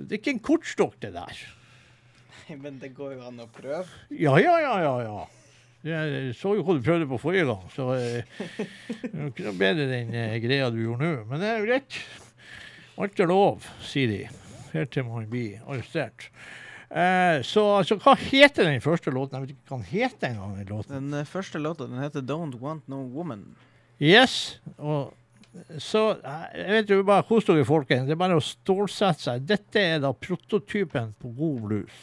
Det 0.00 0.16
er 0.16 0.22
ikke 0.22 0.36
en 0.38 0.44
kortstokk, 0.48 0.96
det 1.04 1.12
der. 1.20 1.46
Men 2.56 2.78
det 2.80 2.94
går 2.96 3.18
jo 3.18 3.26
an 3.28 3.42
å 3.44 3.48
prøve. 3.52 3.86
Ja, 4.10 4.38
ja, 4.40 4.56
ja, 4.62 4.76
ja. 4.84 4.94
ja. 5.04 5.26
Jeg 5.88 6.32
så 6.34 6.56
jo 6.58 6.64
hva 6.66 6.74
du 6.74 6.82
prøvde 6.82 7.06
på 7.06 7.20
forrige 7.22 7.46
gang, 7.46 7.66
så 7.70 7.92
eh, 7.94 8.24
det 8.58 9.12
er 9.12 9.28
ikke 9.28 9.44
noe 9.46 9.58
bedre 9.60 9.84
den 9.86 10.10
eh, 10.10 10.34
greia 10.42 10.72
du 10.74 10.80
gjorde 10.82 11.06
nå. 11.06 11.26
Men 11.30 11.44
det 11.44 11.50
er 11.52 11.60
jo 11.60 11.68
greit. 11.68 11.98
Alt 12.98 13.20
er 13.22 13.30
lov, 13.30 13.68
sier 13.86 14.10
de. 14.10 14.24
Helt 14.72 14.90
til 14.92 15.06
man 15.06 15.28
blir 15.30 15.60
arrestert. 15.68 16.26
Eh, 16.88 17.44
så 17.44 17.62
så, 17.84 17.98
hva 18.00 18.16
heter 18.18 18.66
den 18.66 18.82
første 18.82 19.12
låten? 19.12 19.36
Jeg 19.36 19.44
vet 19.44 19.54
ikke 19.54 19.70
hva 19.70 19.78
den 19.78 19.90
heter 19.92 20.28
engang. 20.32 20.56
den 20.58 20.70
låten. 20.72 20.94
Den 20.96 21.20
eh, 21.20 21.30
første 21.30 21.62
låta 21.62 21.86
den 21.86 22.02
heter 22.02 22.26
'Don't 22.26 22.58
Want 22.60 22.88
No 22.88 23.04
Woman'. 23.14 23.54
Yes. 24.00 24.58
Og 24.78 25.14
så 25.78 26.18
jeg 26.54 26.70
vet 26.70 26.90
jo 26.90 27.02
bare 27.02 27.22
kos 27.22 27.44
dere, 27.44 27.64
folkens. 27.64 28.06
Det 28.06 28.16
er 28.16 28.20
bare 28.20 28.38
å 28.38 28.44
stålsette 28.44 29.22
seg. 29.22 29.46
Dette 29.46 29.80
er 29.80 30.00
da 30.00 30.12
prototypen 30.12 31.14
på 31.18 31.32
god 31.38 31.60
blues. 31.66 32.02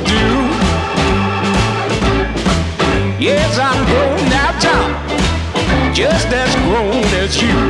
to 0.00 0.04
do. 0.04 0.14
Yes, 3.18 3.58
I'm 3.58 3.84
grown 3.86 4.30
now, 4.30 4.52
Tom, 4.60 5.94
just 5.94 6.28
as 6.28 6.54
grown 6.66 7.04
as 7.22 7.42
you. 7.42 7.67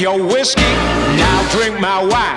Your 0.00 0.22
whiskey, 0.22 0.62
now 1.16 1.48
drink 1.50 1.80
my 1.80 2.02
wine. 2.02 2.36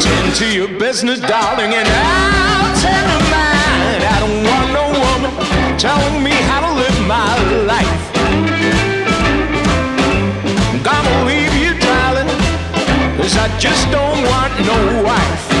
Tend 0.00 0.34
to 0.36 0.46
your 0.50 0.68
business, 0.78 1.20
darling, 1.20 1.74
and 1.74 1.86
I'll 1.86 2.74
tend 2.80 3.06
to 3.12 3.18
mine. 3.30 4.02
I 4.08 4.16
don't 4.20 4.44
want 4.48 4.68
no 4.72 4.84
woman 5.04 5.78
telling 5.78 6.22
me 6.22 6.30
how 6.30 6.60
to 6.60 6.72
live 6.74 7.06
my 7.06 7.34
life. 7.66 8.16
I'm 10.70 10.82
gonna 10.82 11.24
leave 11.26 11.54
you, 11.54 11.78
darling, 11.78 12.28
cause 13.18 13.36
I 13.36 13.48
just 13.58 13.90
don't 13.90 14.22
want 14.24 14.52
no 14.66 15.02
wife. 15.02 15.53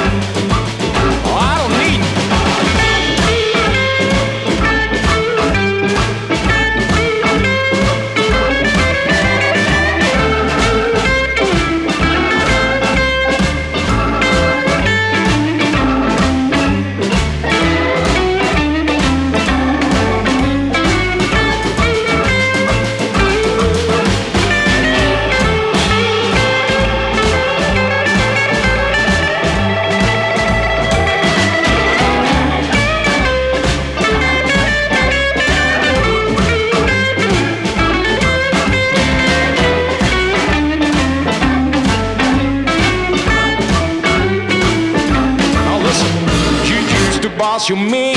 Boss 47.64 47.68
your 47.68 47.90
man, 47.90 48.14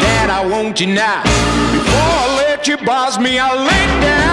that 0.00 0.30
I 0.30 0.46
won't 0.46 0.80
you 0.80 0.86
now. 0.86 1.22
Before 1.72 1.92
I 1.92 2.36
let 2.36 2.66
you 2.66 2.76
boss 2.78 3.18
me, 3.18 3.38
I 3.38 3.54
lay 3.54 4.00
down 4.00 4.27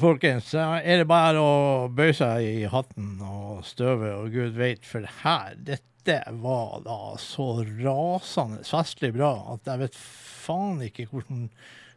Folkens. 0.00 0.52
Er 0.54 1.00
det 1.00 1.06
bare 1.08 1.40
å 1.40 1.88
bøye 1.92 2.14
seg 2.16 2.44
i 2.46 2.64
hatten 2.70 3.18
og 3.22 3.64
støvet 3.66 4.14
og 4.16 4.32
gud 4.34 4.56
veit, 4.58 4.86
for 4.86 5.06
her, 5.22 5.54
dette 5.56 6.20
var 6.42 6.82
da 6.84 6.98
så 7.20 7.48
rasende 7.64 8.64
festlig 8.68 9.12
bra 9.16 9.32
at 9.54 9.70
jeg 9.70 9.82
vet 9.84 9.98
faen 9.98 10.82
ikke 10.84 11.06
hvilken 11.10 11.46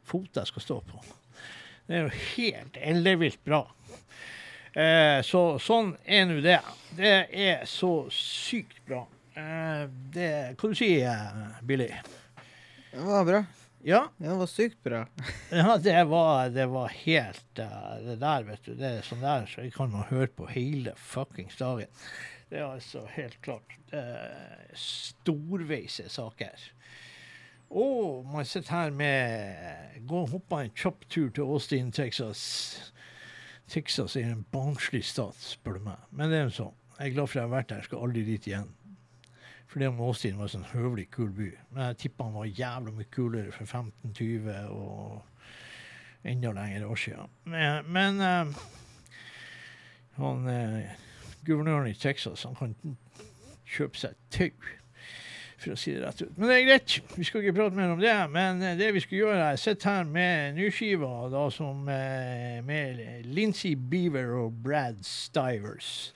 fot 0.07 0.39
jeg 0.39 0.49
skal 0.51 0.65
stå 0.65 0.79
på. 0.87 1.01
Det 1.87 1.95
er 1.97 2.05
jo 2.05 2.23
helt 2.35 2.79
ellevilt 2.93 3.43
bra. 3.47 3.63
Eh, 4.77 5.19
så 5.25 5.43
sånn 5.63 5.93
er 6.05 6.27
nå 6.29 6.41
det. 6.45 6.59
Det 6.97 7.13
er 7.31 7.63
så 7.69 7.91
sykt 8.13 8.83
bra. 8.87 9.05
Eh, 9.37 9.85
det 10.13 10.31
Hva 10.59 10.71
du 10.73 10.77
sier 10.77 11.31
du, 11.37 11.45
Billy? 11.69 11.89
Det 12.91 13.07
var 13.07 13.25
bra. 13.27 13.45
Ja? 13.87 14.11
Ja, 14.17 14.29
det 14.29 14.37
var 14.41 14.49
sykt 14.51 14.83
bra. 14.83 15.05
Ja, 15.49 15.77
det 15.77 16.03
var, 16.03 16.49
det 16.49 16.65
var 16.65 16.87
helt 16.87 17.59
uh, 17.59 17.95
Det 18.03 18.17
der, 18.19 18.43
vet 18.43 18.65
du. 18.65 18.73
Det 18.75 18.89
er 18.97 19.05
sånn 19.07 19.23
der 19.23 19.45
så 19.47 19.63
jeg 19.63 19.71
kan 19.77 19.93
man 19.93 20.09
høre 20.09 20.27
på 20.27 20.49
hele 20.51 20.91
fuckings 20.99 21.55
dagen. 21.55 21.87
Det 22.51 22.59
er 22.59 22.65
altså 22.65 23.05
helt 23.15 23.37
klart 23.45 23.77
uh, 23.95 24.67
storveise 24.75 26.09
saker. 26.11 26.67
Og 27.71 28.27
man 28.27 28.47
sitter 28.47 28.75
her 28.75 28.91
med 28.95 30.03
Gå 30.07 30.25
og 30.25 30.35
hoppe 30.35 30.61
en 30.65 30.75
kjapp 30.75 31.07
tur 31.07 31.31
til 31.31 31.47
Austin, 31.47 31.91
Texas. 31.95 32.43
Texas 33.71 34.19
er 34.19 34.33
en 34.33 34.45
barnslig 34.51 35.05
stat, 35.07 35.39
spør 35.39 35.79
du 35.79 35.87
meg. 35.87 36.03
Men 36.11 36.31
det 36.31 36.41
er 36.41 36.49
jo 36.49 36.57
sånn. 36.59 36.75
Jeg 36.97 37.13
er 37.13 37.15
glad 37.15 37.31
for 37.31 37.37
at 37.37 37.39
jeg 37.39 37.47
har 37.47 37.55
vært 37.55 37.71
der. 37.71 37.87
Skal 37.87 38.03
aldri 38.03 38.27
dit 38.27 38.51
igjen. 38.51 38.69
For 39.77 39.83
det 39.83 39.87
om 39.91 39.99
Austin 40.01 40.39
var 40.39 40.47
en 40.47 40.49
sånn 40.49 40.71
høvelig 40.71 41.03
kul 41.13 41.27
by. 41.37 41.51
Men 41.69 41.91
jeg 41.91 41.97
tipper 42.01 42.25
han 42.25 42.37
var 42.39 42.47
jævla 42.49 42.93
mye 42.97 43.09
kulere 43.13 43.51
for 43.53 43.69
15-20 43.69 44.47
og 44.73 46.23
enda 46.31 46.53
lengre 46.57 46.87
år 46.89 46.97
siden. 46.97 47.35
Men, 47.45 47.91
men 47.93 48.17
uh, 48.17 48.63
han 50.15 50.49
uh, 50.49 50.97
guvernøren 51.45 51.91
i 51.91 51.93
Texas 51.93 52.47
han 52.49 52.57
kan 52.57 52.73
kjøpe 53.69 54.01
seg 54.01 54.17
tau, 54.33 54.73
for 55.61 55.75
å 55.75 55.77
si 55.77 55.93
det 55.93 56.01
rett 56.07 56.25
ut. 56.25 56.33
Men 56.39 56.49
det 56.49 56.57
er 56.57 56.67
greit, 56.71 56.97
vi 57.13 57.29
skal 57.29 57.45
ikke 57.45 57.59
prate 57.61 57.77
mer 57.77 57.93
om 57.93 58.01
det. 58.01 58.17
Men 58.33 58.65
eh, 58.65 58.75
det 58.81 58.89
vi 58.97 59.05
skal 59.05 59.21
gjøre, 59.21 59.47
er 59.51 59.61
sitte 59.61 59.93
her 59.93 60.09
med 60.09 60.57
nyskiva 60.57 61.13
da, 61.37 61.45
som, 61.53 61.85
med 61.85 63.29
Lincy 63.29 63.77
Beaver 63.77 64.39
og 64.41 64.57
Brad 64.65 65.05
Stivers. 65.05 66.09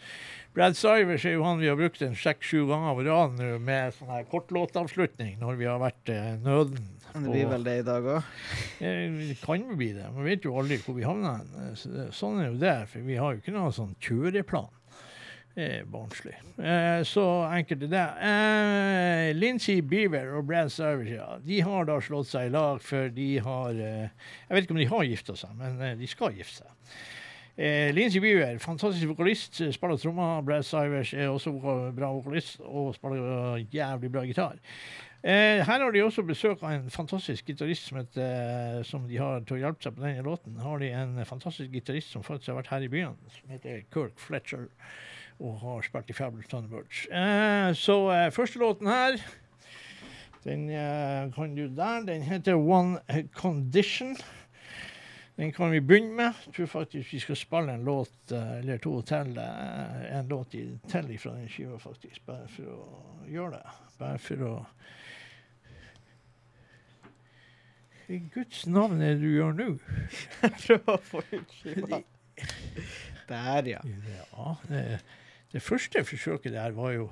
Brad 0.52 0.76
Stivers 0.76 1.24
er 1.26 1.38
jo 1.38 1.46
han 1.48 1.62
vi 1.62 1.70
har 1.72 1.78
brukt 1.80 2.02
en 2.04 2.16
seks-sju 2.18 2.66
ganger 2.68 2.98
på 2.98 3.06
rad 3.08 3.38
nå 3.40 3.52
med 3.64 3.94
sånn 3.96 4.10
her 4.12 4.26
kortlåtavslutning 4.28 5.38
når 5.40 5.56
vi 5.62 5.70
har 5.70 5.80
vært 5.80 6.12
eh, 6.12 6.34
nøden. 6.44 6.90
Men 7.14 7.24
det 7.28 7.32
blir 7.38 7.48
vel 7.54 7.64
det 7.68 7.76
i 7.80 7.86
dag 7.88 8.10
òg. 8.18 8.28
Eh, 8.84 9.16
Det 9.30 9.38
kan 9.46 9.64
jo 9.64 9.78
bli 9.80 9.94
det. 9.96 10.10
Man 10.12 10.28
vet 10.28 10.44
jo 10.48 10.58
aldri 10.60 10.78
hvor 10.84 10.98
vi 10.98 11.08
havner. 11.08 11.40
hen. 11.40 11.72
Eh, 11.72 12.12
sånn 12.16 12.42
er 12.44 12.50
jo 12.52 12.60
det, 12.60 12.76
for 12.92 13.08
vi 13.08 13.16
har 13.20 13.32
jo 13.38 13.40
ikke 13.44 13.56
noen 13.56 13.76
sånn 13.76 13.96
kjøreplan. 14.04 14.68
Er 15.60 15.84
barnslig. 15.92 16.36
Eh, 16.64 17.02
så 17.08 17.24
enkelt 17.52 17.88
er 17.88 17.92
det. 17.96 18.04
Eh, 18.28 19.32
Lincy 19.36 19.80
Beaver 19.84 20.36
og 20.40 20.46
Brad 20.52 20.72
Stivers, 20.72 21.10
ja, 21.16 21.30
de 21.48 21.58
har 21.68 21.88
da 21.88 21.98
slått 22.04 22.28
seg 22.32 22.48
i 22.48 22.54
lag, 22.56 22.80
for 22.84 23.08
de 23.12 23.30
har 23.44 23.72
eh, 23.76 24.08
Jeg 24.48 24.56
vet 24.56 24.64
ikke 24.68 24.76
om 24.78 24.84
de 24.84 24.92
har 24.94 25.08
gifta 25.08 25.36
seg, 25.46 25.56
men 25.60 25.80
eh, 25.84 25.96
de 26.00 26.08
skal 26.12 26.36
gifte 26.40 26.64
seg. 26.64 26.96
Eh, 27.58 27.92
Lincy 27.94 28.20
Beaver, 28.20 28.58
fantastisk 28.60 29.08
vokalist, 29.08 29.62
eh, 29.62 29.72
spiller 29.72 29.98
trommer. 29.98 30.42
Brad 30.42 30.64
Sivers 30.64 31.14
er 31.14 31.28
også 31.28 31.52
bra 31.96 32.12
vokalist 32.14 32.62
og 32.64 32.96
spiller 32.96 33.56
eh, 33.58 33.66
jævlig 33.76 34.12
bra 34.12 34.24
gitar. 34.26 34.56
Eh, 35.24 35.62
her 35.62 35.84
har 35.84 35.92
de 35.92 36.02
også 36.02 36.24
besøk 36.26 36.64
av 36.64 36.72
en 36.72 36.88
fantastisk 36.90 37.46
gitarist 37.46 37.90
som, 37.90 38.00
heter, 38.00 38.24
eh, 38.24 38.84
som 38.88 39.04
de 39.06 39.20
har 39.22 39.44
til 39.46 39.60
å 39.60 39.62
hjelpe 39.66 39.86
seg 39.86 39.94
på 39.94 40.02
denne 40.02 40.24
låten. 40.26 40.56
Har 40.64 40.80
de 40.82 40.90
en 40.98 41.20
fantastisk 41.30 41.70
gitarist 41.76 42.10
som 42.16 42.24
faktisk 42.26 42.50
har 42.50 42.58
vært 42.62 42.72
her 42.72 42.88
i 42.88 42.90
byen, 42.90 43.20
som 43.36 43.54
heter 43.54 43.84
Kirk 43.94 44.18
Fletcher, 44.18 44.66
og 45.38 45.60
har 45.62 45.86
spilt 45.86 46.10
i 46.10 46.18
Fabulous 46.18 46.50
Thunderbirds. 46.50 47.04
Eh, 47.12 47.70
så 47.78 48.00
eh, 48.16 48.32
første 48.34 48.64
låten 48.64 48.90
her, 48.90 49.22
den 50.42 50.66
kan 51.36 51.54
du 51.54 51.68
der. 51.70 52.02
Den 52.08 52.24
heter 52.26 52.58
One 52.58 52.98
Condition. 53.36 54.16
Den 55.38 55.52
kan 55.56 55.72
vi 55.72 55.80
begynne 55.80 56.14
med. 56.14 56.34
Jeg 56.46 56.54
tror 56.54 56.66
faktisk 56.66 57.14
vi 57.14 57.20
skal 57.20 57.36
spille 57.40 57.74
en 57.74 57.84
låt 57.88 58.32
eh, 58.36 58.58
eller 58.60 58.78
to 58.78 59.02
til. 59.02 59.38
eh, 59.38 60.18
En 60.20 60.28
låt 60.28 60.54
i- 60.54 60.80
til 60.92 61.18
fra 61.18 61.32
den 61.36 61.48
skiva, 61.50 61.78
faktisk. 61.80 62.26
Bare 62.26 62.48
for 62.48 62.64
å 62.64 63.30
gjøre 63.32 63.52
det. 63.52 63.72
Bare 64.00 64.18
for 64.20 64.36
å 64.36 64.66
I 68.12 68.18
Guds 68.34 68.66
navn 68.68 69.02
er 69.02 69.14
det 69.16 69.22
du 69.22 69.30
gjør 69.38 69.54
nå? 69.56 69.68
Prøver 70.66 70.90
å 70.98 70.98
få 71.08 71.22
ut 71.32 71.54
skiva. 71.62 72.02
Der, 73.32 73.68
ja. 73.70 73.80
Ja, 74.36 74.56
det, 74.68 74.82
det 75.54 75.62
første 75.64 76.02
forsøket 76.04 76.52
der 76.52 76.74
var 76.76 76.92
jo 76.92 77.06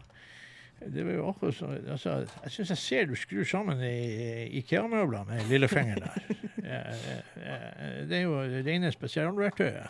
det 0.87 1.03
var 1.05 1.17
jo 1.17 1.25
akkurat 1.29 1.55
så, 1.55 1.71
altså, 1.91 2.13
Jeg 2.43 2.51
syns 2.51 2.69
jeg 2.69 2.77
ser 2.77 3.09
du 3.09 3.15
skrur 3.19 3.43
sammen 3.47 3.81
i 3.83 4.59
Ikea-møbler 4.61 5.27
med 5.27 5.49
lillefingeren 5.51 6.05
der. 6.05 6.13
Det 8.09 8.17
er 8.17 8.21
jo 8.21 8.39
rene 8.65 8.91
spesialverktøyet. 8.93 9.89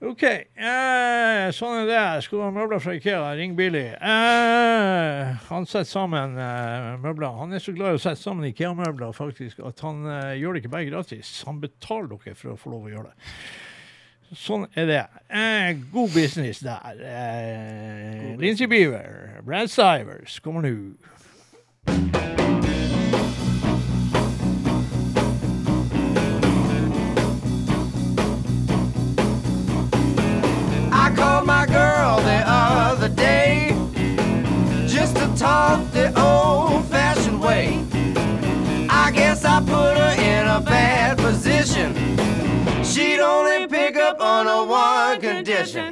OK. 0.00 0.22
Eh, 0.24 1.46
sånn 1.52 1.82
er 1.82 1.88
det. 1.90 2.04
Skulle 2.24 2.46
ha 2.46 2.52
møbler 2.54 2.80
fra 2.80 2.94
Ikea, 2.96 3.34
ring 3.36 3.52
Billy. 3.58 3.82
Eh, 3.92 5.32
han 5.50 5.68
setter 5.68 5.88
sammen 5.90 6.38
eh, 6.40 6.94
møbler. 7.02 7.36
Han 7.36 7.52
er 7.52 7.60
så 7.60 7.74
glad 7.76 7.92
i 7.92 7.98
å 7.98 8.00
sette 8.00 8.22
sammen 8.22 8.48
Ikea-møbler 8.48 9.12
faktisk, 9.16 9.60
at 9.68 9.82
han 9.84 10.00
eh, 10.08 10.38
gjør 10.40 10.56
det 10.56 10.62
ikke 10.64 10.72
bare 10.72 10.88
gratis. 10.88 11.34
Han 11.48 11.60
betaler 11.60 12.14
dere 12.14 12.38
for 12.38 12.54
å 12.54 12.56
få 12.62 12.72
lov 12.72 12.88
å 12.88 12.94
gjøre 12.94 13.12
det. 13.12 13.28
Sånn 14.30 14.68
er 14.78 14.86
det. 14.86 15.06
Eh, 15.28 15.76
god 15.90 16.12
business 16.14 16.60
der. 16.62 16.78
Eh, 17.02 18.36
Lincy 18.38 18.66
Beaver, 18.66 19.40
Brad 19.42 19.70
Sivers 19.70 20.38
kommer 20.38 20.62
nå. 20.62 20.94
I 30.92 31.10
called 31.16 31.46
my 31.46 31.66
girl 31.66 32.20
the 32.20 32.44
other 32.46 33.08
day 33.08 33.74
just 34.86 35.16
to 35.16 35.26
talk 35.36 35.80
the 35.90 36.12
old 36.16 36.84
fashioned 36.84 37.42
way. 37.42 37.84
I 38.88 39.10
guess 39.12 39.44
I 39.44 39.58
put 39.60 39.98
her 39.98 40.14
in 40.22 40.46
a 40.46 40.60
bad 40.60 41.18
position. 41.18 41.96
She'd 42.84 43.18
only 43.18 43.49
pick 43.92 44.00
up 44.00 44.20
on 44.20 44.46
a 44.46 44.64
one 44.64 45.20
condition. 45.20 45.88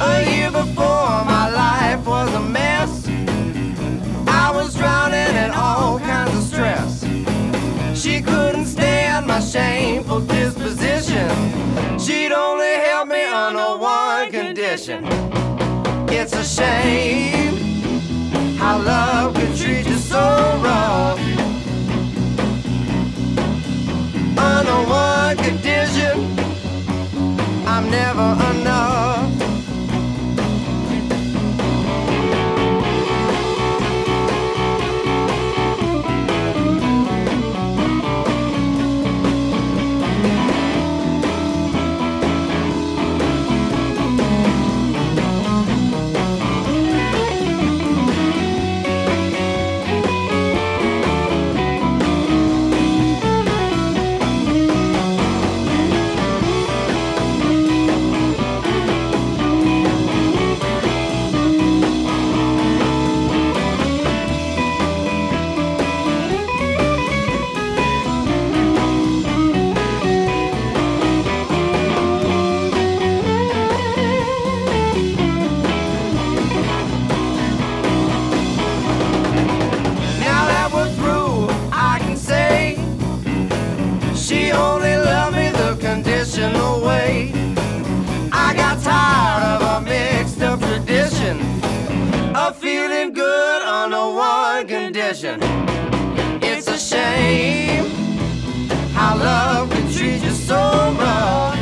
A 0.00 0.30
year 0.30 0.50
before, 0.50 1.24
my 1.34 1.50
life 1.50 2.06
was 2.06 2.32
a 2.34 2.40
mess. 2.40 3.06
I 4.26 4.50
was 4.54 4.74
drowning 4.74 5.36
in 5.44 5.50
all 5.50 5.98
kinds 5.98 6.34
of 6.34 6.42
stress. 6.42 7.04
She 7.94 8.22
couldn't 8.22 8.64
stand 8.64 9.26
my 9.26 9.40
shameful 9.40 10.20
disposition. 10.20 11.28
She'd 11.98 12.32
only 12.32 12.74
help 12.88 13.08
me 13.08 13.24
under 13.24 13.76
one 13.76 14.30
condition. 14.30 15.04
It's 16.08 16.32
a 16.32 16.44
shame 16.44 17.56
how 18.56 18.78
love 18.78 19.34
could 19.34 19.54
treat 19.54 19.86
you 19.86 19.98
so 19.98 20.24
rough. 20.64 21.20
Under 24.38 24.78
one 24.88 25.36
condition, 25.36 26.35
I'm 27.76 27.90
never 27.90 28.32
enough. 28.52 29.35
Tradition 90.86 91.40
of 92.36 92.56
feeling 92.56 93.12
good 93.12 93.62
under 93.62 94.14
one 94.14 94.66
condition. 94.68 95.40
It's 96.42 96.68
a 96.68 96.78
shame 96.78 97.86
how 98.94 99.16
love 99.16 99.70
can 99.70 99.92
treat 99.92 100.22
you 100.22 100.30
so 100.30 100.54
rough. 100.54 101.58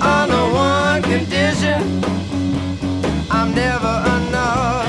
Under 0.00 0.44
one 0.54 1.02
condition, 1.02 2.02
I'm 3.30 3.54
never 3.54 3.94
enough. 4.16 4.85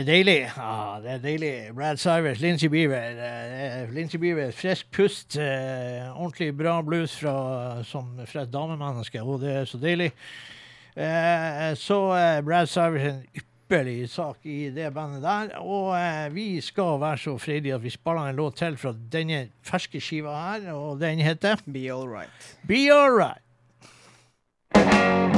Det 0.00 0.08
er 0.08 0.12
deilig. 0.14 0.38
Ah, 0.56 1.02
det 1.02 1.10
er 1.10 1.18
deilig. 1.18 1.52
Brad 1.76 1.98
Sivers, 2.00 2.40
Lincy 2.40 2.70
Beaver. 2.72 3.18
Uh, 3.20 3.90
Lincy 3.94 4.16
Beaver, 4.16 4.50
frisk 4.56 4.86
pust. 4.92 5.36
Uh, 5.36 6.08
ordentlig 6.16 6.56
bra 6.56 6.78
blues 6.82 7.16
fra, 7.20 7.82
som, 7.84 8.14
fra 8.24 8.46
et 8.46 8.52
damemenneske, 8.52 9.20
og 9.20 9.42
det 9.44 9.52
er 9.52 9.68
så 9.68 9.80
deilig. 9.82 10.08
Uh, 10.96 11.76
så 11.76 12.00
eh, 12.16 12.40
Brad 12.44 12.72
Sivers 12.72 13.04
en 13.10 13.20
ypperlig 13.36 14.08
sak 14.10 14.48
i 14.48 14.70
det 14.72 14.88
bandet 14.94 15.22
der. 15.22 15.52
Og 15.60 15.92
eh, 15.98 16.32
vi 16.34 16.48
skal 16.64 16.96
være 17.00 17.18
så 17.18 17.36
freidige 17.38 17.76
at 17.76 17.84
vi 17.84 17.92
spiller 17.92 18.30
en 18.30 18.40
låt 18.40 18.56
til 18.56 18.80
fra 18.80 18.94
denne 19.12 19.50
ferske 19.62 20.00
skiva 20.00 20.32
her, 20.48 20.72
og 20.72 21.00
den 21.00 21.20
heter 21.20 21.60
Be 21.66 21.90
all 21.92 22.08
right. 22.08 22.56
Be 22.66 22.88
Alright. 22.88 23.20
Right 23.36 23.42
it 24.74 24.74
be 24.74 24.80
alright 24.80 25.29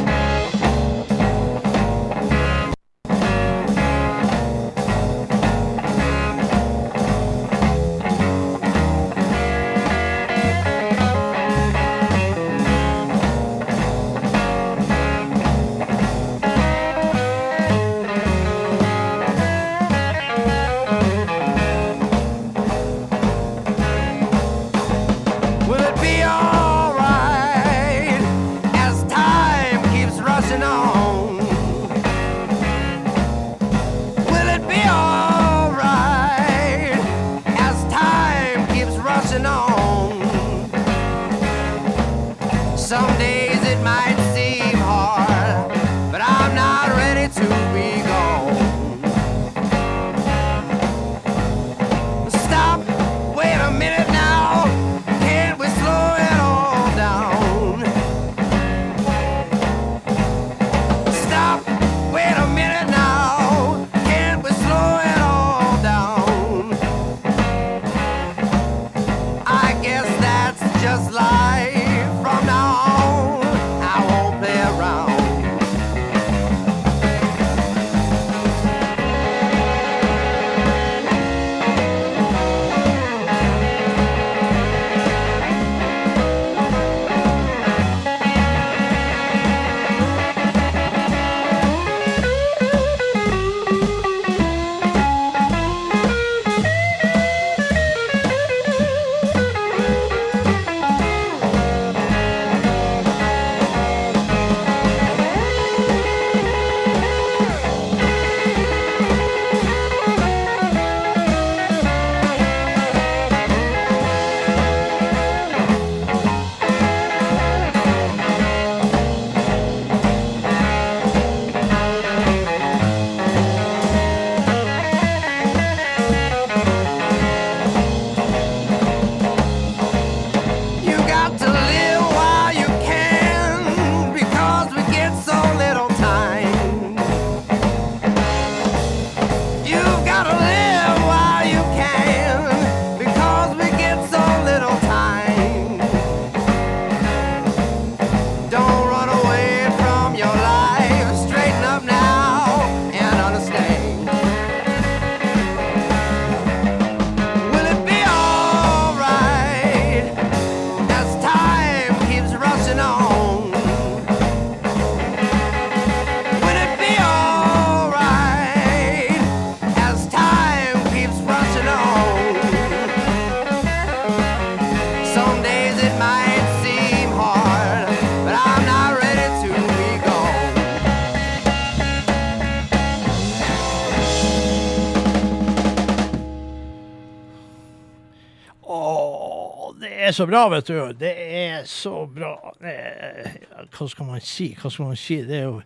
så 190.22 190.26
bra, 190.30 190.46
vet 190.52 190.70
du. 190.70 190.78
Det 190.98 191.12
er 191.42 191.64
så 191.66 192.06
bra. 192.06 192.32
Hva 192.62 193.88
skal 193.90 194.06
man 194.08 194.20
si? 194.22 194.52
Hva 194.58 194.70
skal 194.70 194.92
man 194.92 194.98
si? 195.00 195.22
Det 195.26 195.40
er 195.42 195.48
jo 195.50 195.60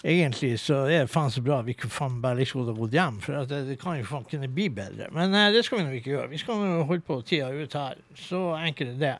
Egentlig 0.00 0.54
så 0.56 0.78
er 0.88 1.02
det 1.02 1.10
faen 1.12 1.28
så 1.28 1.42
bra 1.44 1.58
vi 1.60 1.74
kunne 1.76 1.92
faen 1.92 2.14
bare 2.22 2.38
like 2.38 2.54
godt 2.56 2.70
ha 2.70 2.74
gått 2.78 2.94
hjem, 2.96 3.18
for 3.20 3.42
det, 3.50 3.58
det 3.68 3.74
kan 3.82 3.98
jo 3.98 4.06
faen 4.08 4.22
kunne 4.30 4.48
bli 4.48 4.70
bedre. 4.72 5.10
Men 5.12 5.34
eh, 5.36 5.50
det 5.52 5.60
skal 5.66 5.82
vi 5.82 5.84
nå 5.84 5.98
ikke 5.98 6.14
gjøre. 6.14 6.30
Vi 6.30 6.38
skal 6.40 6.56
nå 6.62 6.86
holde 6.88 7.04
på 7.04 7.18
tida 7.28 7.50
ut 7.52 7.76
her. 7.76 7.98
Så 8.16 8.40
enkelt 8.56 8.94
er 8.94 9.02
det. 9.02 9.12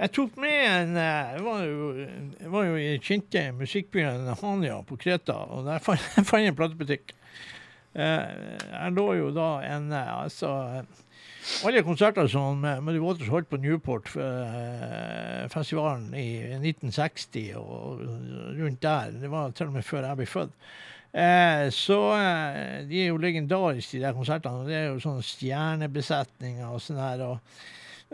Jeg 0.00 0.10
tok 0.16 0.40
med 0.42 0.56
en 0.66 0.96
eh, 0.98 1.36
Jeg 1.36 1.44
var 1.46 1.62
jo, 1.68 1.92
jeg 2.00 2.50
var 2.56 2.72
i 2.82 2.88
kjente 3.06 3.44
musikkbyen 3.60 4.26
Hania 4.40 4.80
på 4.88 4.98
Kreta, 4.98 5.36
og 5.54 5.68
der 5.70 5.78
fant 5.86 6.02
jeg 6.42 6.50
en 6.50 6.58
platebutikk. 6.58 7.14
Eh, 7.94 8.34
Jeg 8.72 8.96
lå 8.98 9.06
jo 9.20 9.30
da 9.36 9.48
en 9.76 9.92
eh, 9.94 10.10
Altså 10.24 10.50
alle 11.64 11.82
konserter 11.84 12.26
som 12.30 12.64
eh, 12.64 12.80
Muddy 12.82 12.98
Waters 13.02 13.28
holdt 13.28 13.48
på 13.50 13.56
Newport-festivalen 13.60 16.14
i 16.16 16.38
1960 16.56 17.56
og 17.60 18.00
rundt 18.58 18.82
der, 18.82 19.10
det 19.20 19.30
var 19.30 19.50
til 19.50 19.66
og 19.66 19.72
med 19.76 19.82
før 19.84 20.06
jeg 20.08 20.16
ble 20.20 20.26
født, 20.26 20.50
eh, 21.12 21.70
så 21.74 22.00
eh, 22.16 22.88
de 22.88 23.02
er 23.02 23.06
jo 23.10 23.16
legendariske, 23.20 23.98
de 23.98 24.04
der 24.06 24.16
konsertene. 24.16 24.68
Det 24.68 24.76
er 24.78 24.86
jo 24.88 25.04
sånne 25.04 25.22
stjernebesetninger 25.26 26.66
og 26.68 26.80
sånn 26.82 27.02
her. 27.02 27.18
og 27.28 27.36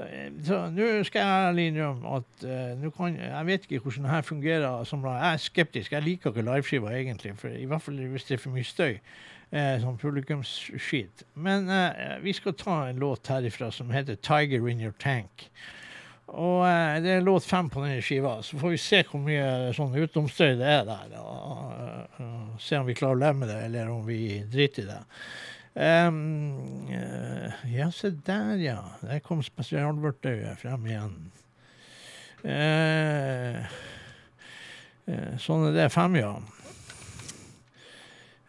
eh, 0.03 0.31
så 0.47 0.57
nå 0.74 0.87
skal 1.07 1.20
jeg 1.22 1.49
ærlig 1.49 1.64
innrømme 1.70 2.07
at 2.18 2.31
eh, 2.45 2.91
kan, 2.97 3.11
jeg 3.22 3.45
vet 3.47 3.62
ikke 3.66 3.83
hvordan 3.87 4.05
det 4.07 4.14
her 4.16 4.24
fungerer. 4.26 4.70
Som, 4.85 4.99
jeg 5.07 5.33
er 5.33 5.47
skeptisk. 5.47 5.89
Jeg 5.93 6.07
liker 6.07 6.31
ikke 6.31 6.49
liveskiver 6.51 6.91
egentlig, 6.99 7.33
for, 7.39 7.49
i 7.55 7.68
hvert 7.70 7.85
fall 7.87 7.99
hvis 8.14 8.26
det 8.28 8.35
er 8.37 8.43
for 8.43 8.53
mye 8.59 8.66
støy. 8.66 8.95
Eh, 9.51 9.81
sånn 9.83 9.99
publikumsskit. 9.99 11.25
Men 11.35 11.67
eh, 11.75 12.21
vi 12.23 12.31
skal 12.37 12.55
ta 12.55 12.85
en 12.87 13.01
låt 13.03 13.27
herifra 13.33 13.73
som 13.75 13.91
heter 13.91 14.15
'Tiger 14.15 14.69
In 14.69 14.81
Your 14.81 14.95
Tank'. 15.03 15.49
Og 16.31 16.69
eh, 16.69 17.01
det 17.03 17.11
er 17.11 17.25
låt 17.27 17.45
fem 17.45 17.71
på 17.71 17.83
denne 17.83 18.03
skiva, 18.03 18.37
så 18.47 18.59
får 18.61 18.71
vi 18.71 18.79
se 18.79 19.03
hvor 19.09 19.19
mye 19.25 19.73
sånn 19.75 19.97
utenomstøy 19.99 20.55
det 20.61 20.69
er 20.71 20.85
der. 20.87 21.17
Og, 21.19 21.41
og, 21.51 22.21
og 22.23 22.61
se 22.63 22.79
om 22.79 22.87
vi 22.87 22.95
klarer 22.95 23.19
å 23.19 23.23
leve 23.25 23.41
med 23.41 23.51
det, 23.51 23.59
eller 23.67 23.91
om 23.91 24.05
vi 24.07 24.21
driter 24.53 24.85
i 24.85 24.91
det. 24.93 25.01
Um, 25.75 26.87
eh, 26.95 27.67
ja, 27.75 27.91
se 27.91 28.13
der, 28.27 28.55
ja. 28.63 28.79
Der 29.03 29.19
kom 29.27 29.43
spesialvørtøyet 29.43 30.63
frem 30.63 30.87
igjen. 30.87 31.19
Uh, 32.41 33.67
uh, 35.11 35.35
sånn 35.43 35.69
er 35.73 35.75
det 35.77 35.91
fem, 35.95 36.21
ja. 36.23 36.37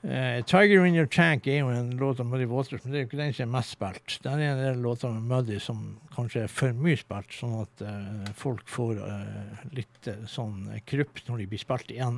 Eh, 0.04 0.42
'Tiger 0.42 0.86
In 0.86 0.96
Your 0.96 1.06
Tank' 1.06 1.48
er 1.48 1.60
jo 1.60 1.68
en 1.70 1.92
låt 1.98 2.20
av 2.20 2.26
Muddy 2.26 2.46
Waters, 2.50 2.84
men 2.84 2.92
det 2.92 2.98
er 2.98 3.04
jo 3.04 3.10
ikke 3.12 3.20
den 3.20 3.34
som 3.38 3.44
er 3.44 3.52
mest 3.54 3.76
spilt. 3.76 4.18
Det 4.24 4.32
er 4.32 4.40
en 4.48 4.58
del 4.58 4.82
låter 4.82 5.14
med 5.14 5.30
Muddy 5.30 5.60
som 5.62 5.84
kanskje 6.16 6.42
er 6.48 6.50
for 6.50 6.74
mye 6.74 6.98
spilt, 6.98 7.30
sånn 7.38 7.54
at 7.62 7.84
uh, 7.86 8.32
folk 8.34 8.66
får 8.66 8.98
uh, 8.98 9.62
litt 9.78 10.10
sånn 10.26 10.72
krupp 10.90 11.22
når 11.28 11.44
de 11.44 11.48
blir 11.54 11.62
spilt 11.62 11.94
igjen. 11.94 12.18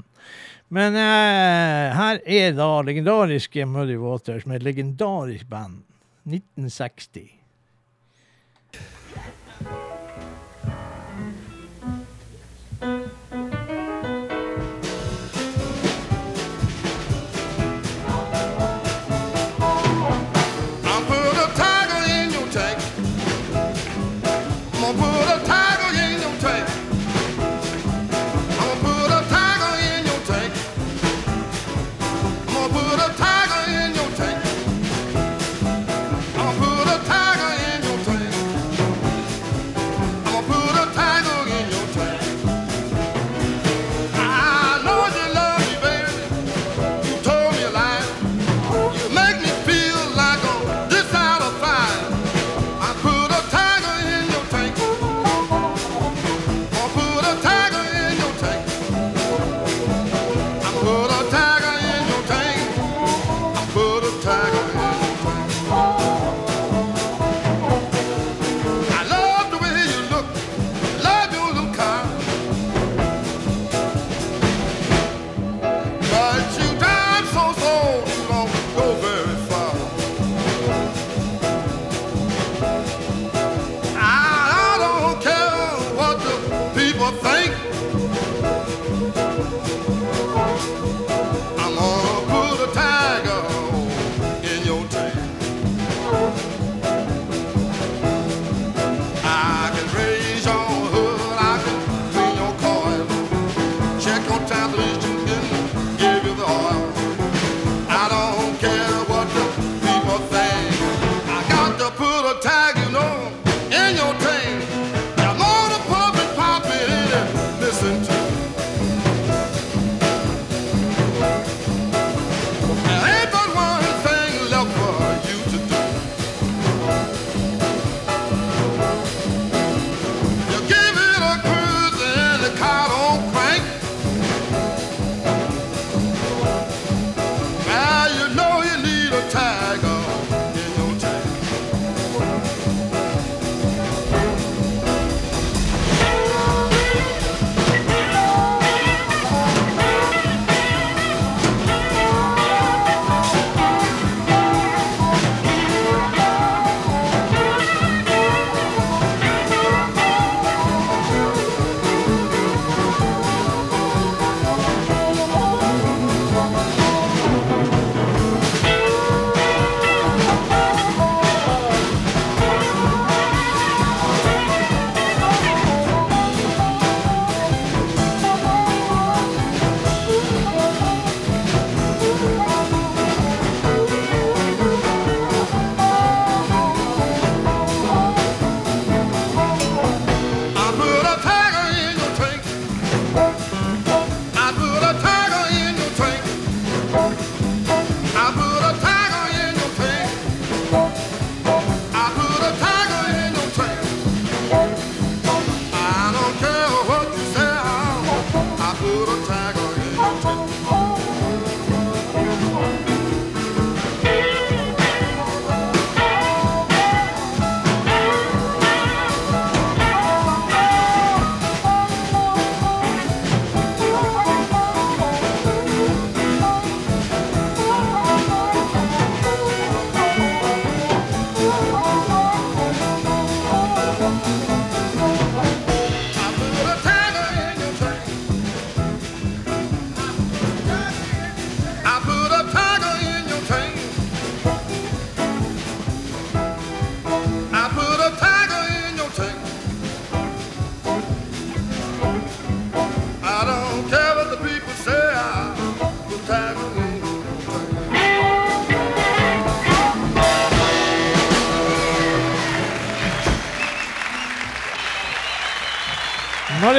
Men 0.71 0.95
her 0.95 2.23
er 2.23 2.55
da 2.55 2.69
legendariske 2.87 3.67
Muddy 3.67 3.99
Waters 3.99 4.47
med 4.47 4.61
et 4.61 4.69
legendarisk 4.71 5.51
band. 5.51 5.83
1960. 6.23 7.43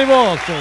Muddy 0.05 0.53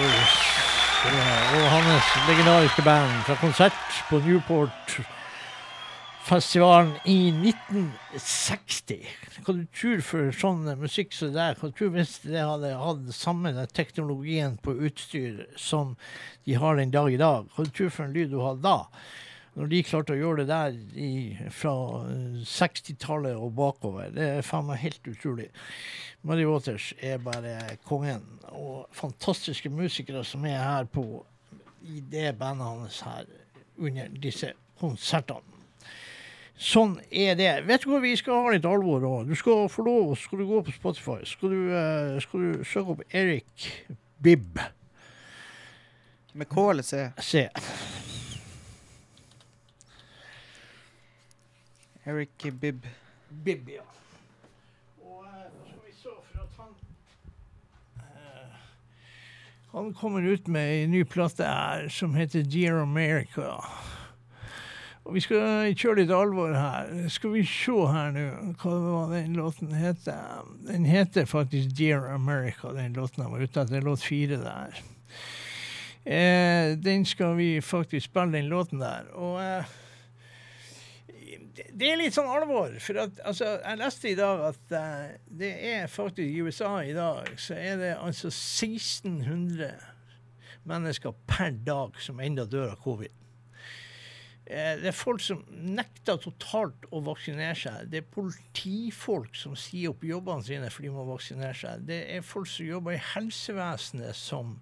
og 1.04 1.66
hans 1.68 2.06
legendariske 2.28 2.82
band 2.86 3.10
fra 3.26 3.34
konsert 3.36 3.72
på 4.08 4.16
Newport-festivalen 4.24 6.94
i 7.04 7.28
1960. 7.28 9.04
Hva 9.44 9.52
du 9.58 9.66
tror 9.68 10.00
for 10.06 10.30
sånn 10.32 10.64
musikk 10.80 11.12
som 11.12 11.28
det 11.28 11.36
der? 11.36 11.54
Hva 11.60 11.68
du 11.68 11.76
tror 11.76 11.92
hvis 11.98 12.24
det 12.24 12.40
hadde 12.40 12.80
hatt 12.80 13.04
samme 13.12 13.52
teknologien 13.76 14.56
på 14.64 14.72
utstyr 14.88 15.44
som 15.60 15.92
de 16.48 16.56
har 16.56 16.80
den 16.80 16.88
dag 16.94 17.12
i 17.12 17.20
dag? 17.20 17.44
Hva 17.52 17.68
du 17.68 17.72
tror 17.76 17.92
for 17.92 18.08
en 18.08 18.16
lyd 18.16 18.32
du 18.32 18.40
hadde 18.40 18.64
da? 18.64 18.88
Når 19.54 19.68
de 19.70 19.82
klarte 19.86 20.14
å 20.16 20.18
gjøre 20.18 20.42
det 20.42 20.48
der 20.50 20.78
i, 20.98 21.10
fra 21.54 21.74
eh, 22.10 22.40
60-tallet 22.50 23.38
og 23.38 23.52
bakover, 23.54 24.10
det 24.14 24.26
er 24.40 24.46
faen 24.46 24.66
meg 24.66 24.82
helt 24.82 25.06
utrolig. 25.12 25.46
Muddy 26.26 26.46
Waters 26.48 26.90
er 26.98 27.22
bare 27.22 27.76
kongen, 27.86 28.24
og 28.50 28.88
fantastiske 28.96 29.70
musikere 29.70 30.24
som 30.26 30.46
er 30.48 30.58
her 30.58 30.90
på 30.90 31.06
i 31.84 32.00
det 32.10 32.32
bandet 32.40 32.66
hans 32.66 33.00
her 33.06 33.28
under 33.78 34.10
disse 34.22 34.54
konsertene. 34.80 35.44
Sånn 36.54 37.00
er 37.10 37.34
det. 37.38 37.50
Vet 37.66 37.82
du 37.82 37.90
hva, 37.90 37.98
vi 38.02 38.12
skal 38.18 38.44
ha 38.44 38.52
litt 38.54 38.66
alvor 38.68 39.02
òg. 39.08 39.26
Du 39.26 39.34
skal 39.38 39.66
få 39.70 39.82
lov, 39.86 40.14
skal 40.18 40.38
du 40.42 40.46
gå 40.46 40.62
på 40.66 40.74
Spotify, 40.74 41.18
skal 41.26 41.50
du, 41.50 41.60
eh, 41.74 42.18
skal 42.22 42.46
du 42.46 42.64
søke 42.64 42.94
opp 42.94 43.02
Erik 43.10 43.68
Bibb. 44.22 44.62
Med 46.34 46.48
K 46.50 46.70
eller 46.70 46.86
C? 46.86 47.08
Se. 47.18 47.48
Eric 52.06 52.60
Bibb. 52.60 52.86
Bibb, 53.44 53.68
ja. 53.68 53.82
Og 55.00 55.24
som 55.64 55.78
vi 55.86 55.92
så, 55.96 56.12
for 56.28 56.42
at 56.42 56.58
han 56.58 56.74
eh, 57.96 58.56
Han 59.72 59.94
kommer 59.94 60.26
ut 60.32 60.48
med 60.48 60.72
ei 60.74 60.86
ny 60.86 61.04
plate 61.04 61.48
her 61.48 61.88
som 61.88 62.14
heter 62.14 62.44
Dear 62.44 62.82
America. 62.82 63.56
Og 65.04 65.16
vi 65.16 65.20
skal 65.20 65.72
kjøre 65.76 66.02
litt 66.02 66.12
alvor 66.16 66.52
her. 66.56 66.92
Skal 67.12 67.32
vi 67.34 67.44
se 67.48 67.72
her 67.92 68.12
nå 68.12 68.26
hva 68.60 69.06
den 69.10 69.36
låten 69.36 69.72
heter. 69.76 70.44
Den 70.68 70.84
heter 70.88 71.24
faktisk 71.28 71.72
Dear 71.76 72.08
America, 72.12 72.72
den 72.72 72.92
låten 72.96 73.24
han 73.24 73.32
var 73.32 73.44
ute 73.44 73.64
etter. 73.64 73.84
Låt 73.84 74.04
fire 74.04 74.38
der. 74.40 74.80
Eh, 76.04 76.76
den 76.76 77.04
skal 77.08 77.36
vi 77.36 77.60
faktisk 77.64 78.10
spille, 78.10 78.32
den 78.36 78.48
låten 78.52 78.80
der. 78.80 79.08
Og 79.16 79.40
eh, 79.40 79.72
det- 81.54 81.88
er 81.92 81.96
litt 82.00 82.14
sånn 82.16 82.28
alvor. 82.30 82.74
For 82.80 82.98
at, 83.04 83.18
altså, 83.24 83.50
jeg 83.62 83.78
leste 83.78 84.10
i 84.10 84.14
dag 84.18 84.40
at 84.50 84.72
uh, 84.72 85.16
det 85.30 85.52
er 85.74 85.86
faktisk 85.86 86.28
i 86.28 86.42
USA 86.42 86.76
i 86.82 86.92
dag 86.96 87.28
så 87.40 87.54
er 87.58 87.76
det 87.80 87.92
altså 87.96 88.28
1600 88.32 89.74
mennesker 90.64 91.12
per 91.28 91.50
dag 91.66 91.98
som 92.00 92.20
enda 92.24 92.46
dør 92.48 92.72
av 92.72 92.80
covid. 92.84 93.12
Eh, 94.46 94.76
Det 94.76 94.86
er 94.90 94.96
folk 94.96 95.20
som 95.24 95.44
nekter 95.48 96.18
totalt 96.20 96.84
å 96.92 97.00
vaksinere 97.04 97.54
seg. 97.56 97.86
Det 97.92 98.02
er 98.02 98.10
politifolk 98.12 99.36
som 99.36 99.54
sier 99.56 99.90
opp 99.94 100.04
jobbene 100.04 100.44
sine 100.44 100.68
fordi 100.72 100.90
de 100.90 100.94
må 100.96 101.04
vaksinere 101.08 101.56
seg. 101.56 101.86
Det 101.88 102.00
er 102.16 102.20
folk 102.24 102.48
som 102.50 102.66
jobber 102.68 102.96
i 102.96 103.00
helsevesenet 103.14 104.16
som, 104.16 104.58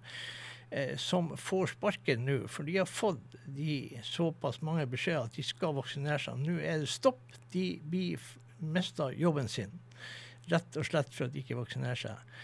som 0.97 1.27
får 1.37 1.75
sparken 1.75 2.23
nå, 2.25 2.37
for 2.49 2.65
de 2.65 2.79
har 2.79 2.89
fått 2.89 3.35
de 3.45 3.99
såpass 4.07 4.61
mange 4.65 4.87
beskjeder 4.89 5.27
at 5.27 5.37
de 5.37 5.45
skal 5.45 5.75
vaksinere 5.77 6.17
seg. 6.23 6.39
Nå 6.41 6.57
er 6.59 6.81
det 6.81 6.89
stopp. 6.89 7.21
De 7.53 7.67
blir 7.85 8.21
mista 8.63 9.11
jobben 9.13 9.49
sin. 9.51 9.73
Rett 10.51 10.79
og 10.79 10.87
slett 10.87 11.13
for 11.13 11.27
at 11.27 11.35
de 11.35 11.43
ikke 11.43 11.59
vaksinerer 11.59 11.99
seg. 11.99 12.37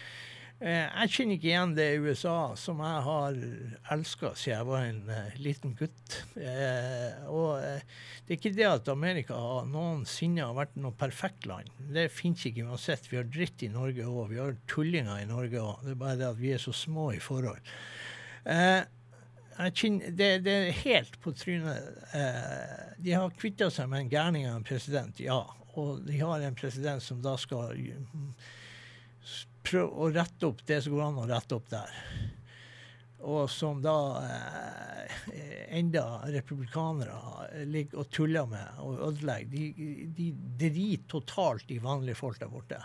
Eh, 0.60 0.88
jeg 0.92 1.12
kjenner 1.14 1.38
ikke 1.38 1.48
igjen 1.48 1.74
det 1.78 1.86
USA 2.04 2.38
som 2.60 2.82
jeg 2.84 3.04
har 3.06 3.38
elska 3.96 4.34
siden 4.36 4.58
jeg 4.58 4.68
var 4.68 4.88
en 4.90 5.12
eh, 5.16 5.38
liten 5.40 5.76
gutt. 5.80 6.18
Eh, 6.36 7.30
og 7.32 7.62
eh, 7.64 7.86
det 8.26 8.34
er 8.36 8.40
ikke 8.42 8.52
det 8.58 8.68
at 8.68 8.92
Amerika 8.92 9.38
noensinne 9.70 10.44
har 10.44 10.58
vært 10.58 10.76
noe 10.76 10.92
perfekt 11.00 11.48
land. 11.48 11.72
Det 11.80 12.10
fins 12.12 12.44
ikke 12.50 12.68
uansett. 12.68 13.08
Vi 13.08 13.22
har 13.22 13.32
dritt 13.32 13.64
i 13.64 13.72
Norge 13.72 14.04
òg. 14.04 14.34
Vi 14.34 14.42
har 14.42 14.60
tullinger 14.68 15.24
i 15.24 15.30
Norge 15.32 15.64
òg. 15.64 15.86
Det 15.86 15.96
er 15.96 16.04
bare 16.04 16.20
det 16.20 16.28
at 16.34 16.44
vi 16.44 16.52
er 16.58 16.64
så 16.64 16.76
små 16.76 17.14
i 17.16 17.24
forhold. 17.24 17.64
Eh, 18.46 18.82
kjenner, 19.74 20.12
det, 20.16 20.30
det 20.46 20.56
er 20.56 20.82
helt 20.84 21.20
på 21.24 21.34
trynet. 21.36 21.90
Eh, 22.16 22.96
de 22.98 23.16
har 23.16 23.36
kvitta 23.40 23.70
seg 23.74 23.90
med 23.92 24.06
en 24.06 24.12
gærning 24.12 24.48
av 24.50 24.60
en 24.60 24.68
president, 24.68 25.20
ja. 25.20 25.42
Og 25.80 26.02
de 26.08 26.20
har 26.20 26.42
en 26.44 26.58
president 26.58 27.04
som 27.04 27.22
da 27.24 27.36
skal 27.40 27.76
prøve 29.64 29.90
å 29.90 30.10
rette 30.14 30.48
opp 30.48 30.64
det 30.68 30.82
som 30.84 30.96
går 30.96 31.06
an 31.06 31.24
å 31.24 31.30
rette 31.30 31.56
opp 31.56 31.70
der. 31.72 31.96
Og 33.20 33.50
som 33.52 33.82
da 33.84 33.96
eh, 34.24 35.60
enda 35.76 36.22
republikanere 36.32 37.66
ligger 37.68 38.04
og 38.04 38.12
tuller 38.16 38.48
med 38.48 38.80
og 38.84 39.02
ødelegger. 39.10 39.52
De, 39.52 39.90
de 40.16 40.30
driter 40.60 41.08
totalt 41.12 41.72
i 41.72 41.82
vanlige 41.84 42.20
folk 42.20 42.40
der 42.40 42.52
borte. 42.52 42.80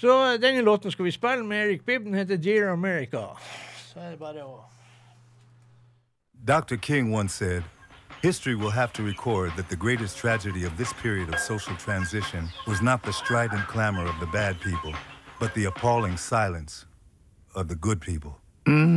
Så 0.00 0.16
denne 0.40 0.64
låten 0.64 0.92
skal 0.92 1.06
vi 1.06 1.14
spille 1.14 1.44
med 1.44 1.66
Eric 1.66 1.84
Bibb. 1.86 2.04
Den 2.08 2.18
heter 2.18 2.40
Dear 2.40 2.72
America. 2.72 3.36
Så 3.92 3.98
det 3.98 4.18
bare 4.18 4.44
å 4.46 4.60
Dr. 6.44 6.76
King 6.76 7.10
once 7.10 7.34
said, 7.34 7.64
History 8.22 8.54
will 8.54 8.70
have 8.70 8.92
to 8.92 9.02
record 9.02 9.50
that 9.56 9.68
the 9.68 9.76
greatest 9.76 10.16
tragedy 10.16 10.64
of 10.64 10.76
this 10.76 10.92
period 10.92 11.28
of 11.28 11.40
social 11.40 11.74
transition 11.76 12.48
was 12.66 12.80
not 12.80 13.02
the 13.02 13.12
strident 13.12 13.66
clamor 13.66 14.06
of 14.06 14.18
the 14.20 14.26
bad 14.26 14.60
people, 14.60 14.94
but 15.40 15.52
the 15.54 15.64
appalling 15.64 16.16
silence 16.16 16.86
of 17.54 17.66
the 17.68 17.74
good 17.74 18.00
people. 18.00 18.38
America, 18.66 18.90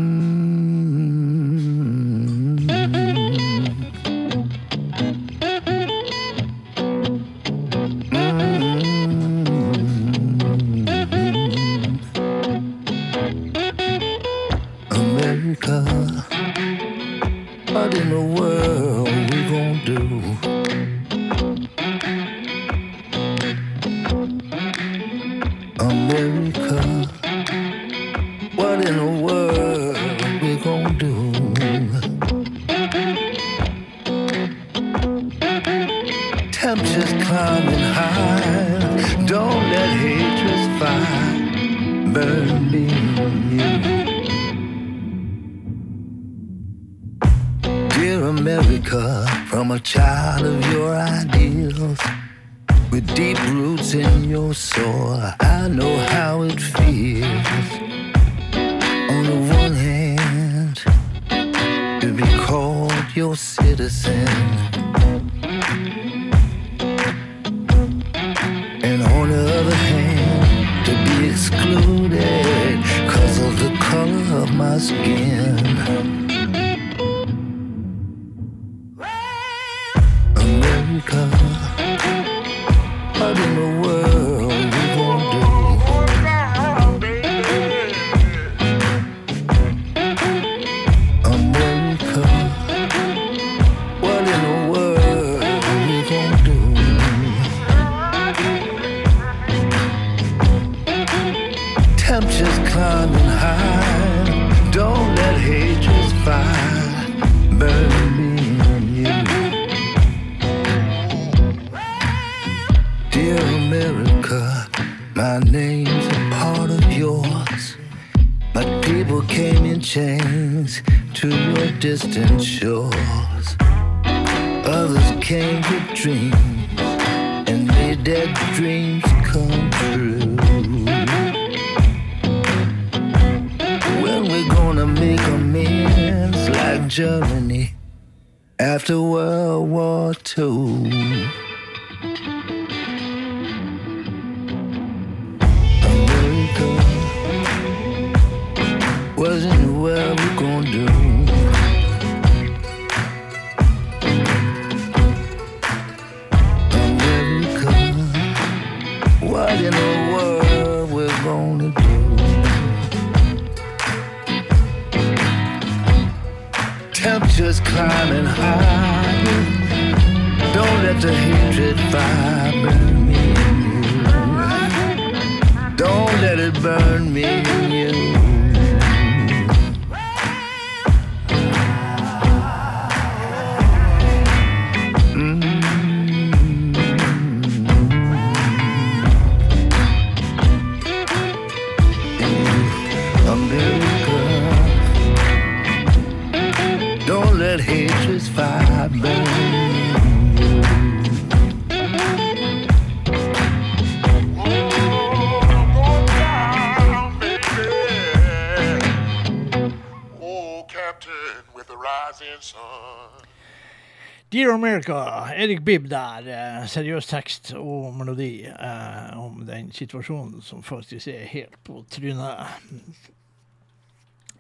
America, 214.90 215.34
Erik 215.34 215.62
Bibb 215.64 215.88
der. 215.88 216.26
Eh, 216.28 216.66
seriøs 216.68 217.08
tekst 217.08 217.54
og 217.56 217.94
melodi 217.96 218.44
eh, 218.44 219.14
om 219.16 219.46
den 219.48 219.72
situasjonen 219.72 220.42
som 220.44 220.64
faktisk 220.64 221.08
er 221.08 221.24
helt 221.32 221.56
på 221.64 221.86
trynet. 221.90 222.44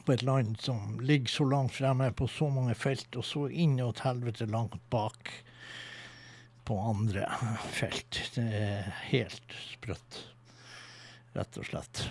På 0.03 0.13
et 0.13 0.23
land 0.23 0.57
som 0.59 0.99
ligger 0.99 1.31
så 1.31 1.47
langt 1.47 1.77
fremme 1.77 2.11
på 2.11 2.27
så 2.27 2.49
mange 2.51 2.75
felt, 2.75 3.15
og 3.15 3.23
så 3.23 3.47
inn 3.47 3.79
og 3.79 3.95
til 3.95 4.09
helvete 4.09 4.49
langt 4.51 4.75
bak 4.91 5.31
på 6.67 6.79
andre 6.91 7.23
felt. 7.71 8.19
Det 8.35 8.43
er 8.43 8.91
helt 9.13 9.55
sprøtt, 9.69 10.25
rett 11.37 11.61
og 11.61 11.71
slett. 11.71 12.09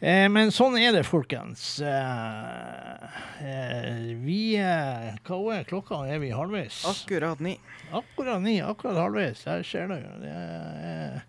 Eh, 0.00 0.26
men 0.32 0.48
sånn 0.48 0.78
er 0.80 0.94
det, 0.96 1.02
folkens. 1.04 1.62
Eh, 1.84 3.18
eh, 3.44 4.10
vi 4.24 4.40
eh, 4.56 5.10
Hva 5.28 5.40
er 5.58 5.66
klokka? 5.68 6.06
Er 6.08 6.22
vi 6.22 6.30
halvveis? 6.32 6.80
Akkurat 6.88 7.42
ni. 7.44 7.58
Akkurat 7.92 8.40
ni, 8.40 8.56
akkurat 8.64 8.96
halvveis. 8.96 9.44
Der 9.44 9.64
ser 9.68 9.92
du. 9.92 9.98
Det 10.22 10.32
er 10.32 11.20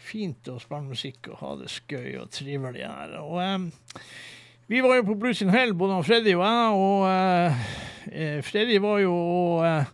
fint 0.00 0.48
å 0.48 0.56
spille 0.62 0.88
musikk 0.88 1.28
og 1.28 1.42
ha 1.42 1.52
det 1.60 1.68
skøy 1.74 2.16
og 2.22 2.30
trivelig 2.32 2.86
her. 2.88 3.18
Og 3.20 3.36
eh, 3.44 4.02
vi 4.72 4.80
var 4.80 4.96
jo 4.96 5.04
på 5.10 5.18
Blues 5.20 5.44
in 5.44 5.52
Hell, 5.52 5.76
både 5.76 6.00
Freddy 6.06 6.32
og 6.38 6.44
jeg, 6.46 6.80
og 6.80 7.06
eh, 7.10 7.64
eh, 8.14 8.38
Freddy 8.46 8.80
var 8.80 9.02
jo 9.04 9.12
og 9.12 9.66
eh, 9.68 9.92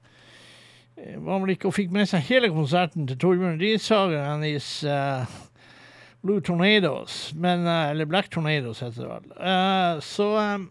var 1.27 1.43
vel 1.43 1.57
ikke 1.57 1.69
og 1.69 1.75
fikk 1.77 1.91
med 1.93 2.07
seg 2.09 2.23
hele 2.31 2.49
konserten 2.55 3.07
til 3.09 3.19
Torbjørn 3.21 3.59
Rishagen 3.61 4.47
his 4.47 4.71
eh, 4.87 5.27
Blue 6.27 6.41
Tornadoes, 6.41 7.33
men, 7.35 7.67
eh, 7.67 7.91
eller 7.91 8.05
Black 8.05 8.31
Tornadoes 8.31 8.81
heter 8.83 9.03
det 9.03 9.11
vel. 9.11 9.29
Uh, 9.39 10.01
så 10.03 10.27
um, 10.39 10.71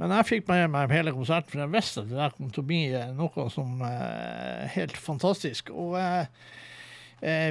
men 0.00 0.14
jeg 0.14 0.28
fikk 0.28 0.46
med 0.48 0.70
meg 0.72 0.92
hele 0.94 1.12
konserten, 1.12 1.50
for 1.50 1.60
jeg 1.60 1.72
visste 1.74 2.00
at 2.00 2.08
det 2.08 2.16
der 2.16 2.32
kom 2.32 2.48
til 2.54 2.62
å 2.62 2.68
bli 2.70 2.84
noe 3.18 3.44
som 3.52 3.82
er 3.84 4.70
helt 4.72 4.96
fantastisk. 4.96 5.72
Og 5.74 5.98
uh, 5.98 6.24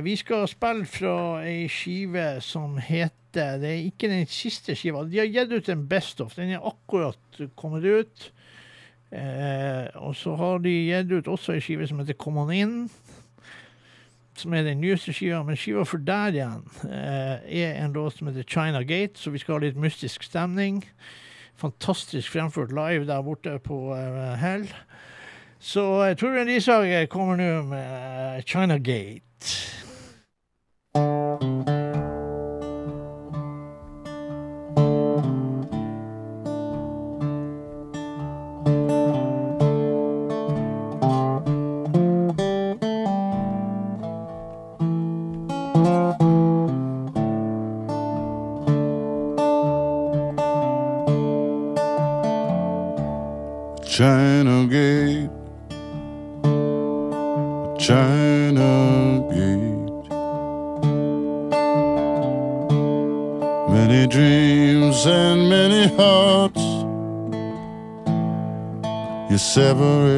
vi 0.02 0.16
skal 0.18 0.48
spille 0.50 0.88
fra 0.90 1.14
ei 1.46 1.68
skive 1.70 2.40
som 2.42 2.80
heter 2.82 3.60
Det 3.62 3.70
er 3.70 3.84
ikke 3.86 4.10
den 4.10 4.26
siste 4.26 4.74
skiva. 4.74 5.04
De 5.06 5.20
har 5.20 5.30
gitt 5.30 5.52
ut 5.54 5.70
en 5.70 5.84
Best 5.92 6.24
of. 6.24 6.34
Den 6.34 6.56
er 6.56 6.66
akkurat 6.66 7.44
kommet 7.60 7.86
ut. 7.86 8.24
Og 10.02 10.16
så 10.18 10.34
har 10.40 10.64
de 10.64 10.74
gitt 10.74 11.14
ut 11.14 11.30
også 11.30 11.54
ei 11.54 11.62
skive 11.62 11.86
som 11.86 12.02
heter 12.02 12.18
Come 12.18 12.42
On 12.48 12.56
In. 12.56 12.74
Som 14.40 14.54
er 14.56 14.64
den 14.64 14.80
nyeste 14.80 15.12
skiva. 15.12 15.42
Men 15.44 15.60
skiva 15.60 15.84
for 15.84 16.00
der 16.00 16.36
igjen 16.38 16.62
eh, 16.88 17.64
er 17.64 17.80
en 17.84 17.96
låt 17.96 18.18
som 18.18 18.30
heter 18.30 18.48
China 18.48 18.84
Gate, 18.88 19.20
så 19.20 19.34
vi 19.34 19.42
skal 19.42 19.58
ha 19.58 19.66
litt 19.66 19.80
mystisk 19.80 20.24
stemning 20.24 20.84
fantastisk 21.60 22.32
fremført 22.32 22.72
live 22.72 23.08
der 23.08 23.22
borte 23.22 23.60
på 23.60 23.94
uh, 23.94 24.34
Hell. 24.40 24.68
Så 25.60 25.84
Torbjørn 26.20 26.48
Risager 26.48 27.06
kommer 27.12 27.36
nå 27.36 27.64
med 27.68 28.44
China 28.48 28.78
Gate. 28.78 29.89
You 69.58 70.09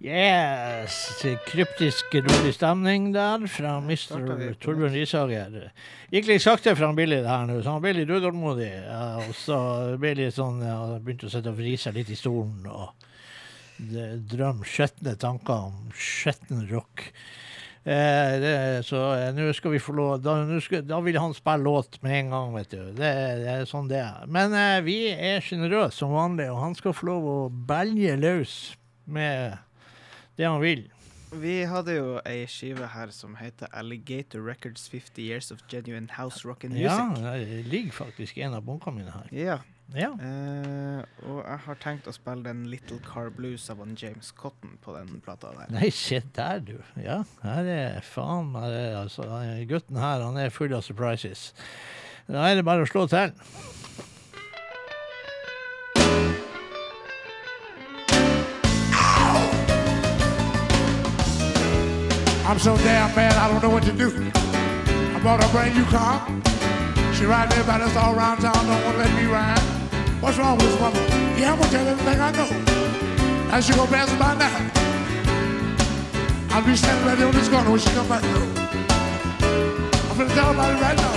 Yes! 0.00 0.94
Kryptisk, 1.44 2.14
rolig 2.14 2.54
stemning 2.56 3.10
der 3.12 3.42
fra 3.52 3.74
Mr. 3.84 4.54
Torbjørn 4.62 4.94
Rishager. 4.96 5.58
Gikk 6.08 6.30
litt 6.30 6.40
sakte 6.40 6.72
for 6.72 6.96
Billy 6.96 7.18
det 7.20 7.28
her 7.28 7.44
nå, 7.44 7.58
så 7.60 7.74
han 7.74 7.84
ble 7.84 7.92
litt 7.98 8.08
utålmodig. 8.08 8.70
Og 9.20 9.34
så 9.36 9.60
ble 10.00 10.14
litt 10.22 10.38
sånn, 10.38 10.64
ja, 10.64 10.78
begynte 10.96 11.28
å 11.28 11.34
sitte 11.34 11.52
og 11.52 11.60
vri 11.60 11.76
seg 11.76 12.00
litt 12.00 12.14
i 12.14 12.16
stolen 12.16 12.64
og 12.72 13.06
drømme 14.32 14.64
skjetne 14.64 15.18
tanker 15.20 15.68
om 15.68 15.92
skjetten 15.92 16.64
rock. 16.72 17.10
Eh, 17.84 18.34
det, 18.40 18.56
så 18.88 19.04
eh, 19.18 19.30
nå 19.36 19.52
skal 19.56 19.72
vi 19.72 19.84
få 19.84 19.94
lov 19.96 20.18
da, 20.20 20.34
skal, 20.60 20.82
da 20.84 20.98
vil 21.04 21.16
han 21.20 21.32
spille 21.36 21.64
låt 21.64 22.00
med 22.04 22.18
en 22.18 22.36
gang, 22.38 22.52
vet 22.56 22.72
du. 22.72 22.82
Det, 22.96 23.14
det 23.44 23.52
er 23.52 23.68
sånn 23.68 23.88
det 23.92 24.00
er. 24.00 24.28
Men 24.32 24.56
eh, 24.56 24.80
vi 24.84 25.00
er 25.12 25.44
sjenerøse 25.44 26.00
som 26.00 26.16
vanlig, 26.16 26.48
og 26.52 26.64
han 26.64 26.76
skal 26.76 26.96
få 26.96 27.12
lov 27.12 27.34
å 27.36 27.40
belge 27.50 28.16
løs 28.20 28.60
med 29.04 29.60
det 30.40 30.48
han 30.48 30.62
vil. 30.62 30.86
Vi 31.30 31.60
hadde 31.70 31.94
jo 31.94 32.14
ei 32.26 32.42
skive 32.50 32.88
her 32.90 33.12
som 33.14 33.36
heter 33.38 33.70
Alligator 33.76 34.42
Records 34.42 34.88
50 34.90 35.22
Years 35.22 35.52
of 35.54 35.60
Genuine 35.70 36.08
House 36.16 36.42
Rock 36.48 36.64
and 36.66 36.74
Ja, 36.80 37.12
det 37.14 37.68
ligger 37.70 37.92
faktisk 37.92 38.38
en 38.38 38.56
av 38.58 38.64
bunkene 38.66 38.96
mine 38.98 39.12
her. 39.14 39.28
Ja. 39.30 39.60
Ja. 39.94 40.10
Eh, 40.22 41.00
og 41.26 41.40
jeg 41.42 41.58
har 41.64 41.78
tenkt 41.82 42.06
å 42.06 42.14
spille 42.14 42.46
den 42.46 42.64
Little 42.70 43.00
Car 43.02 43.30
Blues 43.34 43.64
av 43.72 43.80
han 43.82 43.96
James 43.98 44.30
Cotton 44.38 44.76
på 44.82 44.94
den 44.94 45.18
plata 45.24 45.50
der. 45.56 45.72
Nei, 45.74 45.90
se 45.94 46.20
der, 46.36 46.62
du. 46.62 46.76
Ja, 47.02 47.20
her 47.42 47.70
er 47.74 48.00
faen 48.06 48.52
meg 48.54 48.74
altså. 49.00 49.26
Gutten 49.70 49.98
her, 49.98 50.22
han 50.22 50.38
er 50.38 50.54
full 50.54 50.74
av 50.76 50.86
surprises. 50.86 51.50
Da 52.30 52.46
er 52.46 52.60
det 52.60 52.66
bare 52.66 52.86
å 52.86 52.90
slå 52.90 53.06
til. 53.10 53.34
I'm 62.50 62.58
so 62.58 62.76
damn 62.78 63.14
mad 63.14 63.32
I 63.34 63.46
don't 63.46 63.62
know 63.62 63.70
what 63.70 63.84
to 63.84 63.92
do. 63.92 64.10
I 64.10 65.20
bought 65.22 65.38
a 65.38 65.46
brand 65.52 65.72
new 65.72 65.84
car. 65.84 66.18
She 67.14 67.24
riding 67.24 67.52
everybody 67.52 67.84
that's 67.84 67.96
all 67.96 68.12
around 68.12 68.38
town, 68.38 68.52
don't 68.66 68.84
want 68.84 68.96
to 68.96 69.04
let 69.04 69.14
me 69.14 69.30
ride. 69.30 69.60
What's 70.18 70.36
wrong 70.36 70.58
with 70.58 70.66
this 70.66 70.80
woman? 70.80 71.00
Yeah, 71.38 71.52
I'm 71.52 71.60
gonna 71.60 71.70
tell 71.70 71.86
everything 71.86 72.20
I 72.20 72.32
know. 72.32 72.50
Now 73.50 73.60
she 73.60 73.72
gonna 73.72 73.88
pass 73.88 74.10
by 74.18 74.34
now. 74.34 74.50
I'll 76.50 76.66
be 76.66 76.74
standing 76.74 77.06
right 77.06 77.16
there 77.16 77.28
on 77.28 77.34
this 77.34 77.48
corner 77.48 77.70
when 77.70 77.78
she 77.78 77.90
come 77.90 78.08
back 78.08 78.20
through. 78.20 78.50
I'm 80.10 80.18
gonna 80.18 80.34
tell 80.34 80.50
it 80.50 80.56
right 80.56 80.96
now. 80.96 81.14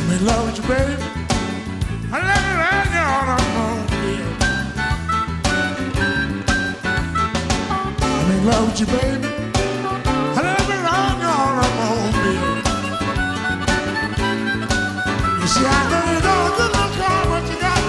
I'm 0.00 0.12
in 0.12 0.24
love 0.24 0.46
with 0.46 0.56
you, 0.56 0.64
baby. 0.66 1.16
Yeah. 8.46 8.52
I'm 8.52 8.66
love 8.66 8.80
you, 8.80 8.86
baby. 8.86 9.28
I 10.34 10.42
right 10.42 10.68
you 10.68 10.78
on 10.86 11.20
yeah. 11.20 12.38
You 15.40 15.48
see, 15.48 15.66
I 15.66 15.68
know 15.90 16.04
you 16.12 16.20
know 16.26 16.38
a 16.46 16.50
good 16.56 16.70
little 16.76 16.92
car, 16.96 17.22
but 17.30 17.44
you 17.50 17.56
got 17.60 17.80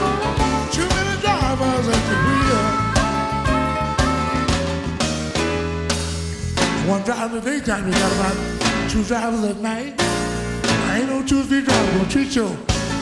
too 0.74 0.88
many 0.96 1.16
drivers 1.22 1.88
at 1.96 2.04
the 2.10 2.16
wheel. 2.26 2.64
One 6.92 7.04
driver 7.04 7.40
daytime, 7.42 7.84
you 7.88 7.94
got 7.94 8.12
about 8.14 8.38
two 8.90 9.04
drivers 9.04 9.44
at 9.44 9.58
night. 9.58 9.94
I 10.00 11.00
ain't 11.00 11.10
no 11.10 11.22
two, 11.26 11.44
three 11.44 11.62
drivers 11.62 11.92
gonna 11.98 12.10
treat 12.10 12.36
you 12.36 12.58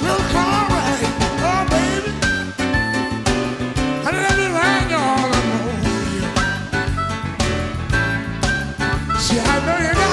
little 0.05 0.25
car 0.31 0.67
right. 0.69 1.09
Oh, 1.41 1.65
baby. 1.69 2.34
See, 9.25 9.39
I 9.39 9.65
know 9.65 9.77
you 9.79 10.04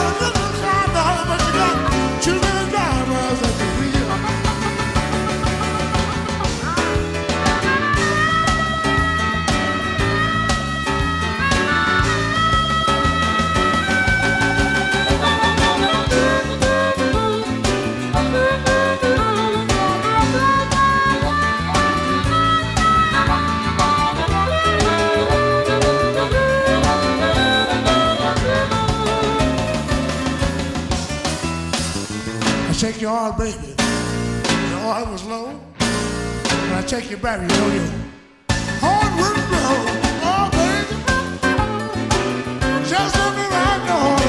Take 32.82 33.00
your 33.00 33.10
heart, 33.10 33.38
baby. 33.38 33.76
Your 33.78 34.80
heart 34.90 35.08
was 35.08 35.22
low. 35.22 35.46
When 35.46 36.72
I 36.72 36.82
check 36.84 37.08
your 37.08 37.20
battery, 37.20 37.46
oh, 37.48 37.54
you 37.54 37.60
know 37.60 37.68
you 37.74 37.82
horn 38.82 39.10
would 39.22 39.38
blow. 39.46 39.86
Oh, 40.26 40.50
baby. 40.50 40.94
Just 42.90 43.14
around 43.14 43.36
the 43.38 43.94
heart 44.02 44.22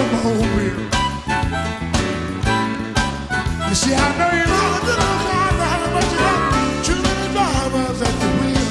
You 3.69 3.75
see, 3.75 3.95
I 3.95 3.97
know 4.19 4.29
you 4.37 4.45
love 4.45 4.77
a 4.77 4.85
good 4.85 5.01
old 5.01 5.21
but 5.95 6.05
you 6.13 6.19
got 6.21 6.37
too 6.85 6.99
many 7.01 7.25
drivers 7.33 7.99
at 8.05 8.13
the 8.21 8.29
wheel. 8.37 8.67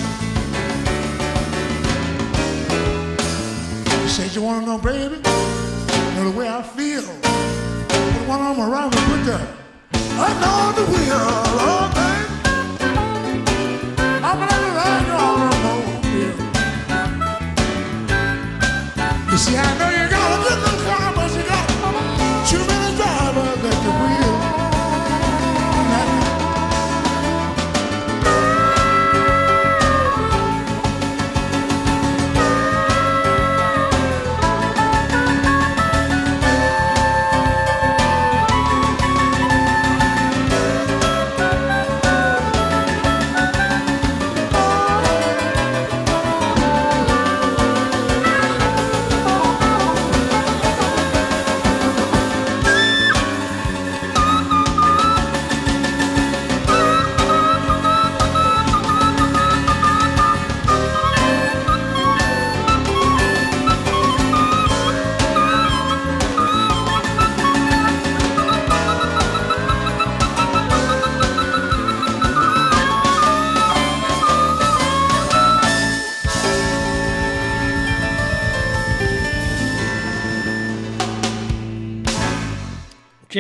You 4.00 4.08
said 4.08 4.30
you 4.32 4.42
wanna 4.42 4.64
know, 4.64 4.78
baby, 4.78 5.16
know 6.14 6.30
the 6.30 6.38
way 6.38 6.48
I 6.48 6.62
feel. 6.62 7.02
Put 7.02 8.28
one 8.28 8.40
arm 8.40 8.60
around 8.60 8.94
me, 8.94 9.00
put 9.10 9.24
the 9.24 9.61
see, 19.42 19.56
I 19.56 19.78
know 19.78 19.90
you 19.90 20.01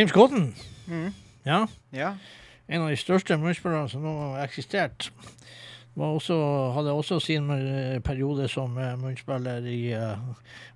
James 0.02 0.12
Cotton. 0.12 0.54
Mm. 0.86 1.14
Ja. 1.42 1.68
Ja. 1.90 2.16
En 2.66 2.82
av 2.82 2.88
de 2.90 2.96
største 2.98 3.36
munnspillerne 3.38 3.86
som 3.86 4.02
nå 4.02 4.10
har 4.18 4.40
eksistert. 4.42 5.12
Var 5.94 6.16
også, 6.16 6.38
hadde 6.74 6.94
også 6.98 7.20
sin 7.22 7.46
eh, 7.54 8.00
periode 8.02 8.48
som 8.50 8.74
eh, 8.82 8.96
munnspiller 8.98 9.62
i 9.70 9.92
uh, 9.94 10.18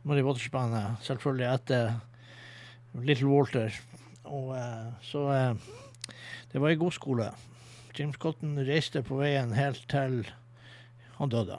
Muddy 0.06 0.22
Waters-bandet. 0.22 1.02
Selvfølgelig 1.08 1.48
etter 1.48 1.90
Little 3.02 3.32
Walter. 3.32 3.74
Og 4.30 4.54
uh, 4.54 4.94
så 5.02 5.24
uh, 5.26 6.14
Det 6.52 6.62
var 6.62 6.70
ei 6.70 6.78
god 6.78 6.94
skole. 6.94 7.26
James 7.98 8.22
Cotton 8.22 8.54
reiste 8.62 9.02
på 9.02 9.18
veien 9.24 9.56
helt 9.58 9.82
til 9.90 10.20
han 11.18 11.34
døde. 11.34 11.58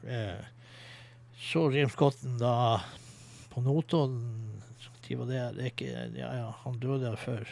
Uh, 0.00 0.40
så 1.44 1.68
James 1.76 2.00
Cotton 2.00 2.40
da 2.40 2.80
på 3.52 3.60
Notodden 3.68 4.45
Når 5.08 5.18
var 5.22 5.28
det? 5.30 5.42
det 5.56 5.62
er 5.62 5.72
ikke, 5.72 5.90
ja, 6.18 6.30
ja, 6.34 6.50
han 6.64 6.78
døde 6.82 7.16
før 7.16 7.44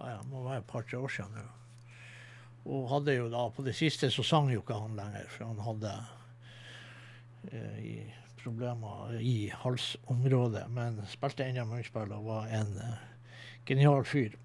ja, 0.00 0.14
ja, 0.14 0.20
må 0.30 0.44
være 0.46 0.62
et 0.62 0.70
par-tre 0.70 0.98
år 0.98 1.12
siden 1.12 1.36
nå. 1.36 1.46
Og 2.70 2.88
hadde 2.92 3.16
jo 3.16 3.28
da, 3.32 3.46
på 3.52 3.64
det 3.64 3.74
siste 3.76 4.10
så 4.12 4.24
sang 4.24 4.50
jo 4.52 4.62
ikke 4.62 4.78
han 4.78 4.96
lenger, 4.96 5.28
for 5.32 5.48
han 5.48 5.60
hadde 5.64 5.92
eh, 7.52 8.12
problemer 8.40 9.16
i 9.20 9.50
halsområdet, 9.62 10.66
men 10.72 11.00
spilte 11.08 11.44
ennå 11.44 11.66
munnspill 11.68 12.12
og 12.16 12.28
var 12.28 12.52
en 12.60 12.76
eh, 12.84 13.02
genial 13.68 14.04
fyr. 14.08 14.36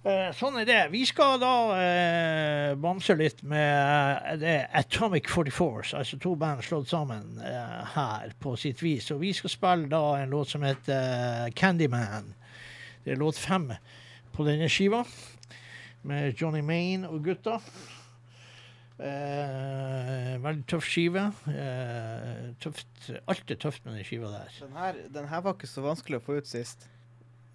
Eh, 0.00 0.30
sånn 0.32 0.54
er 0.56 0.64
det. 0.64 0.78
Vi 0.94 1.02
skal 1.04 1.34
da 1.42 1.54
eh, 1.76 2.70
bamse 2.80 3.12
litt 3.20 3.42
med 3.44 4.30
eh, 4.30 4.38
det 4.40 4.54
Atomic 4.80 5.28
44s, 5.28 5.92
altså 5.98 6.16
to 6.22 6.32
band 6.40 6.64
slått 6.64 6.88
sammen 6.88 7.36
eh, 7.44 7.82
her 7.92 8.32
på 8.40 8.54
sitt 8.56 8.80
vis. 8.80 9.10
Og 9.12 9.20
vi 9.20 9.34
skal 9.36 9.52
spille 9.52 9.90
da 9.92 10.00
en 10.22 10.32
låt 10.32 10.54
som 10.54 10.64
heter 10.64 11.44
eh, 11.44 11.52
Candyman. 11.52 12.32
Det 13.04 13.12
er 13.12 13.20
låt 13.20 13.36
fem 13.40 13.68
på 14.32 14.48
denne 14.48 14.70
skiva, 14.72 15.02
med 16.08 16.32
Johnny 16.32 16.64
Maine 16.64 17.12
og 17.12 17.20
gutta. 17.28 17.58
Eh, 19.04 20.34
veldig 20.40 20.64
tøff 20.68 20.88
skive. 20.88 21.28
Eh, 21.52 22.50
tøft. 22.64 22.88
Alt 23.28 23.52
er 23.52 23.60
tøft 23.60 23.84
med 23.84 24.00
den 24.00 24.08
skiva 24.08 24.32
der. 24.32 24.60
Den 24.64 24.76
her, 24.80 25.06
den 25.12 25.28
her 25.28 25.44
var 25.44 25.60
ikke 25.60 25.68
så 25.68 25.84
vanskelig 25.84 26.22
å 26.22 26.24
få 26.24 26.40
ut 26.40 26.48
sist. 26.48 26.88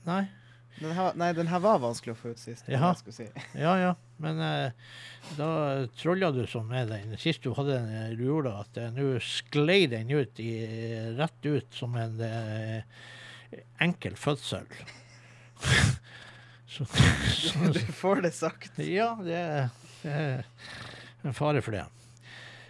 Nei? 0.05 0.27
Den 0.79 0.91
her, 0.91 1.13
nei, 1.15 1.29
den 1.37 1.47
her 1.47 1.61
var 1.63 1.79
vanskelig 1.79 2.15
å 2.15 2.19
få 2.19 2.33
ut 2.33 2.41
sist. 2.41 2.67
jeg 2.67 3.13
si. 3.15 3.27
Ja, 3.65 3.77
ja. 3.79 3.93
Men 4.19 4.41
eh, 4.43 4.89
da 5.37 5.49
trolla 5.95 6.31
du 6.35 6.43
sånn 6.51 6.67
med 6.67 6.91
den. 6.91 7.15
Sist 7.21 7.45
du 7.45 7.53
hadde 7.55 7.77
den 7.79 7.93
i 7.95 8.17
Rula, 8.19 8.57
at 8.65 8.79
eh, 8.81 8.91
nå 8.95 9.15
sklei 9.23 9.85
den 9.91 10.11
ut 10.11 10.39
i, 10.43 10.51
rett 11.15 11.47
ut 11.47 11.79
som 11.79 11.95
en 11.99 12.19
eh, 12.19 12.83
enkel 13.83 14.19
fødsel. 14.19 14.67
så, 16.75 16.85
så, 16.85 17.71
Du 17.77 17.79
får 17.95 18.27
det 18.27 18.35
sagt. 18.35 18.79
ja, 18.83 19.13
det 19.23 19.41
det 20.05 20.11
er 20.13 20.43
en 21.25 21.33
fare 21.33 21.61
for 21.65 21.71
det. 21.71 21.85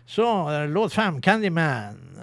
Så 0.06 0.24
eh, 0.52 0.70
låt 0.70 0.94
fem, 0.94 1.22
'Candyman'. 1.22 2.16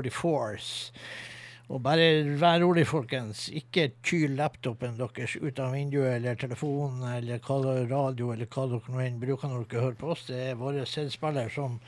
The 0.00 0.08
Atomic 0.08 0.16
44s. 0.16 0.72
Og 1.72 1.80
bare 1.80 2.08
vær 2.36 2.60
rolig, 2.60 2.84
folkens. 2.88 3.46
Ikke 3.56 3.92
kyl 4.04 4.34
laptopen 4.36 4.98
deres 4.98 5.36
ut 5.40 5.60
av 5.62 5.72
vinduet 5.72 6.18
eller 6.18 6.36
telefonen 6.36 7.06
eller 7.14 7.38
er, 7.38 7.86
radio 7.88 8.32
eller 8.34 8.50
hva 8.50 8.66
dere 8.68 8.92
nå 8.92 9.00
enn 9.00 9.22
bruker 9.22 9.48
når 9.48 9.64
dere 9.70 9.86
hører 9.86 9.96
på 10.00 10.10
oss. 10.12 10.26
Det 10.28 10.42
er 10.50 10.60
våre 10.60 10.84
CD-spiller 10.88 11.48
som 11.54 11.78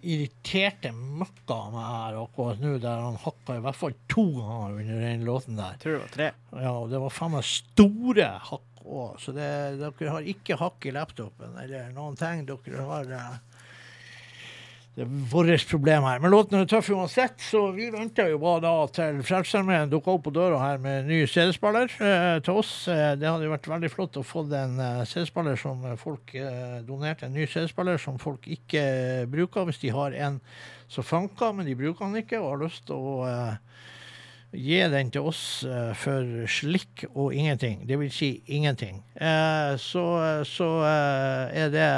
irriterte 0.00 0.94
møkka 0.96 1.52
av 1.66 1.74
meg 1.74 1.88
her 1.90 2.16
akkurat 2.22 2.62
nå, 2.62 2.72
der 2.80 3.02
han 3.04 3.18
hakka 3.20 3.58
i 3.58 3.64
hvert 3.66 3.76
fall 3.76 3.98
to 4.08 4.24
ganger 4.38 4.78
under 4.78 5.04
den 5.04 5.26
låten 5.28 5.60
der. 5.60 5.76
Tror 5.82 5.98
det 5.98 6.02
var 6.06 6.14
tre. 6.16 6.30
Ja, 6.54 6.72
og 6.72 6.88
det 6.94 7.02
var 7.02 7.12
faen 7.12 7.36
meg 7.36 7.44
store 7.50 8.30
hakk 8.48 8.84
òg. 8.86 9.20
Så 9.20 9.36
det, 9.36 9.50
dere 9.82 10.14
har 10.16 10.32
ikke 10.32 10.56
hakk 10.62 10.88
i 10.88 10.94
laptopen 10.96 11.60
eller 11.60 11.92
noen 11.92 12.16
ting. 12.16 12.46
Dere 12.48 12.88
har 12.88 13.12
eh, 13.18 13.36
Det 15.00 15.06
er 15.06 15.20
vårt 15.32 15.62
problem 15.70 16.04
her. 16.04 16.18
Men 16.20 16.32
låten 16.34 16.58
er 16.58 16.66
tøff 16.68 16.90
uansett, 16.92 17.38
så 17.40 17.62
vi 17.72 17.86
venter 17.88 18.28
jo 18.28 18.40
bare 18.42 18.60
da 18.60 18.72
til 18.92 19.22
Frelsesarmeen 19.24 19.88
dukker 19.88 20.18
opp 20.18 20.26
på 20.26 20.32
døra 20.36 20.58
her 20.60 20.82
med 20.82 21.08
ny 21.08 21.22
CD-spiller 21.24 21.88
eh, 22.04 22.36
til 22.44 22.58
oss. 22.60 22.72
Eh, 22.92 23.14
det 23.16 23.24
hadde 23.24 23.46
jo 23.46 23.54
vært 23.54 23.70
veldig 23.70 23.90
flott 23.94 24.18
å 24.20 24.24
få 24.26 24.42
en 24.58 24.76
eh, 24.76 25.00
CD-spiller 25.08 25.56
som 25.56 25.80
eh, 25.88 25.96
folk 25.96 26.34
eh, 26.36 26.82
donerte, 26.84 27.30
en 27.30 27.32
ny 27.32 27.46
CD-spiller 27.48 27.96
som 28.02 28.20
folk 28.20 28.44
ikke 28.44 28.82
eh, 28.84 29.24
bruker, 29.24 29.64
hvis 29.70 29.80
de 29.86 29.94
har 29.96 30.18
en 30.26 30.36
som 30.92 31.06
funker, 31.06 31.56
men 31.56 31.70
de 31.70 31.78
bruker 31.80 32.04
den 32.04 32.20
ikke 32.20 32.42
og 32.42 32.50
har 32.50 32.62
lyst 32.66 32.84
til 32.90 33.00
å 33.00 33.16
Gi 34.50 34.80
den 34.90 35.12
til 35.14 35.28
oss 35.30 35.62
eh, 35.62 35.92
for 35.94 36.26
slikk 36.50 37.04
og 37.12 37.34
ingenting. 37.34 37.84
Det 37.86 37.98
vil 38.00 38.10
si 38.10 38.30
ingenting. 38.50 38.98
Eh, 39.14 39.76
så 39.78 40.02
så 40.48 40.70
eh, 40.88 41.60
er 41.62 41.70
det 41.70 41.90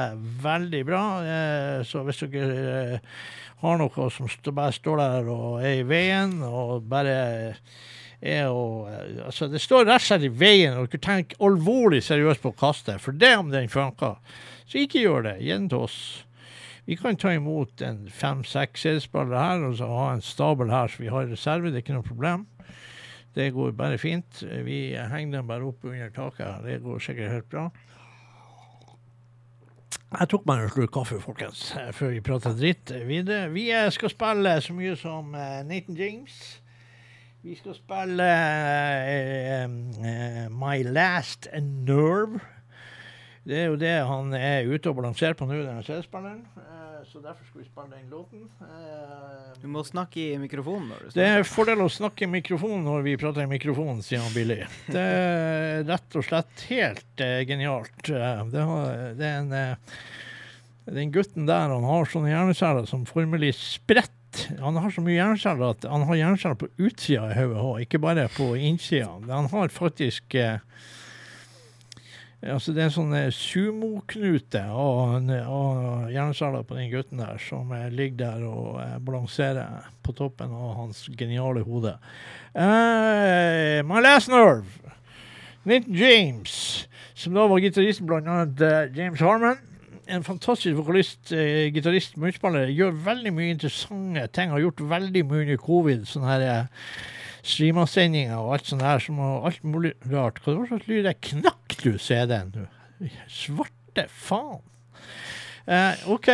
veldig 0.44 0.82
bra. 0.84 1.04
Så 1.88 2.02
hvis 2.04 2.20
dere 2.28 3.00
har 3.62 3.80
noe 3.80 4.10
som 4.12 4.28
bare 4.52 4.74
står 4.76 5.00
der 5.00 5.32
og 5.32 5.62
er 5.64 5.80
i 5.80 5.86
veien, 5.88 6.42
og 6.44 6.84
bare 6.90 7.16
er 8.20 8.50
å 8.50 8.84
Altså, 9.24 9.48
det 9.48 9.62
står 9.62 9.86
rett 9.86 10.02
og 10.02 10.08
slett 10.10 10.28
i 10.28 10.34
veien, 10.44 10.76
og 10.76 10.90
dere 10.92 11.02
tenker 11.02 11.40
alvorlig 11.42 12.02
seriøst 12.04 12.42
på 12.42 12.52
å 12.52 12.58
kaste, 12.58 12.98
for 13.00 13.16
det 13.16 13.32
om 13.38 13.48
den 13.54 13.72
funker. 13.72 14.18
Så 14.68 14.82
ikke 14.82 15.06
gjør 15.06 15.24
det. 15.30 15.38
Gi 15.40 15.54
den 15.54 15.70
til 15.72 15.86
oss. 15.88 15.98
Vi 16.86 16.96
kan 16.98 17.16
ta 17.16 17.30
imot 17.34 17.82
en 17.86 18.08
fem-seks 18.10 18.82
CD-spillere 18.82 19.38
her, 19.38 19.66
og 19.68 19.76
så 19.78 19.86
ha 19.86 20.08
en 20.16 20.24
stabel 20.24 20.70
her, 20.70 20.90
så 20.90 21.02
vi 21.02 21.12
har 21.14 21.30
reserve. 21.30 21.70
Det 21.70 21.78
er 21.78 21.84
ikke 21.84 21.94
noe 21.94 22.06
problem. 22.06 22.46
Det 23.34 23.52
går 23.54 23.70
bare 23.78 23.98
fint. 23.98 24.42
Vi 24.66 24.80
henger 24.96 25.38
dem 25.38 25.46
bare 25.46 25.64
opp 25.64 25.84
under 25.84 26.10
taket. 26.10 26.64
Det 26.66 26.82
går 26.82 26.98
sikkert 26.98 27.30
helt 27.30 27.50
bra. 27.50 27.68
Jeg 30.12 30.28
tok 30.28 30.42
meg 30.44 30.60
en 30.60 30.72
slurk 30.74 30.90
kaffe, 30.92 31.16
folkens, 31.22 31.60
før 31.96 32.10
vi 32.12 32.20
prater 32.24 32.52
dritt 32.56 32.90
videre. 33.08 33.46
Vi 33.54 33.70
eh, 33.72 33.88
skal 33.94 34.12
spille 34.12 34.58
så 34.60 34.74
mye 34.76 34.96
som 35.00 35.32
eh, 35.32 35.62
Nathan 35.64 35.96
James. 35.96 36.34
Vi 37.42 37.56
skal 37.56 37.78
spille 37.78 38.26
eh, 39.08 39.64
My 40.52 40.82
Last 40.84 41.48
Nerve. 41.56 42.42
Det 43.48 43.56
er 43.58 43.64
jo 43.72 43.80
det 43.80 43.94
han 44.06 44.34
er 44.36 44.68
ute 44.68 44.92
og 44.92 45.00
balanserer 45.00 45.34
på 45.34 45.48
nå, 45.48 45.62
denne 45.64 45.82
CD-spilleren. 45.86 46.44
Så 47.12 47.20
derfor 47.20 47.44
skal 47.44 47.60
vi 47.60 47.66
spille 47.66 47.96
den 47.96 48.08
låten. 48.08 48.44
Uh, 48.56 49.52
Du 49.60 49.66
må 49.68 49.82
snakke 49.84 50.22
i 50.32 50.38
mikrofonen 50.40 50.86
når 50.88 51.02
du 51.02 51.18
det 51.18 51.26
er 51.26 51.42
en 51.42 51.44
fordel 51.44 51.82
å 51.84 51.90
snakke 51.92 52.24
i 52.24 52.28
mikrofonen 52.32 52.86
når 52.88 53.04
vi 53.04 53.18
prater 53.20 53.44
i 53.44 53.50
mikrofonen, 53.50 54.00
sier 54.06 54.22
han 54.24 54.32
Billy. 54.32 54.62
Det 54.88 55.02
er 55.02 55.84
rett 55.90 56.16
og 56.16 56.24
slett 56.24 56.64
helt 56.70 57.20
uh, 57.20 57.42
genialt. 57.48 58.00
Eh, 58.08 58.40
det, 58.54 58.64
har, 58.70 58.96
det 59.18 59.28
er 59.28 59.42
en 59.42 59.52
Den 60.88 61.12
gutten 61.12 61.44
der, 61.50 61.68
han 61.74 61.84
har 61.84 62.08
sånne 62.08 62.32
hjerneceller 62.32 62.88
som 62.88 63.04
formelig 63.04 63.52
spredt. 63.60 64.46
Han 64.62 64.80
har 64.80 64.88
så 64.96 65.04
mye 65.04 65.18
hjerneceller 65.18 65.76
at 65.76 65.84
han 65.92 66.08
har 66.08 66.16
hjerneceller 66.16 66.56
på 66.62 66.70
utsida 66.80 67.28
av 67.28 67.36
hodet 67.36 67.60
òg, 67.60 67.84
ikke 67.84 68.00
bare 68.00 68.24
på 68.32 68.54
innsida. 68.56 69.12
Han 69.28 69.52
har 69.52 69.68
faktisk 69.76 70.40
eh, 70.40 70.64
Altså 72.42 72.72
det 72.74 72.82
er 72.82 72.88
en 72.88 72.94
sånn 72.96 73.12
og, 74.74 75.28
og 75.46 76.08
av, 76.10 76.56
av 76.58 76.64
på 76.66 76.74
den 76.74 76.88
gutten 76.90 77.20
der, 77.22 77.38
som 77.38 77.70
eh, 77.76 77.86
ligger 77.94 78.18
der 78.24 78.46
og 78.48 78.80
eh, 78.82 78.96
balanserer 78.98 79.86
på 80.02 80.14
toppen 80.18 80.50
av 80.50 80.72
hans 80.80 81.04
geniale 81.14 81.62
hode. 81.62 81.94
Uh, 82.56 83.78
My 83.86 84.02
Last 84.02 84.32
Nerve. 84.32 84.82
Nathan 85.62 85.94
James, 85.94 86.88
som 87.14 87.38
da 87.38 87.46
var 87.46 87.62
annet 88.32 88.66
eh, 88.66 88.90
James 88.98 89.22
Harmon. 89.22 89.60
En 90.10 90.26
fantastisk 90.26 90.74
vokalist, 90.80 91.30
uh, 91.30 91.70
gitarist, 91.70 92.18
munnspiller. 92.18 92.72
Gjør 92.74 92.98
veldig 93.06 93.32
mye 93.36 93.54
interessante 93.54 94.26
ting. 94.34 94.50
Har 94.50 94.64
gjort 94.64 94.82
veldig 94.90 95.22
mye 95.30 95.44
under 95.46 95.60
covid. 95.62 96.02
sånn 96.10 96.26
her 96.26 96.42
eh, 96.48 96.88
streamersendinger 97.42 98.38
og 98.38 98.56
alt 98.56 98.68
sånt 98.70 98.84
her, 98.86 99.02
som 99.02 99.20
alt 99.20 99.62
mulig 99.66 99.94
rart. 100.10 100.40
Hva 100.42 100.56
var 100.58 100.70
slags 100.70 100.88
lyd? 100.90 101.08
Jeg 101.08 101.20
knakk 101.32 101.76
du 101.82 101.96
CD-en, 101.98 102.52
du? 102.54 103.08
Svarte 103.30 104.06
faen. 104.08 104.62
Eh, 105.66 106.06
OK. 106.10 106.30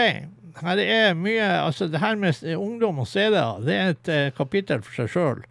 Her 0.58 0.80
er 0.82 1.12
mye 1.14 1.44
Altså, 1.62 1.86
det 1.86 2.00
her 2.02 2.16
med 2.18 2.40
ungdom 2.56 3.02
og 3.04 3.08
CD-er, 3.08 3.60
det 3.64 3.74
er 3.74 3.92
et 3.94 4.12
eh, 4.12 4.30
kapittel 4.36 4.82
for 4.84 5.02
seg 5.02 5.12
sjøl. 5.12 5.44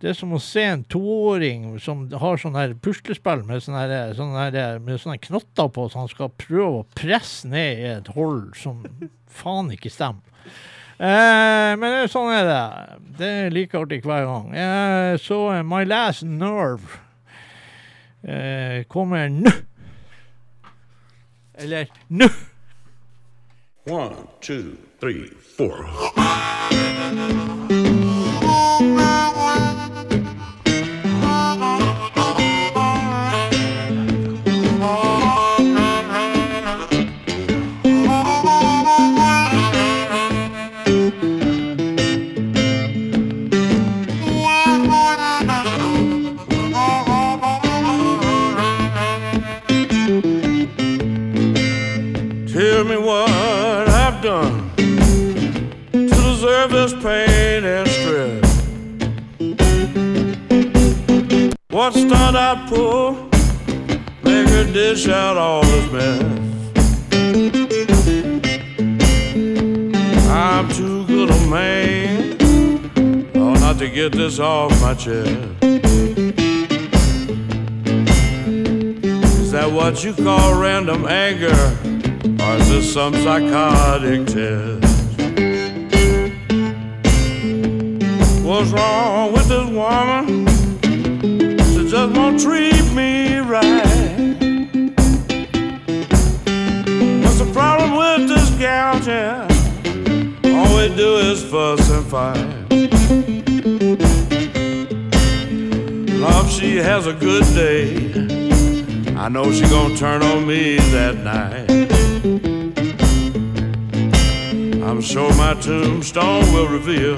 Det 0.00 0.14
er 0.14 0.16
som 0.16 0.32
å 0.32 0.40
se 0.40 0.62
en 0.64 0.82
toåring 0.88 1.74
som 1.84 2.06
har 2.22 2.40
sånn 2.40 2.56
her 2.56 2.72
puslespill 2.72 3.42
med 3.44 3.60
sånne, 3.60 3.82
her, 3.84 4.14
sånne, 4.16 4.46
her, 4.46 4.78
med 4.80 5.02
sånne 5.02 5.20
knotter 5.20 5.68
på, 5.74 5.84
så 5.92 6.00
han 6.00 6.08
skal 6.08 6.32
prøve 6.40 6.80
å 6.80 6.86
presse 6.96 7.50
ned 7.50 7.82
i 7.82 7.90
et 7.98 8.08
hold 8.16 8.54
som 8.56 8.80
faen 9.40 9.68
ikke 9.76 9.92
stemmer. 9.92 10.24
Eh, 11.00 11.72
men 11.80 12.08
sånn 12.12 12.28
er 12.34 12.44
det. 12.44 12.64
Det 13.20 13.30
er 13.44 13.54
like 13.54 13.78
artig 13.78 14.02
hver 14.04 14.26
gang. 14.28 14.50
Eh, 14.52 15.14
så 15.20 15.38
My 15.64 15.84
Last 15.88 16.26
Nerve 16.28 17.00
eh, 18.20 18.84
kommer 18.92 19.32
nå. 19.32 19.54
Eller 21.60 21.88
nå. 22.08 22.28
One, 23.88 24.28
two, 24.44 24.76
three, 25.00 25.30
four. 25.56 25.88
What 61.80 61.94
stunt 61.94 62.36
I 62.36 62.66
pull, 62.68 63.12
make 64.22 64.48
her 64.50 64.70
dish 64.70 65.08
out 65.08 65.38
all 65.38 65.62
this 65.62 65.90
mess. 65.90 66.22
I'm 70.28 70.68
too 70.68 71.06
good 71.06 71.30
a 71.30 71.46
man, 71.46 72.36
oh, 73.34 73.54
not 73.54 73.78
to 73.78 73.88
get 73.88 74.12
this 74.12 74.38
off 74.38 74.78
my 74.82 74.92
chest. 74.92 75.30
Is 79.40 79.50
that 79.52 79.72
what 79.72 80.04
you 80.04 80.12
call 80.12 80.60
random 80.60 81.06
anger? 81.06 81.78
Or 82.44 82.56
is 82.56 82.68
this 82.68 82.92
some 82.92 83.14
psychotic 83.14 84.26
test? 84.26 84.84
What's 88.44 88.70
wrong 88.70 89.32
with 89.32 89.48
this 89.48 89.66
woman? 89.70 90.39
Won't 92.14 92.40
treat 92.40 92.92
me 92.92 93.38
right. 93.38 94.36
What's 97.22 97.38
the 97.38 97.50
problem 97.52 97.96
with 97.96 98.28
this 98.28 98.50
gal, 98.58 98.98
yeah? 99.00 99.46
All 100.44 100.76
we 100.76 100.94
do 100.96 101.16
is 101.18 101.42
fuss 101.44 101.90
and 101.90 102.06
fight. 102.06 102.60
Love, 106.20 106.50
she 106.50 106.76
has 106.76 107.06
a 107.06 107.12
good 107.12 107.44
day. 107.54 108.10
I 109.16 109.28
know 109.28 109.52
she 109.52 109.68
gonna 109.68 109.96
turn 109.96 110.22
on 110.22 110.46
me 110.46 110.76
that 110.76 111.16
night. 111.18 111.70
I'm 114.82 115.00
sure 115.00 115.32
my 115.36 115.54
tombstone 115.54 116.52
will 116.52 116.68
reveal 116.68 117.16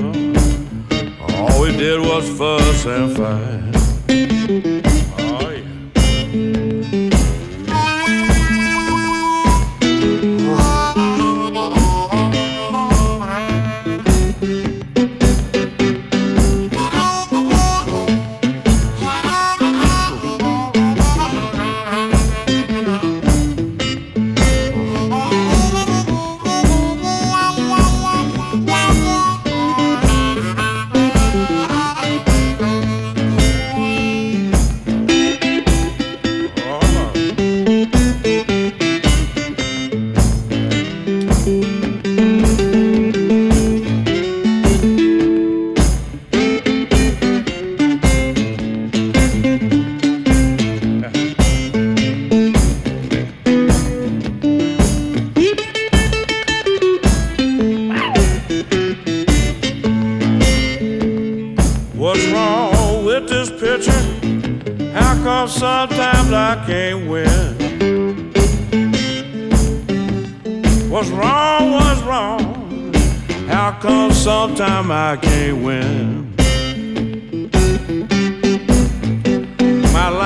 all 1.35 1.61
we 1.63 1.77
did 1.77 2.01
was 2.01 2.29
fuss 2.39 2.87
and 2.87 3.17
fight. 3.17 3.72
Thank 4.43 4.87
you. 4.87 4.92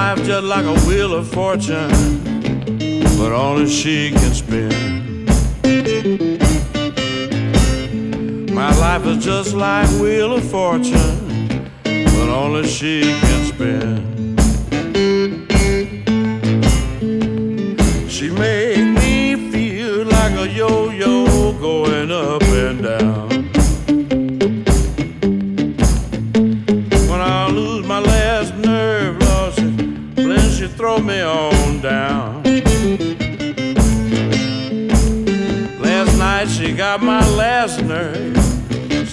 Life 0.07 0.25
just 0.25 0.45
like 0.45 0.65
a 0.65 0.87
wheel 0.87 1.15
of 1.15 1.27
fortune, 1.27 1.91
but 3.19 3.33
only 3.33 3.69
she 3.69 4.13
can 4.13 4.33
spin. 4.33 5.25
My 8.55 8.73
life 8.79 9.05
is 9.07 9.25
just 9.25 9.55
like 9.55 9.89
wheel 10.01 10.35
of 10.35 10.45
fortune, 10.49 11.71
but 11.83 12.29
only 12.29 12.69
she 12.69 13.01
can 13.03 13.45
spin. 13.53 14.16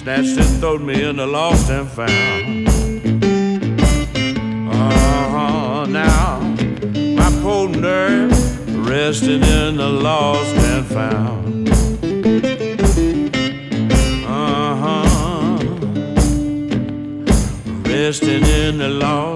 Snatched 0.04 0.36
and 0.36 0.60
throwed 0.60 0.82
me 0.82 1.02
in 1.02 1.16
the 1.16 1.26
lost 1.26 1.70
and 1.70 1.88
found. 1.88 2.68
Uh-huh, 4.68 5.86
now 5.86 6.40
my 7.20 7.30
poor 7.40 7.70
nerve 7.70 8.30
resting 8.86 9.42
in 9.42 9.76
the 9.78 9.88
lost 9.88 10.54
and 10.56 10.84
found. 10.84 11.68
Uh-huh, 14.28 15.56
resting 17.88 18.44
in 18.44 18.76
the 18.76 18.90
lost 18.90 19.33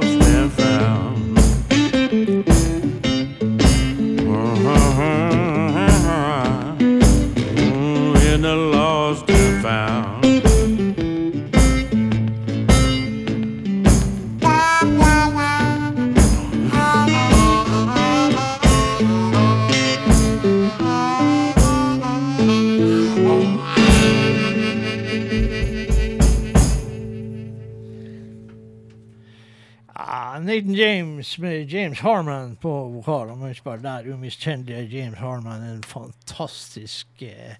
James 31.98 32.14
Harman 32.14 32.52
på 32.62 32.70
vokal. 32.92 33.30
Og 33.32 33.38
bare 33.64 33.82
der. 33.82 34.06
Umiskjennelige 34.14 34.84
James 34.86 35.18
Harman. 35.18 35.64
En 35.66 35.82
fantastisk 35.82 37.08
eh, 37.26 37.56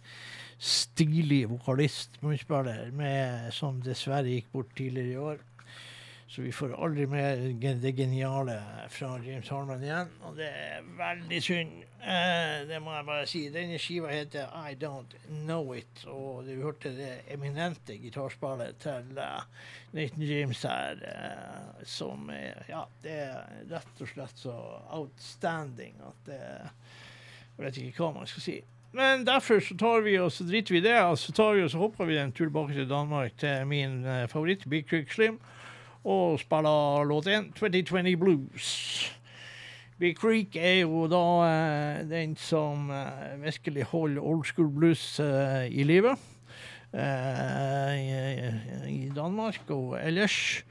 stilig 0.58 1.48
vokalist, 1.50 2.20
med- 2.94 3.50
som 3.52 3.80
dessverre 3.82 4.30
gikk 4.30 4.52
bort 4.52 4.70
tidligere 4.76 5.10
i 5.10 5.16
år. 5.18 5.38
Så 6.28 6.42
vi 6.42 6.52
får 6.52 6.74
aldri 6.84 7.06
mer 7.08 7.38
det 7.80 7.92
geniale 7.96 8.58
fra 8.92 9.14
James 9.24 9.48
Harman 9.48 9.80
igjen, 9.80 10.10
og 10.28 10.34
det 10.36 10.48
er 10.52 10.82
veldig 10.98 11.38
synd. 11.40 11.78
Eh, 12.04 12.66
det 12.68 12.80
må 12.84 12.92
jeg 12.92 13.06
bare 13.08 13.24
si. 13.30 13.40
Denne 13.54 13.78
skiva 13.80 14.10
heter 14.12 14.52
I 14.52 14.76
Don't 14.76 15.16
Know 15.46 15.72
It, 15.72 16.04
og 16.04 16.44
du 16.44 16.52
hørte 16.60 16.92
det 16.98 17.24
eminente 17.32 17.96
gitarspillet 17.96 18.76
til 18.84 19.18
eh, 19.24 19.48
Nathan 19.96 20.28
James 20.28 20.62
her, 20.68 21.00
uh, 21.00 21.82
som 21.88 22.28
er 22.28 22.60
Ja, 22.68 22.84
det 23.02 23.18
er 23.24 23.52
rett 23.72 24.04
og 24.04 24.12
slett 24.12 24.44
så 24.44 24.54
outstanding 24.92 25.96
at 26.04 26.26
det 26.28 26.40
Jeg 26.42 27.64
vet 27.64 27.80
ikke 27.86 28.04
hva 28.04 28.18
man 28.20 28.28
skal 28.28 28.44
si. 28.44 28.60
Men 28.92 29.24
derfor 29.24 29.64
så 29.64 29.74
tar 29.80 30.04
vi 30.04 30.18
og 30.20 30.28
så 30.32 30.44
driter 30.44 30.76
vi 30.76 30.84
i 30.84 30.84
det, 30.84 30.98
og 31.08 31.16
så 31.18 31.32
tar 31.32 31.56
vi 31.56 31.64
og 31.64 31.72
så 31.72 31.80
hopper 31.80 32.08
vi 32.08 32.20
en 32.20 32.32
tur 32.32 32.50
tilbake 32.50 32.76
til 32.76 32.88
Danmark, 32.90 33.40
til 33.40 33.64
min 33.66 34.02
uh, 34.04 34.26
favoritt, 34.28 34.68
Big 34.68 34.84
Quick 34.92 35.12
Slim, 35.12 35.40
og 36.04 36.38
spiller 36.40 37.08
låt 37.08 37.26
1, 37.26 37.54
2020 37.58 38.16
Blues. 38.20 38.68
Big 39.98 40.14
Creek 40.14 40.54
er 40.54 40.84
jo 40.84 41.08
da 41.10 41.24
eh, 41.42 42.04
den 42.06 42.36
som 42.38 42.86
eh, 42.94 43.32
virkelig 43.42 43.88
holder 43.90 44.22
old 44.22 44.46
school 44.46 44.68
blues 44.70 45.18
eh, 45.18 45.66
i 45.74 45.82
live. 45.82 46.12
Eh, 46.94 47.96
i, 47.98 48.92
I 48.94 49.10
Danmark 49.10 49.66
og 49.74 49.96
ellers. 49.98 50.62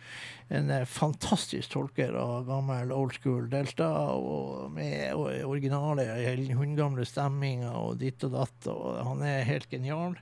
En 0.48 0.72
fantastisk 0.88 1.74
tolker 1.74 2.16
av 2.16 2.48
gammel 2.48 2.94
old 2.96 3.18
school 3.18 3.50
Delta, 3.52 3.90
og 4.16 4.72
med 4.72 5.12
originale, 5.44 6.08
hundegamle 6.56 7.04
stemminger 7.04 7.76
og 7.76 8.00
ditt 8.00 8.24
og 8.24 8.32
datt. 8.38 8.70
Og 8.72 9.02
han 9.10 9.28
er 9.28 9.44
helt 9.50 9.68
genial. 9.68 10.16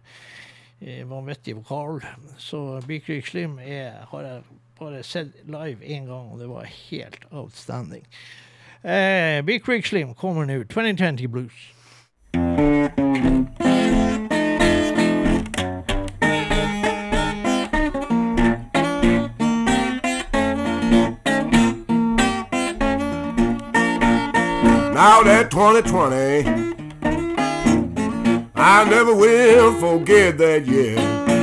Vanvittig 0.81 1.53
vokal. 1.61 2.01
Så 2.41 2.81
Big 2.89 3.05
Creek 3.05 3.29
Slim 3.29 3.59
er, 3.61 4.01
har 4.09 4.25
jeg 4.31 4.41
bare 4.79 5.03
sett 5.03 5.27
live 5.45 5.85
én 5.85 6.05
gang, 6.05 6.31
og 6.31 6.39
det 6.39 6.49
var 6.49 6.63
helt 6.89 7.25
outstanding. 7.31 8.05
Eh, 8.83 9.45
Big 9.45 9.63
Creek 9.63 9.85
Slim 9.85 10.13
kommer 10.13 10.45
nå. 10.45 10.63
2020 10.63 11.27
Blues. 11.27 11.71
Now 24.95 25.23
that 25.23 25.51
2020, 25.51 26.73
I 28.55 28.89
never 28.89 29.13
will 29.13 29.73
forget 29.79 30.37
that 30.37 30.65
year. 30.65 31.34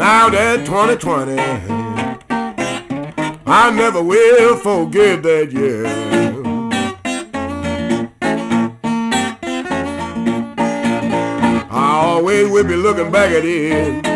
Now 0.00 0.30
that 0.30 0.64
2020, 0.64 1.36
I 3.44 3.70
never 3.70 4.02
will 4.02 4.56
forget 4.56 5.22
that 5.22 5.52
year. 5.52 5.84
I 11.70 12.00
always 12.02 12.50
will 12.50 12.64
be 12.64 12.76
looking 12.76 13.12
back 13.12 13.30
at 13.30 13.44
it 13.44 14.06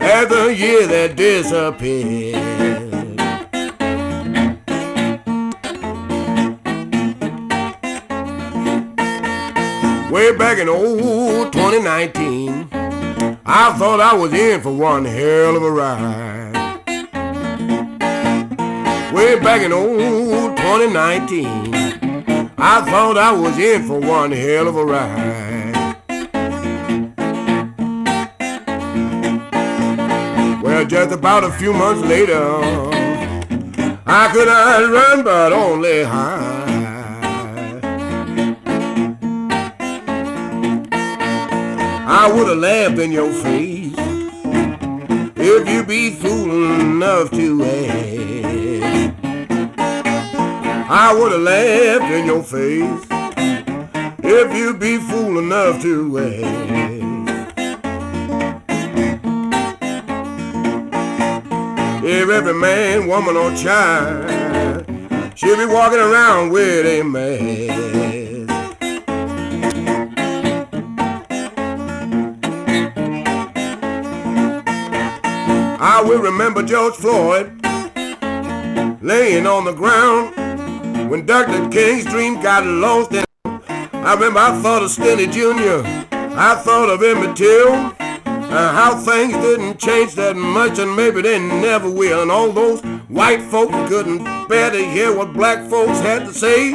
as 0.00 0.28
the 0.30 0.56
year 0.56 0.86
that 0.86 1.14
disappeared. 1.14 2.40
Way 10.10 10.34
back 10.38 10.56
in 10.58 10.70
old 10.70 11.52
2019, 11.52 12.39
I 13.52 13.72
thought 13.76 13.98
I 14.00 14.14
was 14.14 14.32
in 14.32 14.60
for 14.60 14.72
one 14.72 15.04
hell 15.04 15.56
of 15.56 15.64
a 15.64 15.70
ride. 15.72 16.52
Way 19.12 19.40
back 19.40 19.62
in 19.62 19.72
old 19.72 20.56
2019, 20.56 21.74
I 22.56 22.80
thought 22.88 23.18
I 23.18 23.32
was 23.32 23.58
in 23.58 23.88
for 23.88 23.98
one 23.98 24.30
hell 24.30 24.68
of 24.68 24.76
a 24.76 24.84
ride. 24.84 25.96
Well, 30.62 30.84
just 30.86 31.10
about 31.12 31.42
a 31.42 31.50
few 31.50 31.72
months 31.72 32.02
later, 32.02 32.40
I 34.06 34.30
could 34.32 34.46
not 34.46 34.92
run 34.92 35.24
but 35.24 35.52
only 35.52 36.04
hide. 36.04 36.39
I 42.22 42.30
would 42.30 42.48
have 42.48 42.58
laughed 42.58 42.98
in 42.98 43.12
your 43.12 43.32
face 43.32 43.94
if 45.36 45.66
you 45.66 45.82
be 45.82 46.10
fool 46.10 46.50
enough 46.78 47.30
to 47.30 47.64
ask. 47.64 49.14
I 50.90 51.14
would 51.14 51.32
have 51.32 51.40
laughed 51.40 52.12
in 52.12 52.26
your 52.26 52.42
face 52.42 53.06
if 54.22 54.54
you 54.54 54.74
be 54.74 54.98
fool 54.98 55.38
enough 55.38 55.80
to 55.80 56.18
ask. 56.18 57.56
If 62.04 62.28
every 62.28 62.52
man, 62.52 63.08
woman, 63.08 63.34
or 63.34 63.50
child 63.56 64.84
should 65.34 65.56
be 65.56 65.64
walking 65.64 65.98
around 65.98 66.50
with 66.50 66.84
a 66.84 67.02
mask. 67.02 67.89
I 76.00 76.02
will 76.02 76.22
remember 76.22 76.62
George 76.62 76.94
Floyd 76.94 77.60
laying 79.02 79.46
on 79.46 79.66
the 79.66 79.74
ground. 79.74 81.10
When 81.10 81.26
Dr. 81.26 81.68
King's 81.68 82.06
dream 82.06 82.40
got 82.40 82.64
lost 82.64 83.12
in 83.12 83.22
I 83.44 84.14
remember 84.14 84.40
I 84.40 84.58
thought 84.62 84.82
of 84.82 84.88
Stenny 84.88 85.30
Jr. 85.30 85.86
I 86.38 86.54
thought 86.54 86.88
of 86.88 87.02
Emmett 87.02 87.36
Till. 87.36 87.74
And 88.24 88.50
how 88.50 88.96
things 88.96 89.34
didn't 89.34 89.78
change 89.78 90.14
that 90.14 90.36
much 90.36 90.78
and 90.78 90.96
maybe 90.96 91.20
they 91.20 91.38
never 91.38 91.90
will. 91.90 92.22
And 92.22 92.30
all 92.30 92.50
those 92.50 92.80
white 93.08 93.42
folks 93.42 93.74
couldn't 93.90 94.24
bear 94.48 94.70
to 94.70 94.82
hear 94.82 95.14
what 95.14 95.34
black 95.34 95.68
folks 95.68 96.00
had 96.00 96.24
to 96.24 96.32
say. 96.32 96.72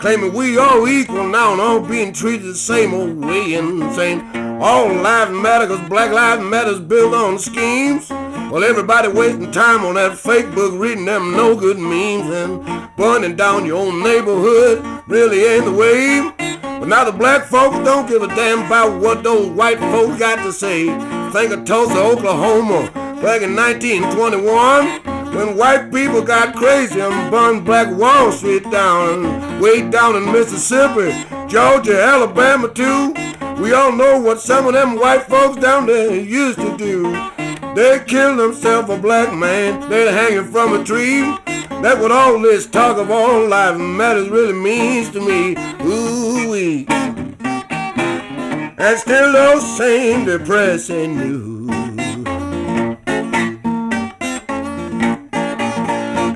Claiming 0.00 0.34
we 0.34 0.58
all 0.58 0.86
equal 0.86 1.26
now 1.26 1.52
and 1.52 1.60
all 1.62 1.80
being 1.80 2.12
treated 2.12 2.44
the 2.48 2.54
same 2.54 2.92
old 2.92 3.16
way 3.16 3.54
and 3.54 3.94
saying 3.94 4.20
all 4.60 4.92
lives 4.92 5.30
matter 5.32 5.66
cause 5.66 5.88
black 5.88 6.10
lives 6.12 6.42
matters 6.42 6.80
built 6.80 7.14
on 7.14 7.38
schemes. 7.38 8.12
Well, 8.52 8.64
everybody 8.64 9.08
wasting 9.08 9.50
time 9.50 9.82
on 9.82 9.94
that 9.94 10.18
fake 10.18 10.54
book 10.54 10.74
reading 10.74 11.06
them 11.06 11.32
no 11.32 11.56
good 11.56 11.78
memes 11.78 12.28
and 12.30 12.94
burning 12.96 13.34
down 13.34 13.64
your 13.64 13.78
own 13.78 14.02
neighborhood 14.02 14.84
really 15.06 15.42
ain't 15.46 15.64
the 15.64 15.72
way. 15.72 16.30
But 16.60 16.86
now 16.86 17.04
the 17.04 17.12
black 17.12 17.44
folks 17.46 17.78
don't 17.78 18.06
give 18.06 18.20
a 18.20 18.26
damn 18.26 18.66
about 18.66 19.00
what 19.00 19.22
those 19.22 19.48
white 19.48 19.78
folks 19.78 20.18
got 20.18 20.44
to 20.44 20.52
say. 20.52 20.88
Think 21.30 21.52
of 21.52 21.64
Tulsa, 21.64 21.96
Oklahoma, 21.96 22.90
back 23.22 23.40
in 23.40 23.56
1921, 23.56 25.34
when 25.34 25.56
white 25.56 25.90
people 25.90 26.20
got 26.20 26.54
crazy 26.54 27.00
and 27.00 27.30
burned 27.30 27.64
Black 27.64 27.90
Wall 27.96 28.30
Street 28.32 28.70
down, 28.70 29.62
way 29.62 29.88
down 29.88 30.14
in 30.14 30.30
Mississippi, 30.30 31.10
Georgia, 31.48 32.02
Alabama 32.02 32.68
too. 32.68 33.14
We 33.62 33.72
all 33.72 33.92
know 33.92 34.20
what 34.20 34.42
some 34.42 34.66
of 34.66 34.74
them 34.74 34.96
white 34.96 35.22
folks 35.22 35.56
down 35.56 35.86
there 35.86 36.14
used 36.14 36.58
to 36.58 36.76
do. 36.76 37.32
They 37.74 38.04
killed 38.06 38.38
themselves 38.38 38.90
a 38.90 38.98
black 38.98 39.32
man, 39.34 39.88
they're 39.88 40.12
hanging 40.12 40.50
from 40.52 40.78
a 40.78 40.84
tree. 40.84 41.22
That's 41.82 42.00
what 42.00 42.12
all 42.12 42.38
this 42.38 42.66
talk 42.66 42.98
of 42.98 43.10
all 43.10 43.48
life 43.48 43.76
matters 43.78 44.28
really 44.28 44.52
means 44.52 45.10
to 45.10 45.20
me. 45.20 45.56
Ooh 45.84 46.50
wee. 46.50 46.86
And 48.78 48.98
still 48.98 49.32
those 49.32 49.76
same 49.76 50.24
depressing 50.26 51.16
news. 51.16 51.70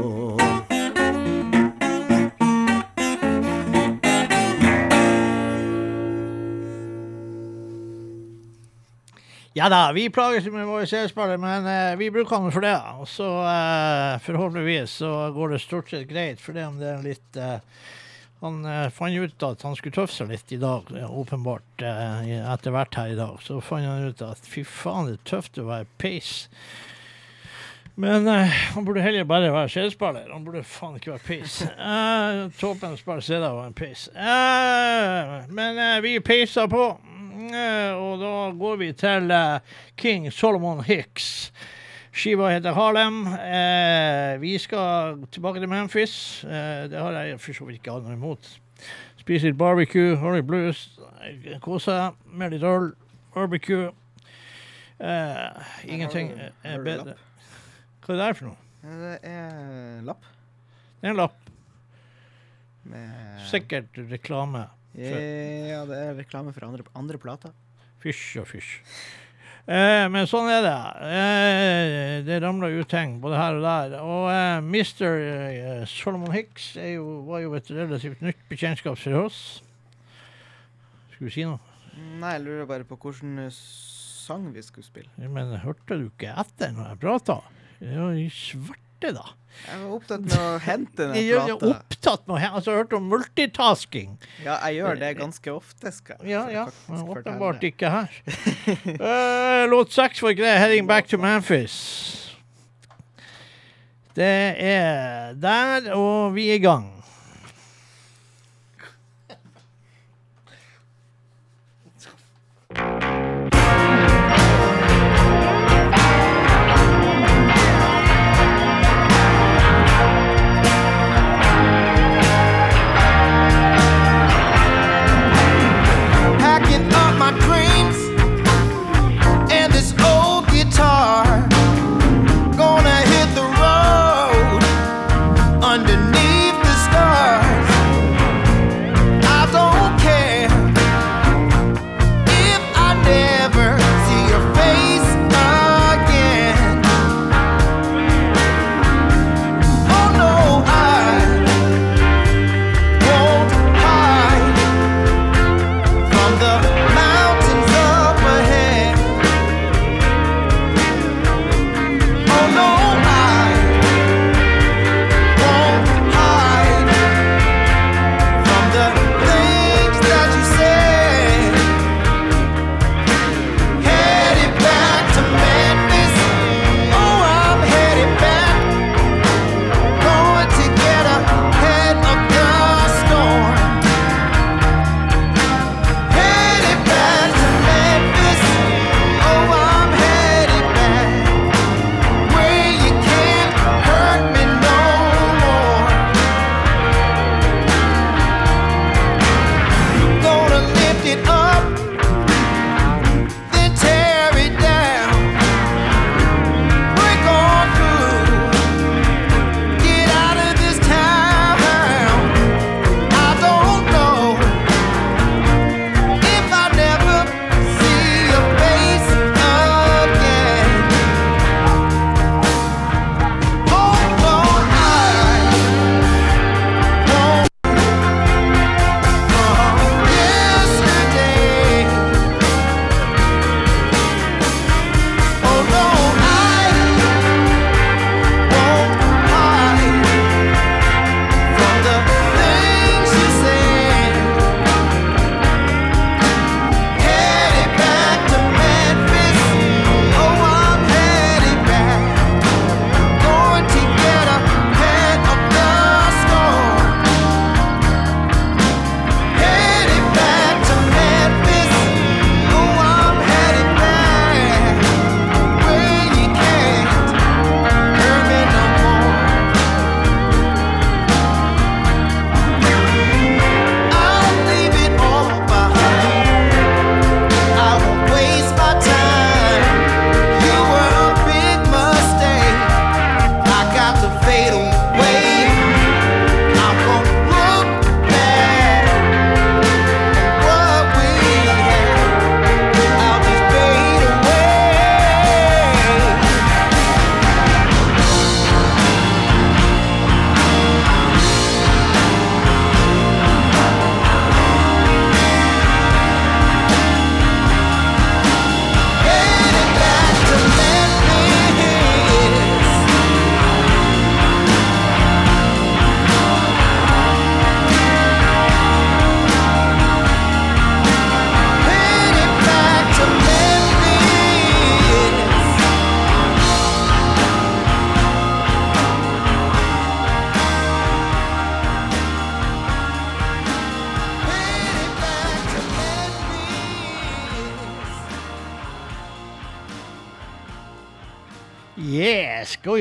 Ja 9.56 9.70
da, 9.72 9.92
vi 9.92 10.10
plages 10.12 10.44
med 10.52 10.66
våre 10.68 10.84
CD-spillere, 10.84 11.38
men 11.40 11.64
eh, 11.66 11.94
vi 11.96 12.10
bruker 12.12 12.42
den 12.42 12.52
for 12.52 12.60
det. 12.60 12.76
Og 13.00 13.06
så 13.08 13.24
eh, 13.48 14.18
forhåpentligvis 14.20 14.98
så 15.00 15.12
går 15.32 15.54
det 15.54 15.60
stort 15.62 15.88
sett 15.88 16.04
greit, 16.10 16.42
for 16.44 16.52
det 16.52 16.66
om 16.68 16.76
det 16.76 16.90
er 16.90 17.06
litt 17.06 17.38
eh, 17.40 17.54
Han 18.42 18.58
eh, 18.68 18.90
fant 18.92 19.16
ut 19.16 19.46
at 19.48 19.64
han 19.64 19.78
skulle 19.78 19.96
tøffe 19.96 20.12
seg 20.12 20.28
litt 20.34 20.52
i 20.52 20.60
dag, 20.60 20.92
eh, 20.92 21.08
åpenbart, 21.08 21.80
eh, 21.80 22.34
etter 22.52 22.76
hvert 22.76 23.00
her 23.00 23.14
i 23.14 23.16
dag. 23.16 23.40
Så 23.46 23.62
fant 23.64 23.88
han 23.88 24.10
ut 24.10 24.20
at 24.28 24.44
fy 24.44 24.60
faen, 24.60 25.08
det 25.08 25.16
er 25.22 25.24
tøft 25.32 25.56
å 25.56 25.64
være 25.70 25.88
peis. 26.04 26.34
Men 27.96 28.28
uh, 28.28 28.60
han 28.74 28.84
burde 28.84 29.00
heller 29.00 29.24
bare 29.24 29.48
være 29.48 29.72
CD-spiller. 29.72 30.28
Han 30.36 30.44
burde 30.44 30.66
faen 30.68 30.98
ikke 31.00 31.14
være 31.14 31.24
peis. 31.24 31.62
Uh, 31.80 32.52
Tåpen 32.60 33.00
spiller 33.00 33.24
CD 33.24 33.48
og 33.48 33.62
en 33.64 33.72
peis. 33.72 34.10
Uh, 34.12 35.46
men 35.48 35.80
vi 36.04 36.18
peiser 36.20 36.68
på. 36.68 36.90
Eh, 37.54 37.94
og 37.94 38.20
da 38.20 38.34
går 38.58 38.76
vi 38.80 38.92
til 38.96 39.30
eh, 39.30 39.74
King 39.98 40.30
Solomon 40.32 40.82
Hicks. 40.86 41.52
Skiva 42.16 42.48
heter 42.48 42.72
Harlem. 42.72 43.26
Eh, 43.28 44.40
vi 44.40 44.54
skal 44.58 45.18
tilbake 45.32 45.60
til 45.60 45.68
Memphis. 45.68 46.44
Eh, 46.44 46.86
det 46.90 46.98
har 46.98 47.12
jeg 47.12 47.40
for 47.40 47.52
så 47.58 47.66
vidt 47.68 47.82
ikke 47.82 47.92
annet 47.98 48.16
imot. 48.16 48.48
Spise 49.20 49.50
litt 49.50 49.58
barbecue, 49.60 50.16
høre 50.16 50.40
litt 50.40 50.48
blues, 50.48 50.86
eh, 51.20 51.58
kose 51.60 51.96
med 52.32 52.54
litt 52.56 52.64
øl. 52.64 52.92
Barbecue. 53.34 53.90
Eh, 54.96 55.64
ingenting 55.84 56.32
er 56.64 56.80
bedre. 56.80 57.18
Hva 58.00 58.14
er 58.14 58.16
det 58.16 58.22
der 58.22 58.38
for 58.38 58.48
noe? 58.48 58.62
Det 58.86 59.18
er 59.28 60.00
lapp. 60.06 60.24
Det 61.00 61.08
er 61.08 61.12
en 61.12 61.20
lapp. 61.20 61.36
Med 62.86 63.42
Sikkert 63.50 63.98
reklame. 64.10 64.68
Ja, 64.96 65.84
det 65.88 66.00
er 66.00 66.16
reklame 66.16 66.54
for 66.56 66.66
andre, 66.68 66.86
andre 66.96 67.20
plater. 67.20 67.54
Fysj 68.02 68.40
og 68.42 68.50
fysj. 68.50 68.74
Eh, 69.66 70.04
men 70.14 70.28
sånn 70.30 70.46
er 70.46 70.62
det. 70.62 70.74
Eh, 71.10 72.16
det 72.26 72.38
ramler 72.44 72.76
ut 72.78 72.90
ting 72.90 73.16
både 73.22 73.38
her 73.40 73.56
og 73.58 73.64
der. 73.66 73.96
Og 73.98 74.28
eh, 74.30 74.60
Mr. 74.62 75.16
Eh, 75.18 75.84
Solomon 75.90 76.30
Hicks 76.34 76.76
jo, 76.78 77.06
var 77.26 77.42
jo 77.42 77.56
et 77.58 77.72
relativt 77.74 78.22
nytt 78.22 78.44
bekjentskap 78.50 78.98
for 79.02 79.26
oss. 79.26 79.40
Skulle 81.10 81.32
du 81.32 81.34
si 81.34 81.48
noe? 81.48 81.58
Nei, 81.96 82.36
jeg 82.36 82.44
lurer 82.44 82.70
bare 82.70 82.86
på 82.86 82.98
hvilken 83.00 83.48
sang 83.50 84.50
vi 84.54 84.62
skulle 84.62 84.86
spille. 84.86 85.10
Men 85.18 85.56
hørte 85.64 85.98
du 85.98 86.10
ikke 86.12 86.34
etter 86.44 86.74
når 86.76 86.92
jeg 86.92 87.02
prata? 87.02 87.40
Det 87.80 87.94
var 87.98 88.14
jo 88.14 88.26
svarte, 88.96 89.12
da. 89.14 89.34
Jeg 89.66 89.80
var 89.80 89.92
opptatt 89.96 90.20
med 90.26 90.36
å 90.36 90.58
hente 90.60 91.06
den 91.06 91.14
Jeg 91.16 91.30
er 91.32 91.48
jo 91.48 91.70
opptatt 91.70 92.26
med 92.26 92.36
å 92.36 92.40
hente, 92.40 92.56
altså, 92.56 92.70
jeg 92.72 92.82
hørte 92.82 92.96
om 92.98 93.08
multitasking. 93.08 94.18
Ja, 94.44 94.58
jeg 94.66 94.80
gjør 94.80 95.00
det 95.00 95.12
ganske 95.18 95.52
ofte, 95.52 95.92
skal 95.92 96.16
Ja, 96.26 96.46
jeg 96.48 96.54
ja. 96.54 96.66
åpenbart 96.88 97.64
ikke 97.64 97.90
her. 97.90 98.18
uh, 99.00 99.64
låt 99.72 99.92
seks 99.92 100.22
var 100.22 100.36
grei. 100.36 100.56
'Heading 100.58 100.86
Back 100.86 101.08
to 101.08 101.16
Memphis'. 101.16 102.22
Det 104.16 104.56
er 104.56 105.34
der, 105.36 105.92
og 105.92 106.34
vi 106.34 106.50
er 106.50 106.54
i 106.56 106.64
gang. 106.64 106.95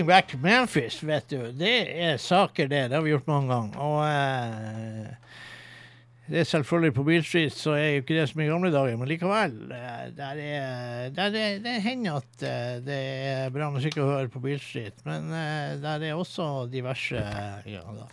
Going 0.06 0.22
back 0.22 0.27
to 0.27 0.38
Memphis, 0.38 1.03
vet 1.03 1.30
du. 1.30 1.40
Det 1.57 1.77
er 1.98 2.19
saker, 2.22 2.68
det. 2.69 2.84
Det 2.91 2.94
har 2.94 3.02
vi 3.02 3.10
gjort 3.10 3.26
mange 3.26 3.48
ganger. 3.49 3.77
Og 3.82 4.03
uh, 4.06 5.40
det 6.30 6.44
er 6.44 6.45
selvfølgelig 6.45 6.94
på 6.94 7.06
Beale 7.07 7.26
Street, 7.26 7.56
så 7.57 7.73
er 7.73 7.88
jo 7.88 8.03
ikke 8.03 8.19
det 8.19 8.27
som 8.30 8.44
i 8.44 8.45
gamle 8.45 8.69
dager, 8.73 8.99
men 9.02 9.10
likevel. 9.10 9.56
eh, 9.73 10.03
Der 10.18 10.44
er, 10.44 11.10
der 11.10 11.40
er, 11.41 11.57
det 11.64 11.73
hender 11.82 12.19
at 12.22 12.45
eh, 12.45 12.77
det 12.86 12.99
er 13.32 13.49
bra 13.53 13.72
musikk 13.73 13.98
å 14.02 14.07
høre 14.11 14.30
på 14.30 14.41
Beale 14.45 14.61
Street, 14.61 15.02
men 15.06 15.30
der 15.82 16.06
er 16.06 16.14
også 16.18 16.68
diverse 16.69 17.18
ja, 17.65 17.82
da, 17.98 18.06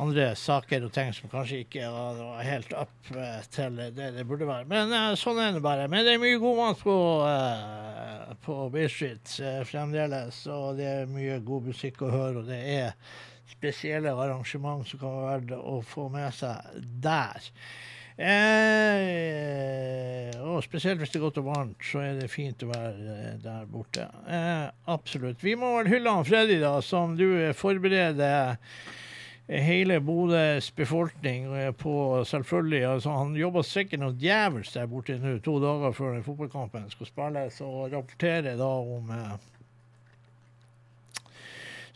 andre 0.00 0.30
saker 0.38 0.86
og 0.86 0.92
ting 0.94 1.10
som 1.16 1.30
kanskje 1.32 1.62
ikke 1.64 1.90
var, 1.92 2.20
helt 2.46 2.72
up 2.72 3.10
eh, 3.12 3.42
til 3.52 3.76
det 3.96 4.12
det 4.16 4.26
burde 4.28 4.48
være. 4.48 4.68
Men 4.70 4.94
eh, 4.96 5.10
sånn 5.20 5.40
er 5.42 5.52
det 5.56 5.64
bare. 5.64 5.88
Men 5.92 6.06
det 6.06 6.16
er 6.16 6.22
mye 6.22 6.40
god 6.42 6.60
mat 6.60 6.82
på, 6.84 6.96
uh, 7.26 8.32
på 8.44 8.58
Beale 8.72 8.92
Street 8.92 9.36
fremdeles, 9.68 10.42
og 10.52 10.80
det 10.80 10.88
er 10.88 11.12
mye 11.12 11.40
god 11.44 11.70
musikk 11.72 12.02
å 12.06 12.12
høre, 12.12 12.42
og 12.42 12.50
det 12.50 12.62
er 12.78 12.96
spesielle 13.52 14.12
arrangement 14.16 14.86
som 14.88 14.98
kan 15.02 15.16
være 15.16 15.32
verdt 15.32 15.56
å 15.60 15.80
få 15.86 16.08
med 16.12 16.30
seg 16.34 16.84
der. 17.04 17.50
Eh, 18.22 19.20
og 20.44 20.60
spesielt 20.64 21.00
hvis 21.00 21.10
det 21.12 21.18
er 21.18 21.24
godt 21.24 21.40
og 21.40 21.46
varmt, 21.48 21.80
så 21.86 21.98
er 22.04 22.18
det 22.20 22.30
fint 22.30 22.62
å 22.64 22.68
være 22.70 23.38
der 23.42 23.64
borte. 23.70 24.04
Eh, 24.28 24.66
absolutt. 24.92 25.44
Vi 25.44 25.54
må 25.58 25.68
vel 25.78 25.88
hylle 25.94 26.12
han 26.18 26.28
Freddy, 26.28 26.58
da, 26.62 26.74
som 26.84 27.16
du 27.18 27.26
forbereder 27.56 28.56
hele 29.48 30.00
Bodøs 30.00 30.70
befolkning 30.70 31.48
på 31.78 32.24
selvfølgelig 32.24 32.84
altså 32.86 33.10
Han 33.10 33.36
jobber 33.36 33.62
sikkert 33.66 34.00
noe 34.00 34.14
djevelsk 34.16 34.76
der 34.76 34.86
borte 34.86 35.18
nå, 35.18 35.38
to 35.42 35.58
dager 35.60 35.96
før 35.96 36.14
den 36.14 36.26
fotballkampen 36.26 36.90
skal 36.90 37.10
spilles, 37.10 37.60
og 37.60 37.92
rapporterer 37.92 38.56
da 38.56 38.70
om 38.70 39.10
eh, 39.10 39.34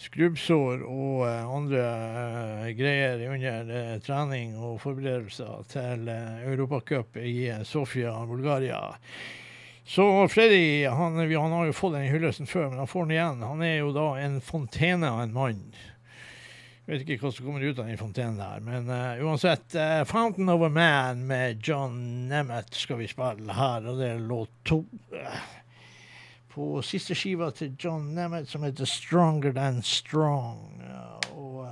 skrubbsår 0.06 0.84
og 0.84 1.24
eh, 1.28 1.54
andre 1.56 1.86
eh, 1.86 2.68
greier 2.76 3.24
under 3.30 3.72
eh, 3.78 3.96
trening 4.04 4.56
og 4.58 4.80
forberedelser 4.82 5.66
til 5.72 6.10
eh, 6.12 6.46
Europacup 6.50 7.16
i 7.22 7.48
eh, 7.48 7.64
Sofia, 7.64 8.12
Bulgaria. 8.28 8.82
Så 9.86 10.04
Freddy 10.28 10.88
han, 10.90 11.14
han 11.14 11.52
har 11.54 11.68
jo 11.68 11.74
fått 11.76 11.94
den 11.94 12.08
hyllesten 12.10 12.48
før, 12.50 12.72
men 12.72 12.80
han 12.82 12.90
får 12.90 13.06
den 13.06 13.14
igjen. 13.14 13.44
Han 13.46 13.62
er 13.62 13.76
jo 13.78 13.92
da 13.94 14.08
en 14.18 14.40
fontene 14.42 15.12
av 15.14 15.20
en 15.22 15.36
mann. 15.36 15.60
Jeg 16.86 17.00
vet 17.00 17.08
ikke 17.10 17.26
hva 17.26 17.30
som 17.34 17.46
kommer 17.48 17.64
ut 17.66 17.80
av 17.82 17.88
den 17.88 17.98
fontenen 17.98 18.36
der, 18.38 18.60
men 18.62 18.84
uh, 18.86 19.18
uansett. 19.26 19.74
Uh, 19.74 20.04
'Fountain 20.06 20.48
of 20.52 20.62
a 20.62 20.68
Man' 20.70 21.24
med 21.26 21.58
John 21.66 22.28
Nemeth 22.30 22.78
skal 22.78 23.00
vi 23.00 23.08
spille 23.10 23.56
her, 23.58 23.88
og 23.90 23.98
det 23.98 24.10
er 24.12 24.20
låt 24.22 24.52
to. 24.64 24.84
Eh, 25.10 25.40
på 26.54 26.78
siste 26.86 27.16
skiva 27.18 27.50
til 27.50 27.74
John 27.74 28.14
Nemeth 28.14 28.52
som 28.52 28.62
heter 28.62 28.86
'Stronger 28.86 29.52
Than 29.52 29.82
Strong'. 29.82 30.86
Og 31.34 31.66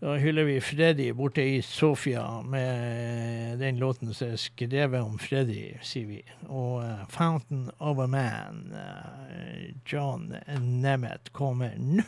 da 0.00 0.18
hyller 0.18 0.44
vi 0.50 0.58
Freddy 0.60 1.12
borte 1.14 1.46
i 1.46 1.62
Sofia 1.62 2.42
med 2.42 3.58
den 3.62 3.78
låten 3.78 4.14
som 4.14 4.34
er 4.34 4.36
skrevet 4.42 5.00
om 5.00 5.18
Freddy, 5.18 5.78
sier 5.82 6.06
vi. 6.06 6.22
Og 6.48 6.82
'Fountain 7.08 7.70
of 7.78 7.98
a 7.98 8.06
Man', 8.10 8.74
John 9.86 10.34
Nemeth, 10.58 11.30
kommer 11.32 11.70
nå. 11.78 12.02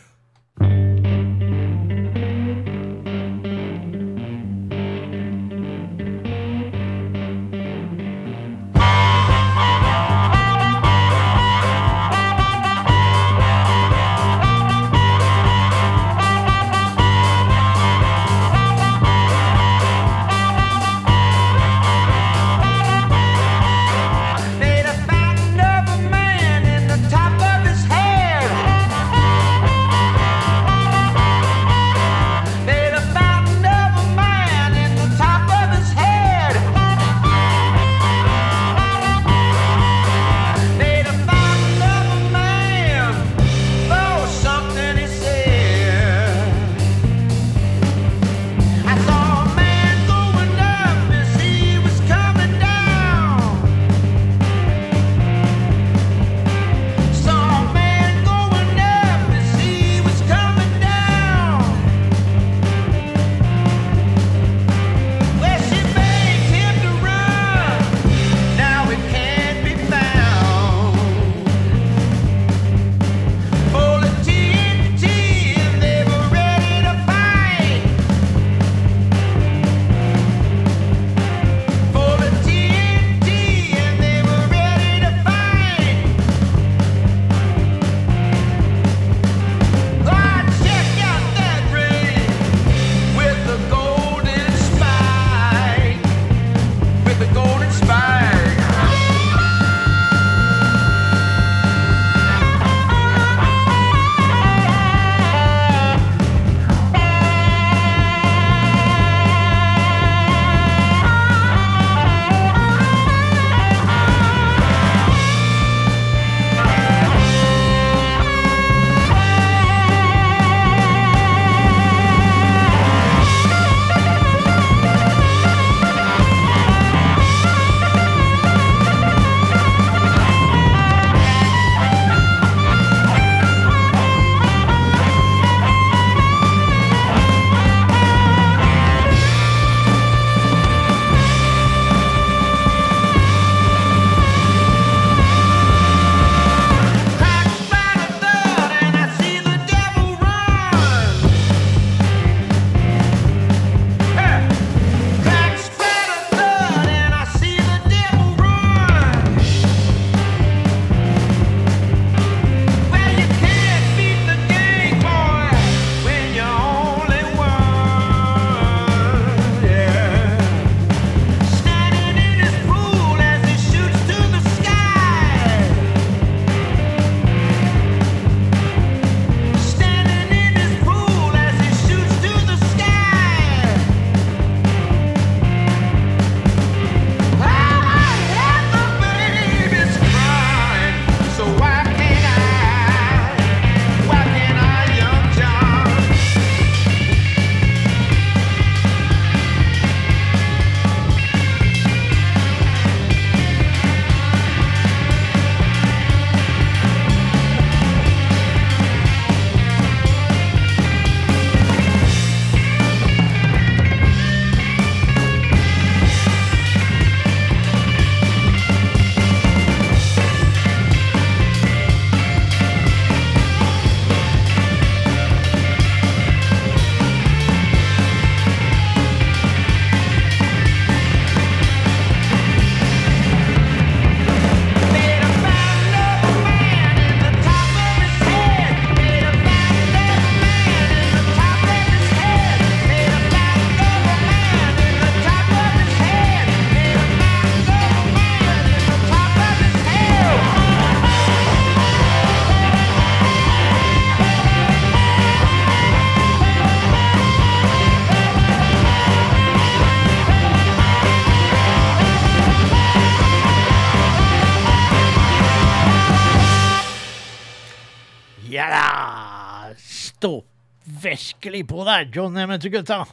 Virkelig 271.48 271.66
på 271.68 271.84
deg, 271.86 272.10
John 272.14 272.36
Emmett-gutta. 272.36 273.06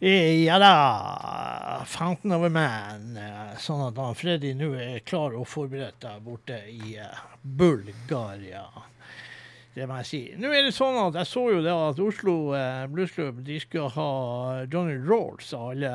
Eh, 0.00 0.44
Ja 0.44 0.58
da. 0.58 1.84
Fountain 1.86 2.32
of 2.32 2.42
a 2.44 2.48
Man. 2.48 3.16
eh, 3.16 3.56
Sånn 3.58 3.86
at 3.88 3.96
han 3.98 4.14
Freddy 4.14 4.52
nå 4.54 4.72
er 4.74 4.98
klar 5.06 5.34
og 5.38 5.46
forberedt 5.46 6.00
der 6.02 6.18
borte 6.20 6.58
i 6.70 6.96
eh, 6.98 7.18
Bulgaria. 7.42 8.64
Det 9.74 9.86
må 9.86 9.96
jeg 10.02 10.06
si. 10.06 10.20
Nå 10.38 10.50
er 10.50 10.64
det 10.66 10.74
sånn 10.74 10.96
at 11.06 11.14
jeg 11.20 11.26
så 11.30 11.44
jo 11.52 11.62
det 11.62 11.70
at 11.74 12.00
Oslo 12.02 12.36
eh, 12.54 12.86
Bluesklubb 12.90 13.44
de 13.46 13.60
skal 13.62 13.90
ha 13.94 14.10
Johnny 14.66 14.98
Rolls 14.98 15.52
og 15.54 15.70
alle 15.76 15.92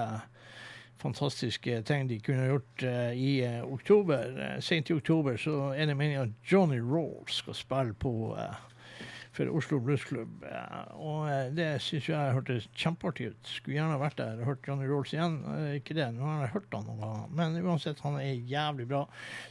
fantastiske 1.04 1.82
ting 1.84 2.08
de 2.08 2.20
kunne 2.24 2.48
gjort 2.48 2.84
eh, 2.88 3.12
i 3.12 3.34
eh, 3.44 3.64
oktober. 3.66 4.56
Sent 4.64 4.90
i 4.92 4.96
oktober 4.96 5.36
så 5.40 5.74
er 5.76 5.88
det 5.92 5.98
meningen 6.00 6.30
at 6.30 6.52
Johnny 6.52 6.80
Rolls 6.80 7.42
skal 7.44 7.56
spille 7.60 7.94
på 8.00 8.14
eh, 8.40 8.56
for 9.34 9.50
Oslo 9.50 9.80
Blues 9.80 10.04
Club. 10.06 10.44
og 10.94 11.26
eh, 11.30 11.50
det 11.56 11.68
syns 11.82 12.10
jeg 12.10 12.36
hørtes 12.36 12.68
kjempeartig 12.78 13.32
ut. 13.34 13.50
Skulle 13.50 13.80
gjerne 13.80 13.98
vært 14.02 14.20
der 14.20 14.42
og 14.42 14.52
hørt 14.52 14.68
Johnny 14.68 14.88
Rolls 14.90 15.14
igjen. 15.16 15.40
Eh, 15.56 15.80
ikke 15.80 15.98
det, 15.98 16.12
nå 16.14 16.28
har 16.28 16.44
jeg 16.44 16.54
hørt 16.54 16.78
han 16.78 16.86
noen 16.90 17.02
ganger. 17.02 17.32
Men 17.40 17.58
uansett, 17.64 18.04
han 18.06 18.20
er 18.22 18.46
jævlig 18.50 18.88
bra. 18.92 19.04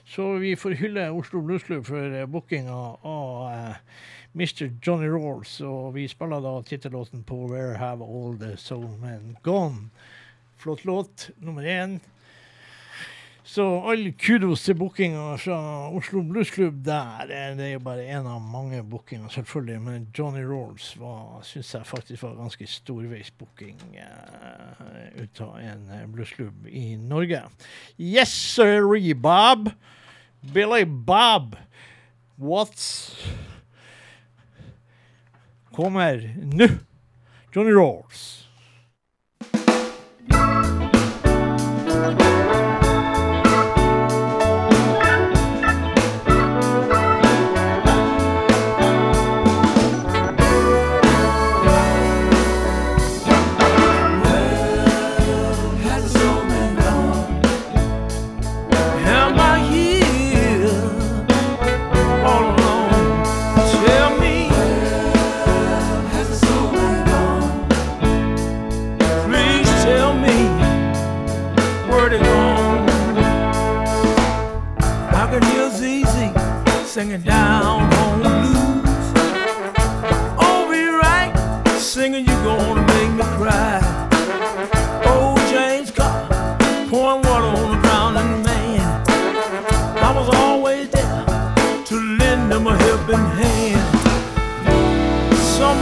Så 0.06 0.28
vi 0.42 0.54
får 0.58 0.78
hylle 0.82 1.08
Oslo 1.10 1.42
Bluesklubb 1.42 1.86
for 1.90 2.14
uh, 2.14 2.28
bookinga 2.30 2.78
av 3.10 3.50
eh, 3.50 4.00
Mr. 4.38 4.70
Johnny 4.78 5.10
Rolls. 5.10 5.58
Og 5.66 5.96
vi 5.98 6.06
spiller 6.10 6.44
da 6.44 6.54
tittellåten 6.68 7.26
på 7.26 7.42
Where 7.50 7.74
Have 7.82 8.06
All 8.06 8.38
The 8.38 8.54
Soul 8.60 8.86
Men 9.02 9.36
Gone. 9.42 9.90
Flott 10.62 10.84
låt, 10.86 11.30
nummer 11.42 11.66
én. 11.66 11.98
Så 13.52 13.64
all 13.84 14.06
kudos 14.16 14.62
til 14.64 14.78
bookinga 14.80 15.34
fra 15.36 15.56
Oslo 15.92 16.22
Bluesklubb 16.24 16.78
der. 16.86 17.26
Eh, 17.28 17.56
Det 17.56 17.66
er 17.66 17.72
jo 17.72 17.78
bare 17.84 18.06
én 18.08 18.26
av 18.26 18.40
mange 18.40 18.82
bookinger, 18.82 19.28
selvfølgelig. 19.28 19.82
Men 19.82 20.06
Johnny 20.18 20.40
Rolls 20.44 20.96
syns 21.42 21.74
jeg 21.74 21.86
faktisk 21.86 22.22
var 22.22 22.38
ganske 22.38 22.66
storveisbooking 22.66 23.76
uh, 23.98 25.22
ut 25.22 25.40
av 25.40 25.58
en 25.60 25.84
eh, 25.92 26.06
bluesklubb 26.08 26.66
i 26.66 26.96
Norge. 26.96 27.42
Yes, 28.00 28.28
sirree, 28.28 29.12
Bob. 29.12 29.68
Billy 30.54 30.84
Bob. 30.84 31.56
What's 32.40 33.12
Kommer 35.72 36.24
nå. 36.36 36.68
Johnny 37.54 37.72
Rolls. 37.72 38.41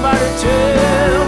Somebody 0.01 0.41
tell 0.41 1.20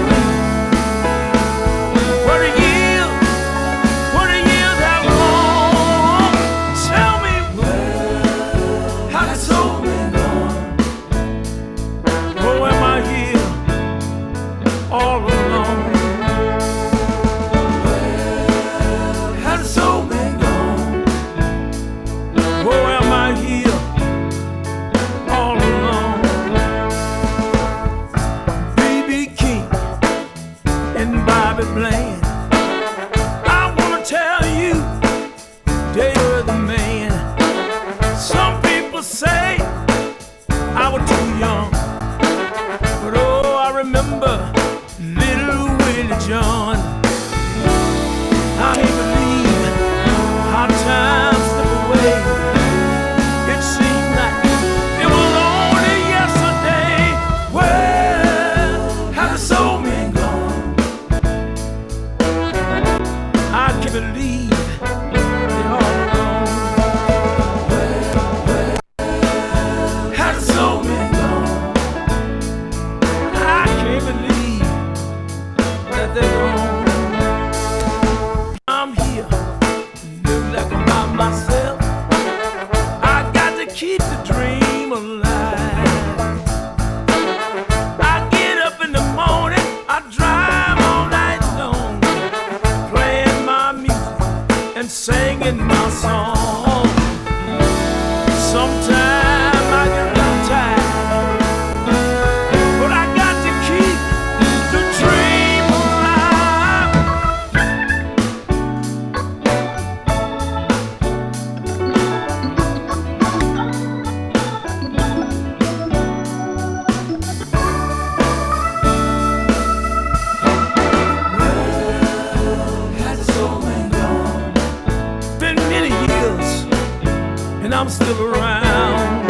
I'm 127.82 127.90
still 127.90 128.32
around. 128.32 129.26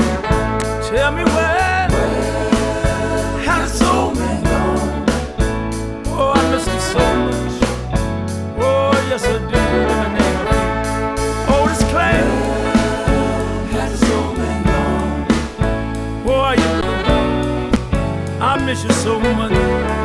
Tell 0.84 1.10
me 1.10 1.24
where, 1.24 1.88
been 4.12 4.44
gone? 4.44 5.04
Oh, 6.08 6.32
I 6.36 6.50
miss 6.50 6.66
him 6.66 6.80
so 6.92 6.98
much. 7.24 7.54
Oh, 8.58 8.92
yes 9.08 9.24
I 9.24 9.38
do. 9.38 9.62
Name. 10.12 10.40
Oh, 11.48 11.64
this 11.66 11.82
gone? 14.66 15.24
Oh, 16.26 16.52
you 16.52 16.68
I 18.38 18.42
miss 18.66 18.84
you 18.84 18.92
so 18.92 19.18
much. 19.18 20.01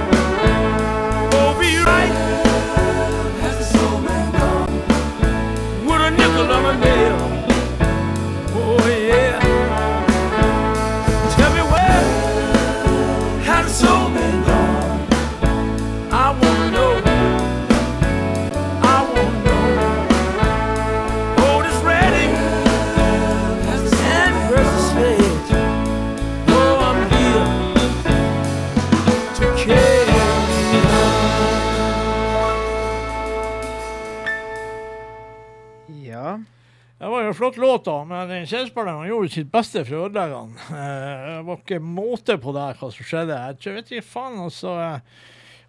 Jo 37.30 37.38
flott 37.38 37.58
låt, 37.62 37.86
da, 37.88 37.95
men 38.08 38.30
den 38.30 38.45
kjedespilleren 38.49 39.02
han 39.04 39.10
gjorde 39.12 39.32
sitt 39.34 39.49
beste 39.54 39.84
for 39.88 39.95
å 39.98 40.06
ødelegge 40.10 40.38
han. 40.41 40.54
Eh, 40.68 41.26
Det 41.38 41.41
var 41.48 41.58
ikke 41.62 41.80
måte 41.84 42.38
på 42.44 42.54
det 42.56 42.68
hva 42.80 42.90
som 42.94 43.08
skjedde. 43.10 43.40
Jeg 43.64 43.76
vet 43.78 43.91
ikke 43.95 44.08
faen, 44.12 44.40
altså. 44.48 44.74
eh, 44.84 45.26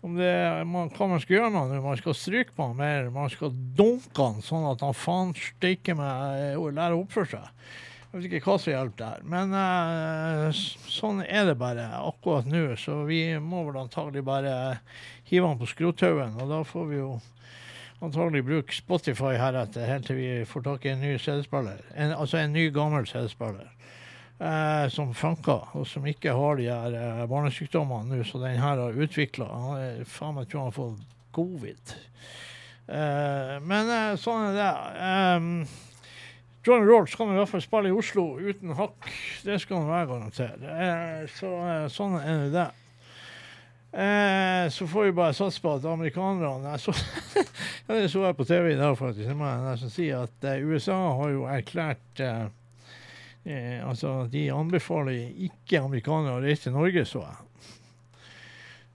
Om 0.06 0.14
det, 0.14 0.30
man, 0.70 0.90
hva 0.94 1.08
man 1.10 1.18
skal 1.24 1.36
gjøre 1.40 1.50
nå. 1.50 1.64
nå. 1.72 1.78
Man 1.82 1.96
skal 1.98 2.14
stryke 2.14 2.52
på 2.54 2.68
han 2.68 2.76
mer. 2.78 3.08
Man 3.10 3.30
skal 3.34 3.50
dunke 3.74 4.22
han 4.28 4.42
sånn 4.46 4.68
at 4.70 4.84
han 4.86 4.94
faen 4.94 5.32
steike 5.34 5.96
meg 5.98 6.54
og 6.60 6.68
lærer 6.76 6.94
å 6.94 7.00
oppføre 7.02 7.32
seg. 7.32 7.48
Jeg 8.08 8.22
vet 8.22 8.28
ikke 8.38 8.44
hva 8.46 8.54
som 8.62 8.72
hjelper 8.72 9.00
der. 9.02 9.24
Men 9.34 9.50
eh, 9.58 10.60
sånn 10.88 11.18
er 11.26 11.50
det 11.50 11.56
bare 11.60 11.88
akkurat 11.98 12.46
nå. 12.48 12.62
Så 12.78 13.00
vi 13.10 13.24
må 13.42 13.64
vel 13.66 13.80
antagelig 13.82 14.22
bare 14.24 14.54
hive 15.28 15.50
han 15.50 15.58
på 15.60 15.66
skrothaugen, 15.68 16.38
og 16.40 16.48
da 16.54 16.62
får 16.64 16.86
vi 16.92 17.02
jo 17.02 17.10
antagelig 18.04 18.44
bruke 18.46 18.76
Spotify 18.76 19.34
heretter, 19.40 19.86
helt 19.88 20.06
til 20.06 20.20
vi 20.20 20.28
får 20.48 20.64
tak 20.66 20.86
i 20.86 20.92
en 20.92 21.02
ny 21.02 21.16
CD-spiller. 21.18 21.82
Altså 22.08 22.40
en 22.42 22.54
ny, 22.54 22.68
gammel 22.74 23.06
CD-spiller. 23.10 23.72
Eh, 24.38 24.86
som 24.94 25.10
funker, 25.18 25.72
og 25.74 25.86
som 25.90 26.06
ikke 26.06 26.30
har 26.30 26.60
de 26.60 26.68
her 26.70 26.94
eh, 26.94 27.24
barnesykdommene 27.26 28.14
nå, 28.14 28.22
så 28.22 28.38
den 28.38 28.60
her 28.62 28.78
har 28.78 29.02
utvikla. 29.02 29.48
Faen, 30.06 30.36
meg 30.36 30.46
tror 30.46 30.60
han 30.62 30.70
har 30.70 30.76
fått 30.76 31.16
covid. 31.34 31.96
Eh, 32.86 33.56
men 33.66 33.90
eh, 33.92 34.14
sånn 34.20 34.48
er 34.52 34.56
det. 34.56 34.72
Um, 35.02 35.52
John 36.68 36.86
Rolls 36.86 37.14
kan 37.16 37.30
i 37.32 37.36
hvert 37.38 37.50
fall 37.50 37.62
spille 37.64 37.90
i 37.90 37.96
Oslo 37.96 38.24
uten 38.40 38.74
hakk. 38.76 39.10
Det 39.44 39.58
skal 39.62 39.82
han 39.82 39.90
være, 39.90 40.08
garantert. 40.12 40.64
Eh, 40.64 41.26
så 41.34 41.52
eh, 41.64 41.86
sånn 41.92 42.18
er 42.20 42.46
det. 42.52 42.68
Eh, 43.92 44.68
så 44.68 44.86
får 44.86 45.04
vi 45.04 45.12
bare 45.12 45.32
satse 45.32 45.60
på 45.64 45.70
at 45.78 45.84
amerikanerne 45.88 46.74
så, 46.78 46.92
Det 47.86 48.08
så 48.12 48.26
jeg 48.26 48.36
på 48.36 48.44
TV 48.44 48.74
i 48.74 48.76
dag, 48.76 48.98
faktisk. 48.98 49.24
Jeg 49.30 49.38
nesten 49.40 49.92
si 49.92 50.10
at 50.12 50.44
eh, 50.44 50.60
USA 50.60 50.98
har 51.16 51.30
jo 51.32 51.46
erklært 51.48 52.20
eh, 52.20 52.50
eh, 53.48 53.78
Altså, 53.80 54.26
de 54.28 54.50
anbefaler 54.52 55.40
ikke 55.48 55.80
amerikanere 55.86 56.36
å 56.36 56.44
reise 56.44 56.66
til 56.66 56.76
Norge, 56.76 57.06
så 57.08 57.24
jeg. 57.24 57.44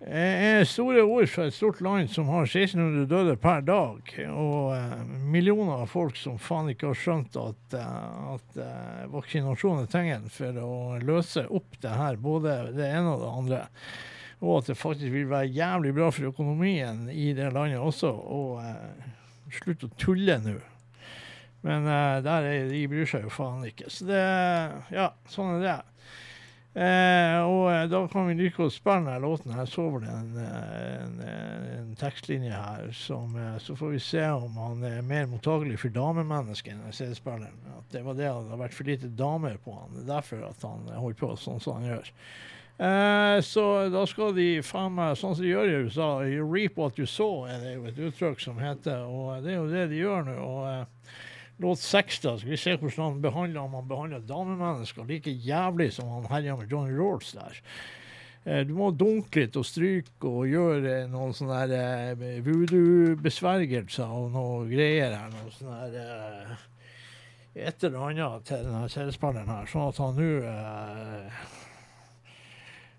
Eh, 0.04 0.62
store 0.68 1.02
ord 1.08 1.30
fra 1.32 1.48
et 1.48 1.56
stort 1.56 1.82
land 1.82 2.12
som 2.12 2.30
har 2.30 2.46
1600 2.46 3.10
døde 3.10 3.36
per 3.42 3.66
dag, 3.66 4.16
og 4.30 4.74
eh, 4.76 4.96
millioner 5.26 5.88
av 5.88 5.90
folk 5.90 6.20
som 6.22 6.38
faen 6.38 6.70
ikke 6.70 6.92
har 6.92 7.00
skjønt 7.02 7.38
at, 7.40 7.78
eh, 7.82 8.34
at 8.36 8.64
vaksinasjon 9.10 9.88
er 9.88 9.90
tingen 9.90 10.30
for 10.30 10.60
å 10.62 10.74
løse 11.02 11.48
opp 11.50 11.82
det 11.82 11.98
her, 11.98 12.20
både 12.22 12.60
det 12.78 12.94
ene 12.94 13.16
og 13.16 13.24
det 13.24 13.38
andre. 13.42 13.68
Og 14.44 14.60
at 14.60 14.70
det 14.72 14.78
faktisk 14.80 15.14
vil 15.14 15.30
være 15.32 15.54
jævlig 15.56 15.94
bra 15.96 16.10
for 16.12 16.28
økonomien 16.28 17.08
i 17.10 17.32
det 17.36 17.48
landet 17.56 17.80
også. 17.80 18.12
Og 18.12 18.60
eh, 18.60 19.10
slutt 19.56 19.88
å 19.88 19.92
tulle 20.00 20.36
nå. 20.44 20.58
Men 21.64 21.88
eh, 21.88 22.20
der 22.26 22.50
er, 22.50 22.68
de 22.68 22.84
bryr 22.92 23.08
seg 23.08 23.24
jo 23.24 23.32
faen 23.32 23.64
ikke. 23.70 23.88
Så 23.94 24.10
det 24.10 24.22
Ja, 24.92 25.14
sånn 25.32 25.56
er 25.58 25.64
det. 25.64 25.80
Eh, 26.74 27.38
og 27.46 27.68
eh, 27.70 27.84
da 27.86 28.00
kan 28.10 28.26
vi 28.28 28.34
like 28.34 28.58
godt 28.58 28.74
spille 28.74 29.04
denne 29.04 29.20
låten. 29.22 29.54
Jeg 29.54 29.70
så 29.70 29.84
vel 29.94 30.08
en, 30.10 30.32
eh, 30.42 31.04
en, 31.04 31.20
eh, 31.22 31.68
en 31.78 31.92
tekstlinje 32.00 32.54
her, 32.58 32.88
som, 32.98 33.36
så 33.62 33.76
får 33.78 33.94
vi 33.94 34.00
se 34.02 34.24
om 34.34 34.58
han 34.58 34.82
er 34.90 35.06
mer 35.06 35.28
mottagelig 35.30 35.78
for 35.84 35.94
damemennesket 35.94 36.74
enn 36.74 36.96
CD-spilleren. 36.96 37.62
At 37.78 37.94
det 37.94 38.02
var 38.08 38.18
det 38.18 38.32
at 38.32 38.48
det 38.48 38.56
har 38.56 38.64
vært 38.64 38.78
for 38.80 38.90
lite 38.90 39.12
damer 39.14 39.60
på 39.62 39.76
han. 39.78 39.94
Det 39.94 40.02
er 40.08 40.16
derfor 40.16 40.48
at 40.50 40.66
han 40.66 40.90
holder 40.90 41.22
på 41.22 41.32
sånn 41.44 41.62
som 41.62 41.78
han 41.78 41.92
gjør. 41.92 42.12
Eh, 42.80 43.38
så 43.46 43.64
da 43.94 44.02
skal 44.10 44.34
de 44.36 44.48
faen 44.66 44.96
meg, 44.98 45.14
sånn 45.20 45.36
som 45.38 45.46
de 45.46 45.52
gjør 45.52 45.70
i 45.70 45.76
USA, 45.86 46.08
you 46.26 46.46
reap 46.48 46.80
what 46.82 46.98
you 46.98 47.06
saw, 47.08 47.46
er 47.46 47.62
det 47.62 47.76
jo 47.76 47.86
et 47.92 48.00
uttrykk 48.10 48.42
som 48.42 48.58
heter. 48.62 49.04
Og 49.06 49.44
det 49.46 49.54
er 49.54 49.60
jo 49.62 49.70
det 49.72 49.88
de 49.94 50.02
gjør 50.02 50.26
nå. 50.30 50.38
og 50.42 50.68
eh, 50.72 51.20
Låt 51.62 51.80
seks, 51.80 52.18
da. 52.24 52.34
Skal 52.42 52.50
vi 52.50 52.58
se 52.58 52.74
hvordan 52.82 53.04
han 53.06 53.20
behandler 53.22 53.62
om 53.62 53.76
han 53.78 53.86
behandler 53.88 54.24
damemennesker 54.28 55.06
like 55.08 55.32
jævlig 55.46 55.92
som 55.94 56.10
han 56.10 56.26
herja 56.32 56.56
med 56.58 56.72
Johnny 56.74 56.96
Rawls 56.98 57.30
der. 57.38 57.60
Eh, 58.44 58.64
Du 58.68 58.74
må 58.76 58.90
dunke 58.92 59.46
litt 59.46 59.56
og 59.62 59.68
stryke 59.70 60.28
og 60.28 60.50
gjøre 60.50 61.04
noen 61.14 61.32
sånne 61.38 61.62
eh, 61.78 62.42
voodoo-besvergelser 62.44 64.10
og 64.18 64.34
noe 64.34 64.66
greier 64.68 65.14
her. 65.14 65.30
Noe 65.38 65.54
sånn 65.54 65.78
her 65.78 66.00
eh, 66.02 66.70
et 67.70 67.86
eller 67.86 68.10
annet 68.10 68.48
til 68.50 68.66
denne 68.66 68.90
seriespilleren 68.90 69.54
her, 69.54 69.70
sånn 69.70 69.92
at 69.92 70.02
han 70.02 70.18
nå 70.18 70.32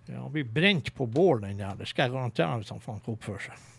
ja, 0.06 0.20
Han 0.20 0.32
blir 0.32 0.44
brent 0.44 0.94
på 0.94 1.06
bål, 1.06 1.40
den 1.40 1.58
der. 1.58 1.74
Det 1.78 1.88
skal 1.88 2.02
jeg 2.08 2.12
garantere 2.16 2.58
hvis 2.60 2.74
han 2.74 2.84
faen 2.84 3.00
oppfører 3.14 3.48
seg. 3.48 3.70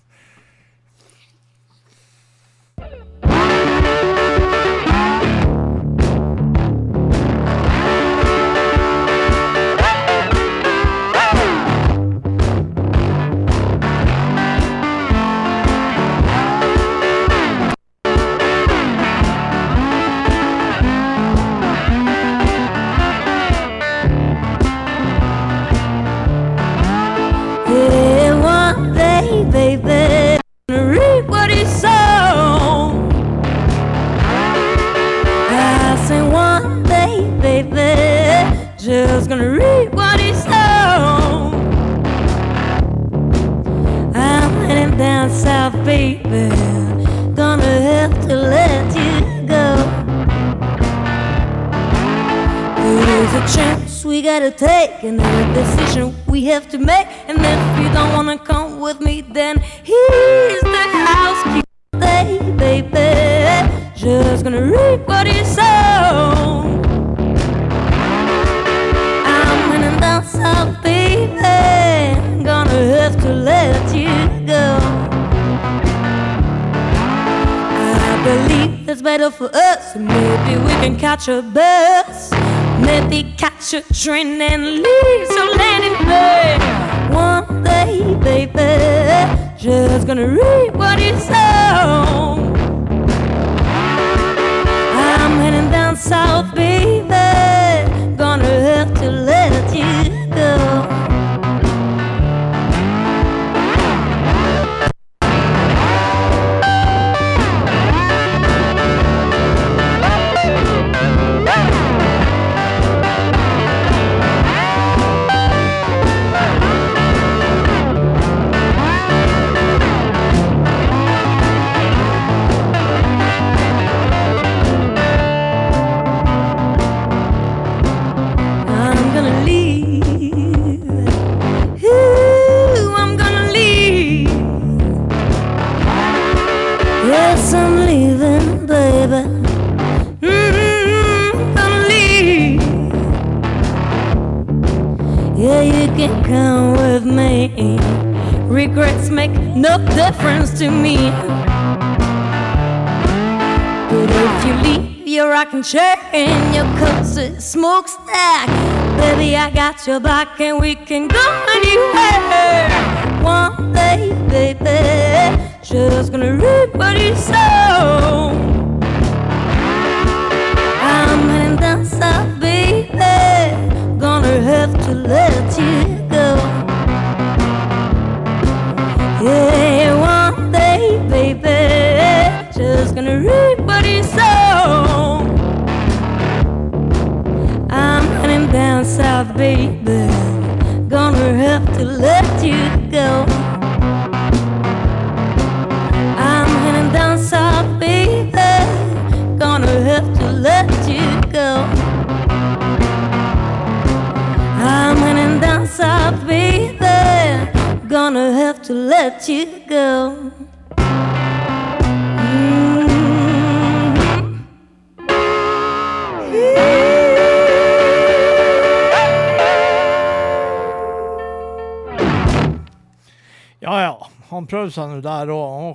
children 84.06 84.38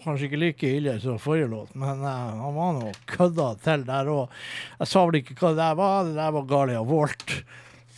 var 0.01 0.05
kanskje 0.09 0.31
ikke 0.31 0.41
like 0.41 0.75
ille 0.81 0.97
som 1.01 1.19
forrige 1.21 1.51
låt, 1.53 1.75
men 1.75 2.01
uh, 2.01 2.11
han 2.41 2.55
var 2.57 2.77
nå 2.79 2.93
kødda 3.11 3.49
til 3.65 3.85
der 3.89 4.09
òg. 4.11 4.39
Jeg 4.81 4.93
sa 4.93 5.05
vel 5.07 5.21
ikke 5.21 5.37
hva 5.37 5.53
det 5.53 5.61
der 5.61 5.81
var. 5.81 6.05
Det 6.09 6.15
der 6.17 6.37
var 6.37 6.49
Galia 6.49 6.83
Walt 6.83 7.35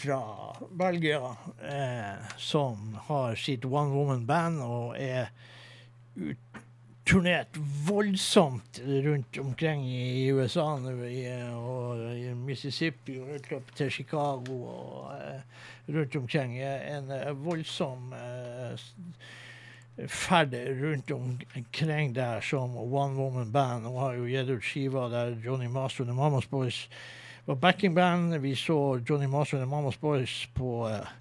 fra 0.03 0.21
Belgia, 0.71 1.37
eh, 1.63 2.33
som 2.37 2.99
har 3.07 3.37
sitt 3.39 3.65
one 3.65 3.95
woman 3.95 4.27
band 4.27 4.63
og 4.67 4.97
er 4.99 5.31
turnert 7.05 7.57
voldsomt 7.87 8.81
rundt 8.87 9.39
omkring 9.39 9.85
i 9.87 10.33
USA 10.33 10.67
nå, 10.79 10.95
i, 11.07 11.23
og 11.55 12.03
i 12.15 12.33
Mississippi 12.35 13.19
og 13.21 13.31
helt 13.33 13.55
opp 13.59 13.71
til 13.79 13.91
Chicago 13.91 14.59
og 14.71 15.15
eh, 15.17 15.63
rundt 15.95 16.17
omkring. 16.19 16.59
En 16.63 17.11
eh, 17.15 17.31
voldsom 17.47 18.13
eh, 18.19 18.87
ferd 20.09 20.55
rundt 20.55 21.11
omkring 21.11 22.15
der 22.15 22.41
som 22.41 22.77
one 22.77 23.15
woman 23.15 23.53
band. 23.53 23.87
Og 23.87 24.01
har 24.01 24.15
jo 24.15 24.29
gitt 24.29 24.51
ut 24.51 24.65
skiva 24.65 25.09
der 25.13 25.37
Johnny 25.45 25.69
Master 25.69 26.05
og 26.05 26.09
The 26.11 26.17
Mamas 26.17 26.47
Boys 26.47 26.89
var 27.45 27.57
backingband. 27.57 28.37
Vi 28.41 28.55
så 28.57 29.01
Johnny 29.09 29.27
Master 29.27 29.59
og 29.59 29.67
The 29.67 29.71
Mamas 29.71 29.97
Boys 29.97 30.47
på 30.55 30.87
uh, 30.89 31.13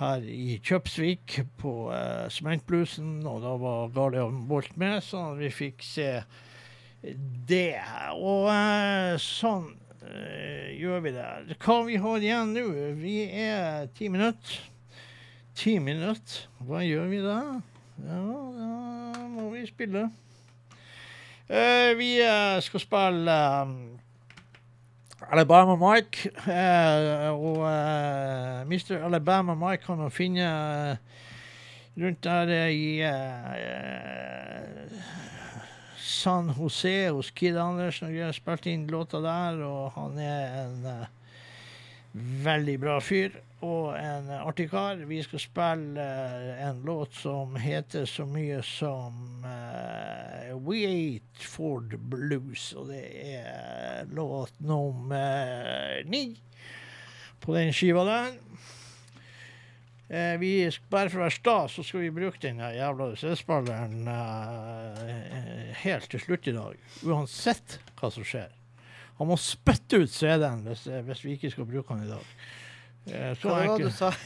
her 0.00 0.22
i 0.24 0.60
Kjøpsvik 0.64 1.40
på 1.58 1.74
uh, 1.90 2.28
og 2.30 3.42
da 3.42 3.56
var 3.56 3.92
Garlia 3.94 4.28
Bolt 4.28 4.76
med, 4.76 5.00
så 5.02 5.34
vi 5.34 5.50
fikk 5.50 5.82
se 5.82 6.22
det. 7.48 7.80
Og 8.14 8.48
uh, 8.48 9.16
sånn 9.18 9.76
gjør 10.80 11.02
vi 11.04 11.12
det. 11.14 11.56
Hva 11.60 11.82
vi 11.86 11.96
har 12.00 12.24
igjen 12.24 12.54
nå? 12.56 12.64
Vi 12.98 13.16
er 13.30 13.86
ti 13.94 14.08
minutter. 14.08 14.62
Ti 15.54 15.76
minutter. 15.78 16.48
Hva 16.64 16.80
gjør 16.82 17.10
vi 17.12 17.20
da? 17.22 17.40
Ja, 18.06 18.20
da 19.16 19.26
må 19.28 19.50
vi 19.50 19.66
spille. 19.66 20.10
Uh, 21.50 21.98
vi 21.98 22.10
uh, 22.22 22.60
skal 22.62 22.80
spille 22.80 23.36
um, 23.62 24.00
Alabama 25.30 25.76
Mike. 25.76 26.30
og 27.30 27.56
Mr. 28.66 29.04
Alabama 29.04 29.54
Mike 29.54 29.84
kan 29.86 29.98
man 29.98 30.10
finne 30.10 30.98
rundt 31.96 32.24
der 32.24 32.66
i 32.66 33.02
San 35.96 36.50
Jose 36.58 37.10
hos 37.10 37.30
Kid 37.30 37.56
Andersen. 37.56 38.06
og 38.08 38.14
greier. 38.14 38.32
Spilte 38.32 38.70
inn 38.72 38.86
låta 38.86 39.20
der, 39.22 39.64
og 39.64 39.92
han 39.94 40.18
er 40.18 40.64
en 40.64 40.86
veldig 42.12 42.76
bra 42.82 42.96
fyr 43.02 43.36
og 43.60 43.92
en 43.98 44.30
eh, 44.32 44.46
artig 44.46 44.70
kar. 44.72 45.00
Vi 45.08 45.20
skal 45.22 45.42
spille 45.42 46.04
eh, 46.04 46.62
en 46.66 46.82
låt 46.86 47.14
som 47.20 47.56
heter 47.60 48.06
så 48.08 48.24
mye 48.28 48.62
som 48.64 49.44
uh, 49.44 50.56
We 50.64 50.84
Ate 50.88 51.46
Ford 51.46 51.96
Blues, 52.10 52.70
og 52.72 52.88
det 52.92 53.04
er 53.36 54.08
låt 54.16 54.56
nummer 54.64 56.00
ni 56.08 56.24
på 57.40 57.56
den 57.56 57.74
skiva 57.76 58.04
der. 58.08 58.38
Eh, 60.10 60.38
vi, 60.42 60.54
bare 60.90 61.06
for 61.06 61.20
å 61.20 61.26
være 61.28 61.36
sta, 61.36 61.56
så 61.70 61.84
skal 61.86 62.02
vi 62.02 62.14
bruke 62.14 62.40
den 62.42 62.58
jævla 62.58 63.12
CD-spilleren 63.14 64.08
eh, 64.10 65.68
helt 65.84 66.10
til 66.10 66.24
slutt 66.24 66.48
i 66.50 66.56
dag. 66.56 66.80
Uansett 67.06 67.78
hva 68.00 68.10
som 68.10 68.26
skjer. 68.26 68.50
Han 69.20 69.28
må 69.28 69.36
spytte 69.36 70.00
ut 70.00 70.12
CD-en 70.12 70.62
hvis, 70.64 70.86
eh, 70.88 71.02
hvis 71.04 71.24
vi 71.26 71.36
ikke 71.36 71.52
skal 71.52 71.68
bruke 71.68 71.92
den 71.92 72.06
i 72.06 72.10
dag. 72.10 72.24
Eh, 73.10 73.32
så 73.36 73.50
Hva 73.50 73.58
var 73.60 73.76
det 73.76 73.90
du 73.90 73.92
sa? 73.94 74.14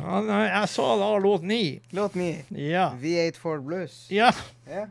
Ja, 0.00 0.20
nei, 0.24 0.44
jeg 0.48 0.68
sa 0.72 0.84
da 0.96 1.08
låt 1.20 1.42
ni. 1.44 1.80
Låt 1.92 2.14
ni. 2.16 2.30
Ja. 2.56 2.86
V8 2.96 3.36
Ford 3.36 3.60
Blues. 3.66 4.06
Ja. 4.08 4.30
Ja. 4.64 4.86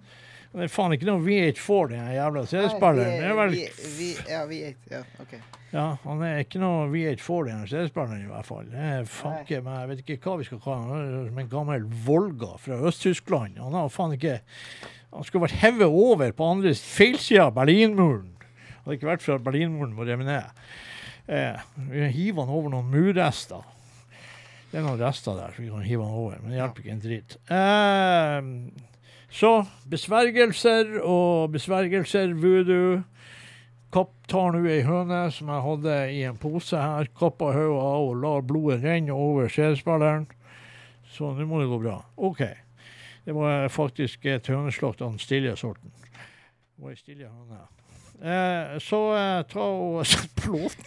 Det 0.49 0.65
er 0.65 0.71
faen 0.73 0.93
ikke 0.95 1.05
noe 1.05 1.21
V8 1.21 1.61
Ford, 1.61 1.91
den 1.93 2.07
jævla 2.13 2.41
CD-spilleren. 2.49 3.09
Det 3.21 3.25
er 3.25 3.35
vel 3.37 3.55
ja, 3.57 4.39
V8. 4.49 4.69
Ja, 4.89 5.01
OK. 5.21 5.33
Ja, 5.69 5.83
han 6.01 6.23
er 6.25 6.39
ikke 6.41 6.61
noe 6.61 6.87
V8 6.89 7.21
Ford, 7.21 7.49
den 7.49 7.67
CD-spilleren 7.69 8.23
i 8.25 8.29
hvert 8.31 8.47
fall. 8.47 8.69
Det 8.71 8.87
er 8.95 9.09
fanke 9.13 9.59
meg, 9.65 9.81
jeg 9.83 9.91
vet 9.91 10.01
ikke 10.05 10.17
hva 10.23 10.39
vi 10.39 10.47
skal 10.47 10.61
kalle 10.63 10.87
han. 10.87 11.03
Han 11.09 11.27
som 11.27 11.43
en 11.43 11.51
gammel 11.51 11.85
Volga 12.05 12.55
fra 12.61 12.79
Øst-Tyskland. 12.89 13.61
Han 13.61 13.77
har 13.77 13.93
faen 13.93 14.17
ikke 14.17 14.39
Han 15.14 15.26
skulle 15.26 15.48
vært 15.48 15.61
hevet 15.64 15.90
over 15.90 16.31
på 16.38 16.52
andre 16.53 16.76
feilsida 16.77 17.48
av 17.48 17.56
Berlinmuren. 17.57 18.36
Hadde 18.84 18.98
ikke 18.99 19.10
vært 19.10 19.26
for 19.26 19.40
at 19.40 19.45
Berlinmuren 19.45 19.98
var 19.98 20.10
revet 20.11 20.30
ned. 20.30 20.61
Eh, 21.30 21.65
vi 21.90 22.07
hiver 22.14 22.45
han 22.45 22.53
over 22.53 22.73
noen 22.73 22.91
murrester. 22.94 23.65
Det 24.69 24.77
er 24.77 24.86
noen 24.86 25.02
rester 25.02 25.34
der, 25.34 25.53
så 25.53 25.64
vi 25.64 25.72
kan 25.72 25.86
hive 25.86 26.06
han 26.06 26.19
over. 26.22 26.38
Men 26.41 26.53
det 26.53 26.60
hjelper 26.60 26.84
ikke 26.84 26.94
en 26.94 27.03
dritt. 27.06 27.38
Eh, 27.49 28.90
så 29.34 29.53
besvergelser 29.90 30.99
og 31.02 31.56
besvergelser, 31.56 32.34
voodoo. 32.38 32.99
Kopp 33.90 34.14
tar 34.30 34.53
nå 34.53 34.61
ei 34.69 34.84
høne 34.86 35.23
som 35.34 35.49
jeg 35.49 35.65
hadde 35.65 35.94
i 36.14 36.19
en 36.30 36.38
pose 36.38 36.77
her, 36.77 37.10
kappa 37.18 37.49
hodet 37.56 37.81
av 37.81 38.10
og 38.11 38.19
lar 38.22 38.44
blodet 38.45 38.84
renne 38.86 39.15
over 39.18 39.49
CD-spilleren. 39.49 40.27
Så 41.10 41.31
nå 41.34 41.48
må 41.49 41.61
det 41.64 41.72
gå 41.72 41.80
bra. 41.81 41.95
OK. 42.22 42.44
Det 43.30 43.35
var 43.35 43.68
faktisk 43.68 44.26
et 44.26 44.47
høneslakt 44.47 45.01
av 45.01 45.11
den 45.11 45.19
stille 45.22 45.51
sorten. 45.57 45.91
Det 46.01 46.81
var 46.81 46.89
ei 46.89 46.95
stille 46.97 47.27
høne. 47.30 47.60
Eh, 48.26 48.80
så 48.81 49.01
eh, 49.14 49.43
ta 49.51 49.65
og 49.69 50.06
sett 50.10 50.34
på 50.34 50.56
låten. 50.56 50.81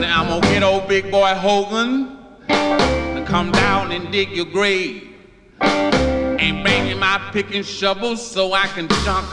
Now 0.00 0.24
I'm 0.24 0.28
gonna 0.28 0.52
get 0.52 0.64
old 0.64 0.88
big 0.88 1.08
boy 1.12 1.34
Hogan 1.34 2.18
to 2.48 3.24
come 3.28 3.52
down 3.52 3.92
and 3.92 4.10
dig 4.10 4.26
your 4.34 4.50
grave. 4.50 5.10
Ain't 6.40 6.62
bringing 6.64 6.98
my 6.98 7.18
pick 7.32 7.54
and 7.54 7.66
shovel 7.66 8.16
so 8.16 8.54
I 8.54 8.66
can 8.68 8.88
chunk 9.04 9.28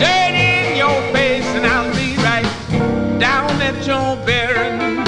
dirt 0.00 0.34
in 0.34 0.78
your 0.78 0.98
face, 1.12 1.44
and 1.44 1.66
I'll 1.66 1.94
be 1.94 2.16
right 2.16 3.18
down 3.20 3.50
at 3.60 3.86
your 3.86 4.16
burying. 4.24 5.01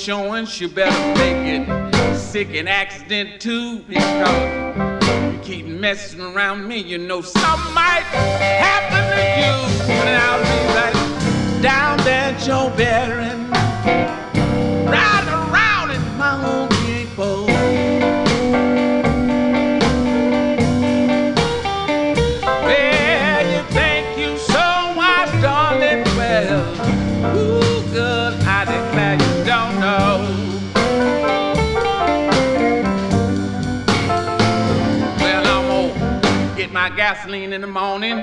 Insurance, 0.00 0.58
you 0.58 0.66
better 0.66 1.18
make 1.18 1.68
it. 1.68 2.16
Sick 2.16 2.54
and 2.54 2.66
accident 2.66 3.38
too, 3.38 3.80
because 3.80 5.30
you 5.30 5.38
keep 5.42 5.66
messing 5.66 6.22
around 6.22 6.66
me, 6.66 6.78
you 6.78 6.96
know 6.96 7.20
something 7.20 7.74
might 7.74 8.04
happen 8.06 9.04
to 9.12 9.24
you. 9.42 9.92
And 9.92 10.16
I'll 10.22 10.40
be 10.40 10.58
right 10.74 11.62
down 11.62 11.98
there, 11.98 12.32
Joe 12.38 12.72
Barron, 12.78 13.50
riding 14.86 15.34
around 15.34 15.90
in 15.90 16.16
my 16.16 16.42
own 16.46 16.69
gasoline 37.12 37.52
in 37.52 37.60
the 37.60 37.66
morning, 37.66 38.22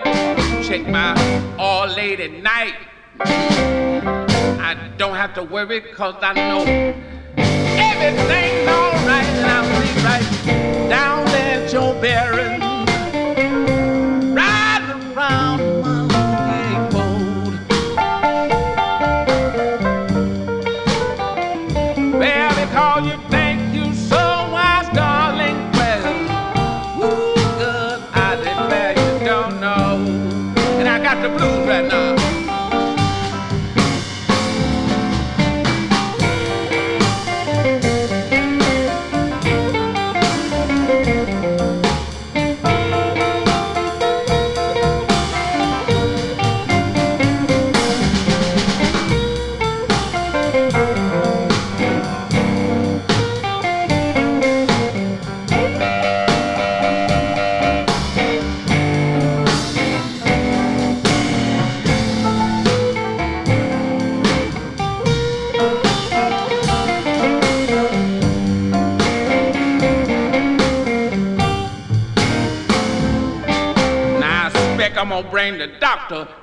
check 0.64 0.88
my 0.88 1.14
oil 1.60 1.94
late 1.94 2.22
at 2.22 2.32
night. 2.32 2.74
I 3.20 4.94
don't 4.98 5.16
have 5.16 5.34
to 5.34 5.44
worry, 5.44 5.82
cause 5.82 6.16
I 6.22 6.32
know 6.32 6.62
everything's 7.92 8.70
alright, 8.70 9.28
and 9.42 9.52
I'll 9.52 9.82
be 9.82 9.90
right 10.06 10.90
down 10.90 11.26
there, 11.26 11.68
Joe 11.68 12.00
Barron 12.00 12.67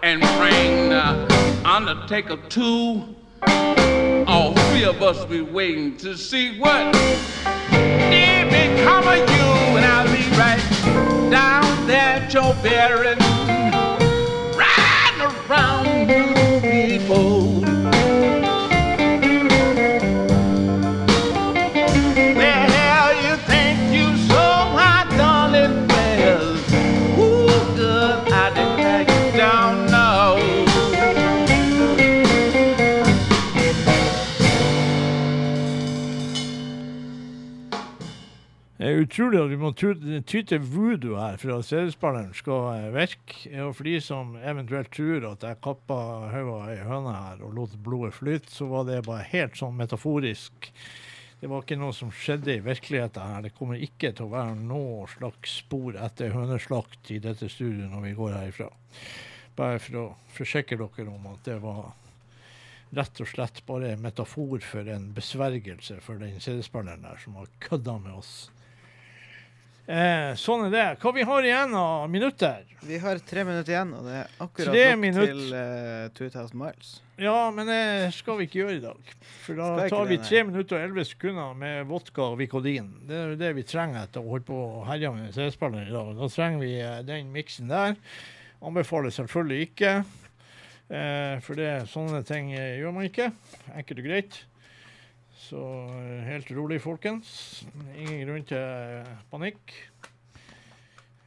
and 0.05 0.21
bring 0.37 0.91
the 0.91 1.03
uh, 1.03 1.63
undertaker 1.65 2.37
too. 2.51 3.03
All 4.27 4.53
three 4.53 4.85
of 4.85 5.03
us 5.03 5.25
be 5.25 5.41
waiting 5.41 5.97
to 5.97 6.15
see 6.15 6.59
what 6.59 6.93
did 6.93 8.51
become 8.51 9.09
of 9.09 9.17
you, 9.17 9.79
and 9.79 9.85
I'll 9.87 10.07
be 10.15 10.23
right 10.37 11.31
down 11.31 11.87
there, 11.87 12.29
Joe 12.29 12.55
Barron, 12.63 13.19
riding 14.59 15.23
around 15.49 16.44
utrolig 39.05 39.41
at 39.41 39.51
vi 39.53 39.59
må 39.61 39.71
ty 39.77 40.41
til 40.49 40.67
voodoo 40.67 41.17
her 41.21 41.39
for 41.41 41.55
at 41.55 41.69
CD-spilleren 41.69 42.35
skal 42.37 42.69
eh, 42.75 42.91
virke. 42.95 43.41
Og 43.65 43.73
for 43.79 43.89
de 43.89 43.95
som 44.05 44.35
eventuelt 44.41 44.93
tror 44.95 45.29
at 45.31 45.47
jeg 45.47 45.61
kappa 45.65 45.99
hodet 46.33 46.55
av 46.59 46.69
ei 46.73 46.79
høne 46.85 47.17
her 47.17 47.43
og 47.47 47.57
lot 47.59 47.75
blodet 47.85 48.15
flyte, 48.19 48.53
så 48.53 48.69
var 48.71 48.87
det 48.89 49.03
bare 49.07 49.27
helt 49.33 49.59
sånn 49.61 49.77
metaforisk. 49.79 50.71
Det 51.41 51.51
var 51.51 51.65
ikke 51.65 51.77
noe 51.77 51.93
som 51.93 52.13
skjedde 52.15 52.55
i 52.55 52.63
virkeligheten 52.65 53.35
her. 53.35 53.43
Det 53.45 53.57
kommer 53.59 53.83
ikke 53.83 54.15
til 54.17 54.29
å 54.29 54.33
være 54.33 54.55
noe 54.57 55.09
slags 55.13 55.59
spor 55.61 55.99
etter 56.01 56.33
høneslakt 56.33 57.11
i 57.13 57.21
dette 57.21 57.51
studioet 57.53 57.93
når 57.93 58.07
vi 58.07 58.15
går 58.17 58.39
herifra. 58.39 58.71
Bare 59.59 59.83
for 59.83 60.01
å 60.01 60.07
forsikre 60.35 60.81
dere 60.81 61.13
om 61.13 61.29
at 61.35 61.45
det 61.45 61.59
var 61.63 61.93
rett 62.95 63.21
og 63.21 63.29
slett 63.29 63.61
bare 63.67 63.93
en 63.93 64.03
metafor 64.03 64.63
for 64.65 64.89
en 64.89 65.11
besvergelse 65.15 65.99
for 66.05 66.21
den 66.23 66.41
CD-spilleren 66.41 67.05
der 67.05 67.21
som 67.23 67.37
har 67.39 67.51
kødda 67.61 67.99
med 68.07 68.17
oss. 68.23 68.35
Eh, 69.85 70.31
sånn 70.41 70.63
er 70.65 70.71
det. 70.73 70.85
Hva 71.03 71.11
vi 71.13 71.25
har 71.29 71.45
igjen 71.45 71.75
av 71.77 72.07
minutter? 72.09 72.63
Vi 72.89 72.97
har 73.03 73.19
tre 73.21 73.43
minutter 73.45 73.75
igjen, 73.75 73.91
og 73.99 74.07
det 74.09 74.15
er 74.23 74.31
akkurat 74.41 74.71
Tre 74.71 74.85
nok 74.95 75.03
minutt. 75.03 75.29
til 75.29 75.57
eh, 75.59 76.07
2000 76.17 76.57
miles. 76.63 76.93
Ja, 77.21 77.51
men 77.53 77.69
det 77.69 77.81
skal 78.17 78.39
vi 78.41 78.47
ikke 78.49 78.63
gjøre 78.63 78.79
i 78.79 78.83
dag. 78.83 79.13
For 79.45 79.61
da 79.61 79.89
tar 79.93 80.09
vi 80.09 80.17
tre 80.25 80.41
minutter 80.49 80.79
og 80.79 80.87
elleve 80.87 81.05
sekunder 81.05 81.53
med 81.61 81.85
vodka 81.91 82.25
og 82.31 82.39
Vicodin. 82.41 82.89
Det 83.07 83.19
er 83.19 83.29
jo 83.35 83.39
det 83.45 83.53
vi 83.61 83.67
trenger 83.69 84.07
etter 84.07 84.25
å 84.25 84.33
holde 84.33 84.49
på 84.49 84.57
å 84.57 84.87
herje 84.89 85.13
med 85.15 85.37
CD-spilleren 85.37 85.85
i 85.93 85.95
dag. 85.95 86.11
Da 86.23 86.31
trenger 86.33 86.65
vi 86.65 86.73
eh, 86.81 86.97
den 87.05 87.31
miksen 87.37 87.69
der. 87.69 87.95
Anbefaler 88.65 89.13
selvfølgelig 89.13 89.69
ikke. 89.69 89.93
Eh, 90.89 91.37
for 91.45 91.61
det, 91.61 91.71
sånne 91.93 92.25
ting 92.25 92.55
gjør 92.57 92.97
man 92.97 93.05
ikke. 93.13 93.29
Enkelt 93.77 94.01
og 94.01 94.09
greit. 94.09 94.41
Så 95.45 95.61
eh, 95.89 96.23
helt 96.25 96.51
rolig, 96.57 96.81
folkens. 96.83 97.67
Ingen 97.97 98.23
grunn 98.27 98.45
til 98.49 98.57
eh, 98.57 99.09
panikk. 99.29 99.75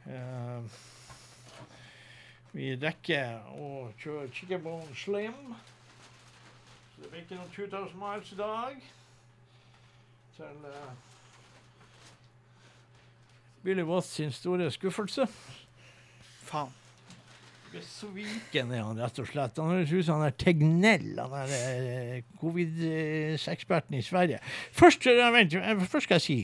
Uh, 0.08 0.64
vi 2.54 2.72
rekker 2.80 3.44
å 3.52 3.68
kjøre 4.00 4.30
chicken 4.34 4.64
bone 4.64 4.96
slim. 4.96 5.52
Så 6.94 7.04
det 7.04 7.12
blir 7.12 7.22
ikke 7.22 7.38
noen 7.38 7.52
2000 7.54 8.00
miles 8.00 8.32
i 8.34 8.40
dag. 8.40 8.82
Til 10.38 10.66
uh, 10.66 10.90
Billy 13.62 13.86
Watts 13.86 14.10
sin 14.18 14.34
store 14.34 14.70
skuffelse. 14.74 15.28
Faen. 16.48 16.74
Besviken 17.72 18.70
er 18.72 18.84
han 18.86 19.00
rett 19.00 19.18
og 19.20 19.28
slett. 19.28 19.58
Han 19.60 19.74
høres 19.74 19.92
ut 19.92 20.06
som 20.06 20.20
han 20.20 20.30
er 20.30 20.36
Tegnell, 20.40 21.10
han 21.20 21.34
er 21.36 21.50
eh, 21.54 22.22
covid-eksperten 22.40 23.98
i 23.98 24.04
Sverige. 24.04 24.38
Først, 24.76 25.06
eh, 25.10 25.26
vent, 25.34 25.56
eh, 25.58 25.82
først 25.84 26.08
skal 26.08 26.20
jeg 26.20 26.26
si 26.26 26.38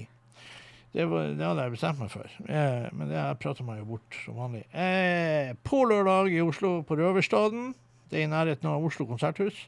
det, 0.95 1.09
var, 1.11 1.33
det 1.35 1.43
hadde 1.43 1.65
jeg 1.65 1.75
bestemt 1.75 1.99
meg 1.99 2.11
for, 2.13 2.35
eh, 2.47 2.85
men 2.95 3.09
det 3.11 3.23
prater 3.43 3.67
meg 3.67 3.81
jo 3.81 3.89
bort 3.97 4.19
som 4.23 4.37
vanlig. 4.39 4.63
Eh, 4.71 5.51
på 5.67 5.81
lørdag 5.91 6.31
i 6.31 6.39
Oslo, 6.45 6.77
på 6.87 6.99
Røverstaden, 7.01 7.73
det 8.13 8.21
er 8.21 8.29
i 8.29 8.31
nærheten 8.31 8.71
av 8.71 8.85
Oslo 8.87 9.09
konserthus. 9.09 9.65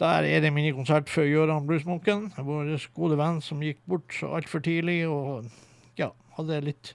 Der 0.00 0.24
er 0.24 0.40
det 0.40 0.54
minikonsert 0.54 1.10
for 1.10 1.26
Gøran 1.28 1.66
Bluesmunken, 1.68 2.30
vår 2.38 2.70
gode 2.96 3.18
venn 3.18 3.42
som 3.44 3.60
gikk 3.60 3.82
bort 3.90 4.14
altfor 4.24 4.62
tidlig 4.64 5.02
og 5.10 5.50
ja, 5.98 6.12
hadde 6.38 6.62
litt 6.70 6.94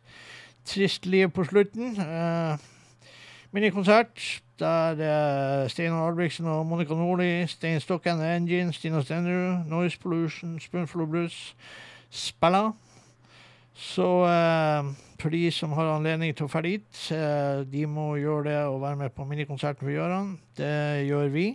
trist 0.66 1.06
liv 1.06 1.30
på 1.36 1.46
slutten. 1.46 1.94
Eh, 2.00 2.70
minikonsert 3.54 4.42
der 4.60 5.64
uh, 5.64 5.70
Steinar 5.70 6.08
Albrigtsen 6.08 6.46
og 6.46 6.66
Monica 6.66 6.94
Nordli, 6.94 7.48
Stein 7.48 7.80
Stokken, 7.80 8.22
Engine, 8.22 8.74
Stina 8.74 9.02
Stenrud, 9.02 9.66
Noise 9.70 10.00
Pollution, 10.00 10.60
Spoonful 10.60 11.02
of 11.02 11.10
Blues 11.10 11.56
spiller. 12.10 12.72
Så 13.74 14.08
uh, 14.24 14.94
for 15.22 15.30
de 15.30 15.52
som 15.52 15.72
har 15.72 15.96
anledning 15.96 16.36
til 16.36 16.46
å 16.46 16.52
dra 16.54 16.62
dit, 16.66 17.02
uh, 17.14 17.62
de 17.70 17.86
må 17.86 18.16
gjøre 18.22 18.50
det 18.50 18.60
og 18.66 18.82
være 18.82 19.02
med 19.06 19.14
på 19.14 19.26
minikonserten 19.30 19.86
for 19.86 19.94
Gøran. 19.94 20.38
Det 20.58 21.06
gjør 21.08 21.30
vi. 21.34 21.52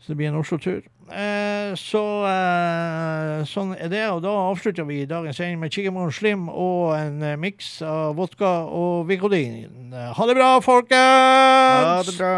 Så 0.00 0.12
det 0.12 0.16
blir 0.16 0.30
en 0.30 0.40
Oslo-tur. 0.42 0.89
Eh, 1.10 1.74
så 1.74 2.02
eh, 2.28 3.42
sånn 3.50 3.74
er 3.74 3.90
det. 3.90 4.04
Og 4.14 4.22
da 4.22 4.34
avslutter 4.50 4.86
vi 4.86 5.02
dagens 5.10 5.40
sending 5.40 5.58
med 5.62 5.74
Chigamon 5.74 6.12
Slim 6.14 6.48
og 6.48 6.94
en 6.98 7.22
eh, 7.22 7.38
miks 7.40 7.80
av 7.82 8.14
vodka 8.18 8.50
og 8.70 9.08
Vicodin. 9.10 9.90
Ha 9.90 10.28
det 10.30 10.36
bra, 10.38 10.52
folkens! 10.62 10.94
Ha 10.94 12.02
det 12.06 12.18
bra. 12.18 12.36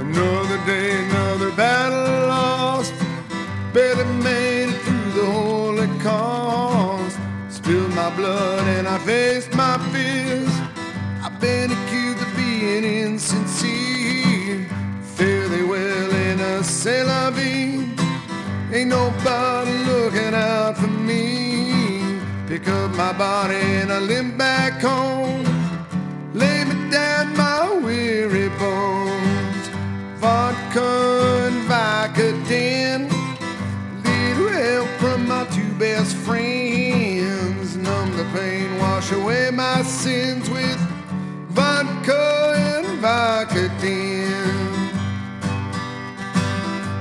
Another 0.00 0.58
day, 0.66 0.90
another 1.08 1.50
battle 1.56 2.28
lost. 2.28 2.94
Better 3.72 4.04
made 4.24 4.68
it 4.68 4.80
through 4.82 5.12
the 5.12 5.26
holy 5.26 5.88
cause. 6.00 7.16
Spilled 7.48 7.94
my 7.94 8.08
blood 8.16 8.66
and 8.66 8.88
I 8.88 8.98
faced 8.98 9.54
c'est 16.88 17.04
la 17.04 17.30
vie. 17.30 17.84
Ain't 18.72 18.90
nobody 19.00 19.74
looking 19.90 20.34
out 20.34 20.74
for 20.80 20.92
me. 21.10 21.24
Pick 22.48 22.66
up 22.68 22.90
my 23.04 23.12
body 23.12 23.62
and 23.80 23.92
I 23.92 23.98
limp 24.12 24.38
back 24.38 24.74
home. 24.90 25.44
Lay 26.32 26.58
me 26.68 26.76
down 26.90 27.26
my 27.36 27.60
weary 27.84 28.48
bones. 28.62 29.64
Vodka 30.22 30.90
and 31.46 31.60
Vicodin. 31.70 33.00
Little 34.04 34.52
help 34.62 34.88
from 35.02 35.28
my 35.32 35.44
two 35.56 35.72
best 35.84 36.16
friends. 36.26 37.76
Numb 37.76 38.10
the 38.16 38.26
pain, 38.36 38.68
wash 38.78 39.12
away 39.12 39.50
my 39.52 39.82
sins 39.82 40.47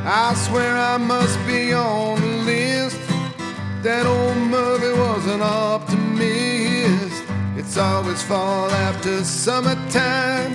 I 0.09 0.33
swear 0.35 0.73
I 0.77 0.95
must 0.95 1.37
be 1.45 1.73
on 1.73 2.21
the 2.21 2.27
list. 2.45 2.97
That 3.83 4.05
old 4.05 4.37
Murphy 4.37 4.93
was 4.97 5.27
an 5.27 5.41
optimist. 5.41 7.23
It's 7.57 7.75
always 7.75 8.23
fall 8.23 8.71
after 8.71 9.21
summertime. 9.25 10.53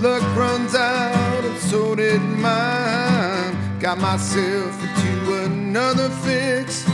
Luck 0.00 0.22
runs 0.36 0.76
out, 0.76 1.44
and 1.44 1.58
so 1.58 1.96
did 1.96 2.22
mine. 2.22 3.80
Got 3.80 3.98
myself 3.98 4.80
into 4.80 5.42
another 5.46 6.08
fix. 6.22 6.86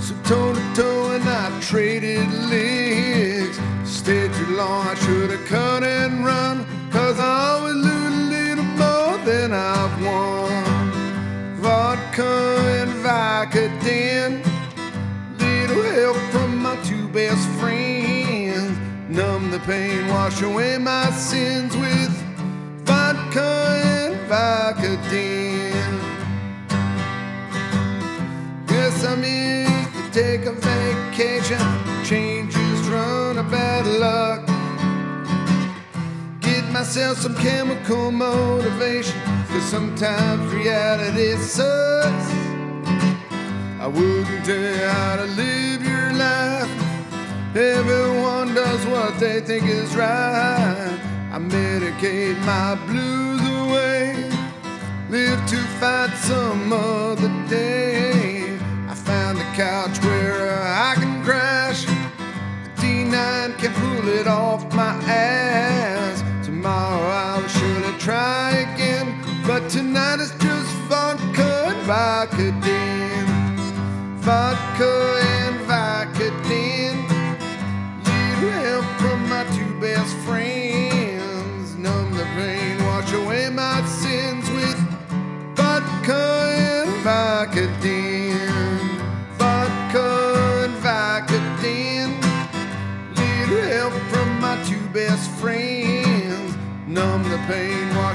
So 0.00 0.14
toe 0.24 0.52
to 0.52 0.74
toe, 0.74 1.12
and 1.12 1.24
I 1.26 1.58
traded 1.62 2.30
licks. 2.52 3.58
Stayed 3.90 4.30
too 4.34 4.56
long, 4.56 4.88
I 4.88 4.94
should 4.96 5.30
have 5.30 5.46
cut 5.46 5.84
and 5.84 6.22
run. 6.22 6.66
Cause 6.90 7.18
I 7.18 7.56
always 7.56 7.76
lose 7.76 8.12
a 8.12 8.24
little 8.36 8.64
more 8.64 9.16
than 9.24 9.54
I've 9.54 10.04
won. 10.04 10.73
Vodka 12.14 12.30
and 12.80 12.92
Vicodin. 13.02 14.44
Little 15.40 15.82
help 15.82 16.16
from 16.30 16.58
my 16.62 16.76
two 16.84 17.08
best 17.08 17.48
friends. 17.58 18.78
Numb 19.08 19.50
the 19.50 19.58
pain, 19.60 20.06
wash 20.06 20.40
away 20.42 20.78
my 20.78 21.10
sins 21.10 21.76
with 21.76 22.12
vodka 22.84 23.82
and 23.84 24.14
Vicodin. 24.30 25.92
Guess 28.68 29.04
I 29.04 29.16
missed 29.16 29.94
to 29.96 30.22
take 30.22 30.46
a 30.46 30.52
vacation. 30.52 31.58
Changes 32.04 32.88
run 32.88 33.38
a 33.38 33.42
bad 33.42 33.86
luck. 33.86 34.53
Myself 36.84 37.16
some 37.16 37.34
chemical 37.36 38.12
motivation. 38.12 39.18
Cause 39.48 39.62
sometimes 39.62 40.52
reality 40.52 41.34
sucks. 41.36 42.28
I 43.80 43.86
wouldn't 43.86 44.44
tell 44.44 44.60
you 44.60 44.86
how 44.86 45.16
to 45.16 45.24
live 45.24 45.82
your 45.82 46.12
life. 46.12 46.68
Everyone 47.56 48.54
does 48.54 48.84
what 48.84 49.18
they 49.18 49.40
think 49.40 49.64
is 49.64 49.96
right. 49.96 51.00
I 51.32 51.38
medicate 51.38 52.38
my 52.44 52.74
blues 52.84 53.40
away. 53.62 54.30
Live 55.08 55.40
to 55.46 55.56
fight 55.80 56.14
some 56.18 56.70
other 56.70 57.32
day. 57.48 58.58
I 58.90 58.94
found 58.94 59.38
the 59.38 59.48
couch 59.56 59.98
where 60.04 60.62
I 60.62 60.96
can 60.96 61.24
crash. 61.24 61.86
The 61.86 62.70
D9 62.76 63.56
can 63.56 63.72
pull 63.72 64.06
it 64.06 64.26
off 64.26 64.70
my 64.74 64.92
ass 65.10 65.83
tomorrow 66.64 67.08
I'll 67.08 67.46
surely 67.48 67.98
try 67.98 68.52
again. 68.72 69.20
But 69.46 69.68
tonight 69.68 70.20
is 70.20 70.30
just 70.30 70.70
vodka 70.88 71.66
and 71.68 71.82
vodka, 71.82 72.52
dear. 72.62 72.93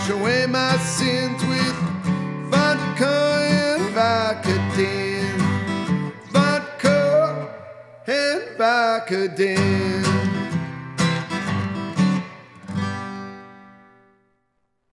Away 0.09 0.45
my 0.47 0.75
sins 0.77 1.43
with 1.45 1.75
vodka 2.49 3.15
and 3.51 3.83
Vicodin. 3.95 5.39
Vodka 6.31 7.49
and 8.07 8.41
Vicodin. 8.57 10.08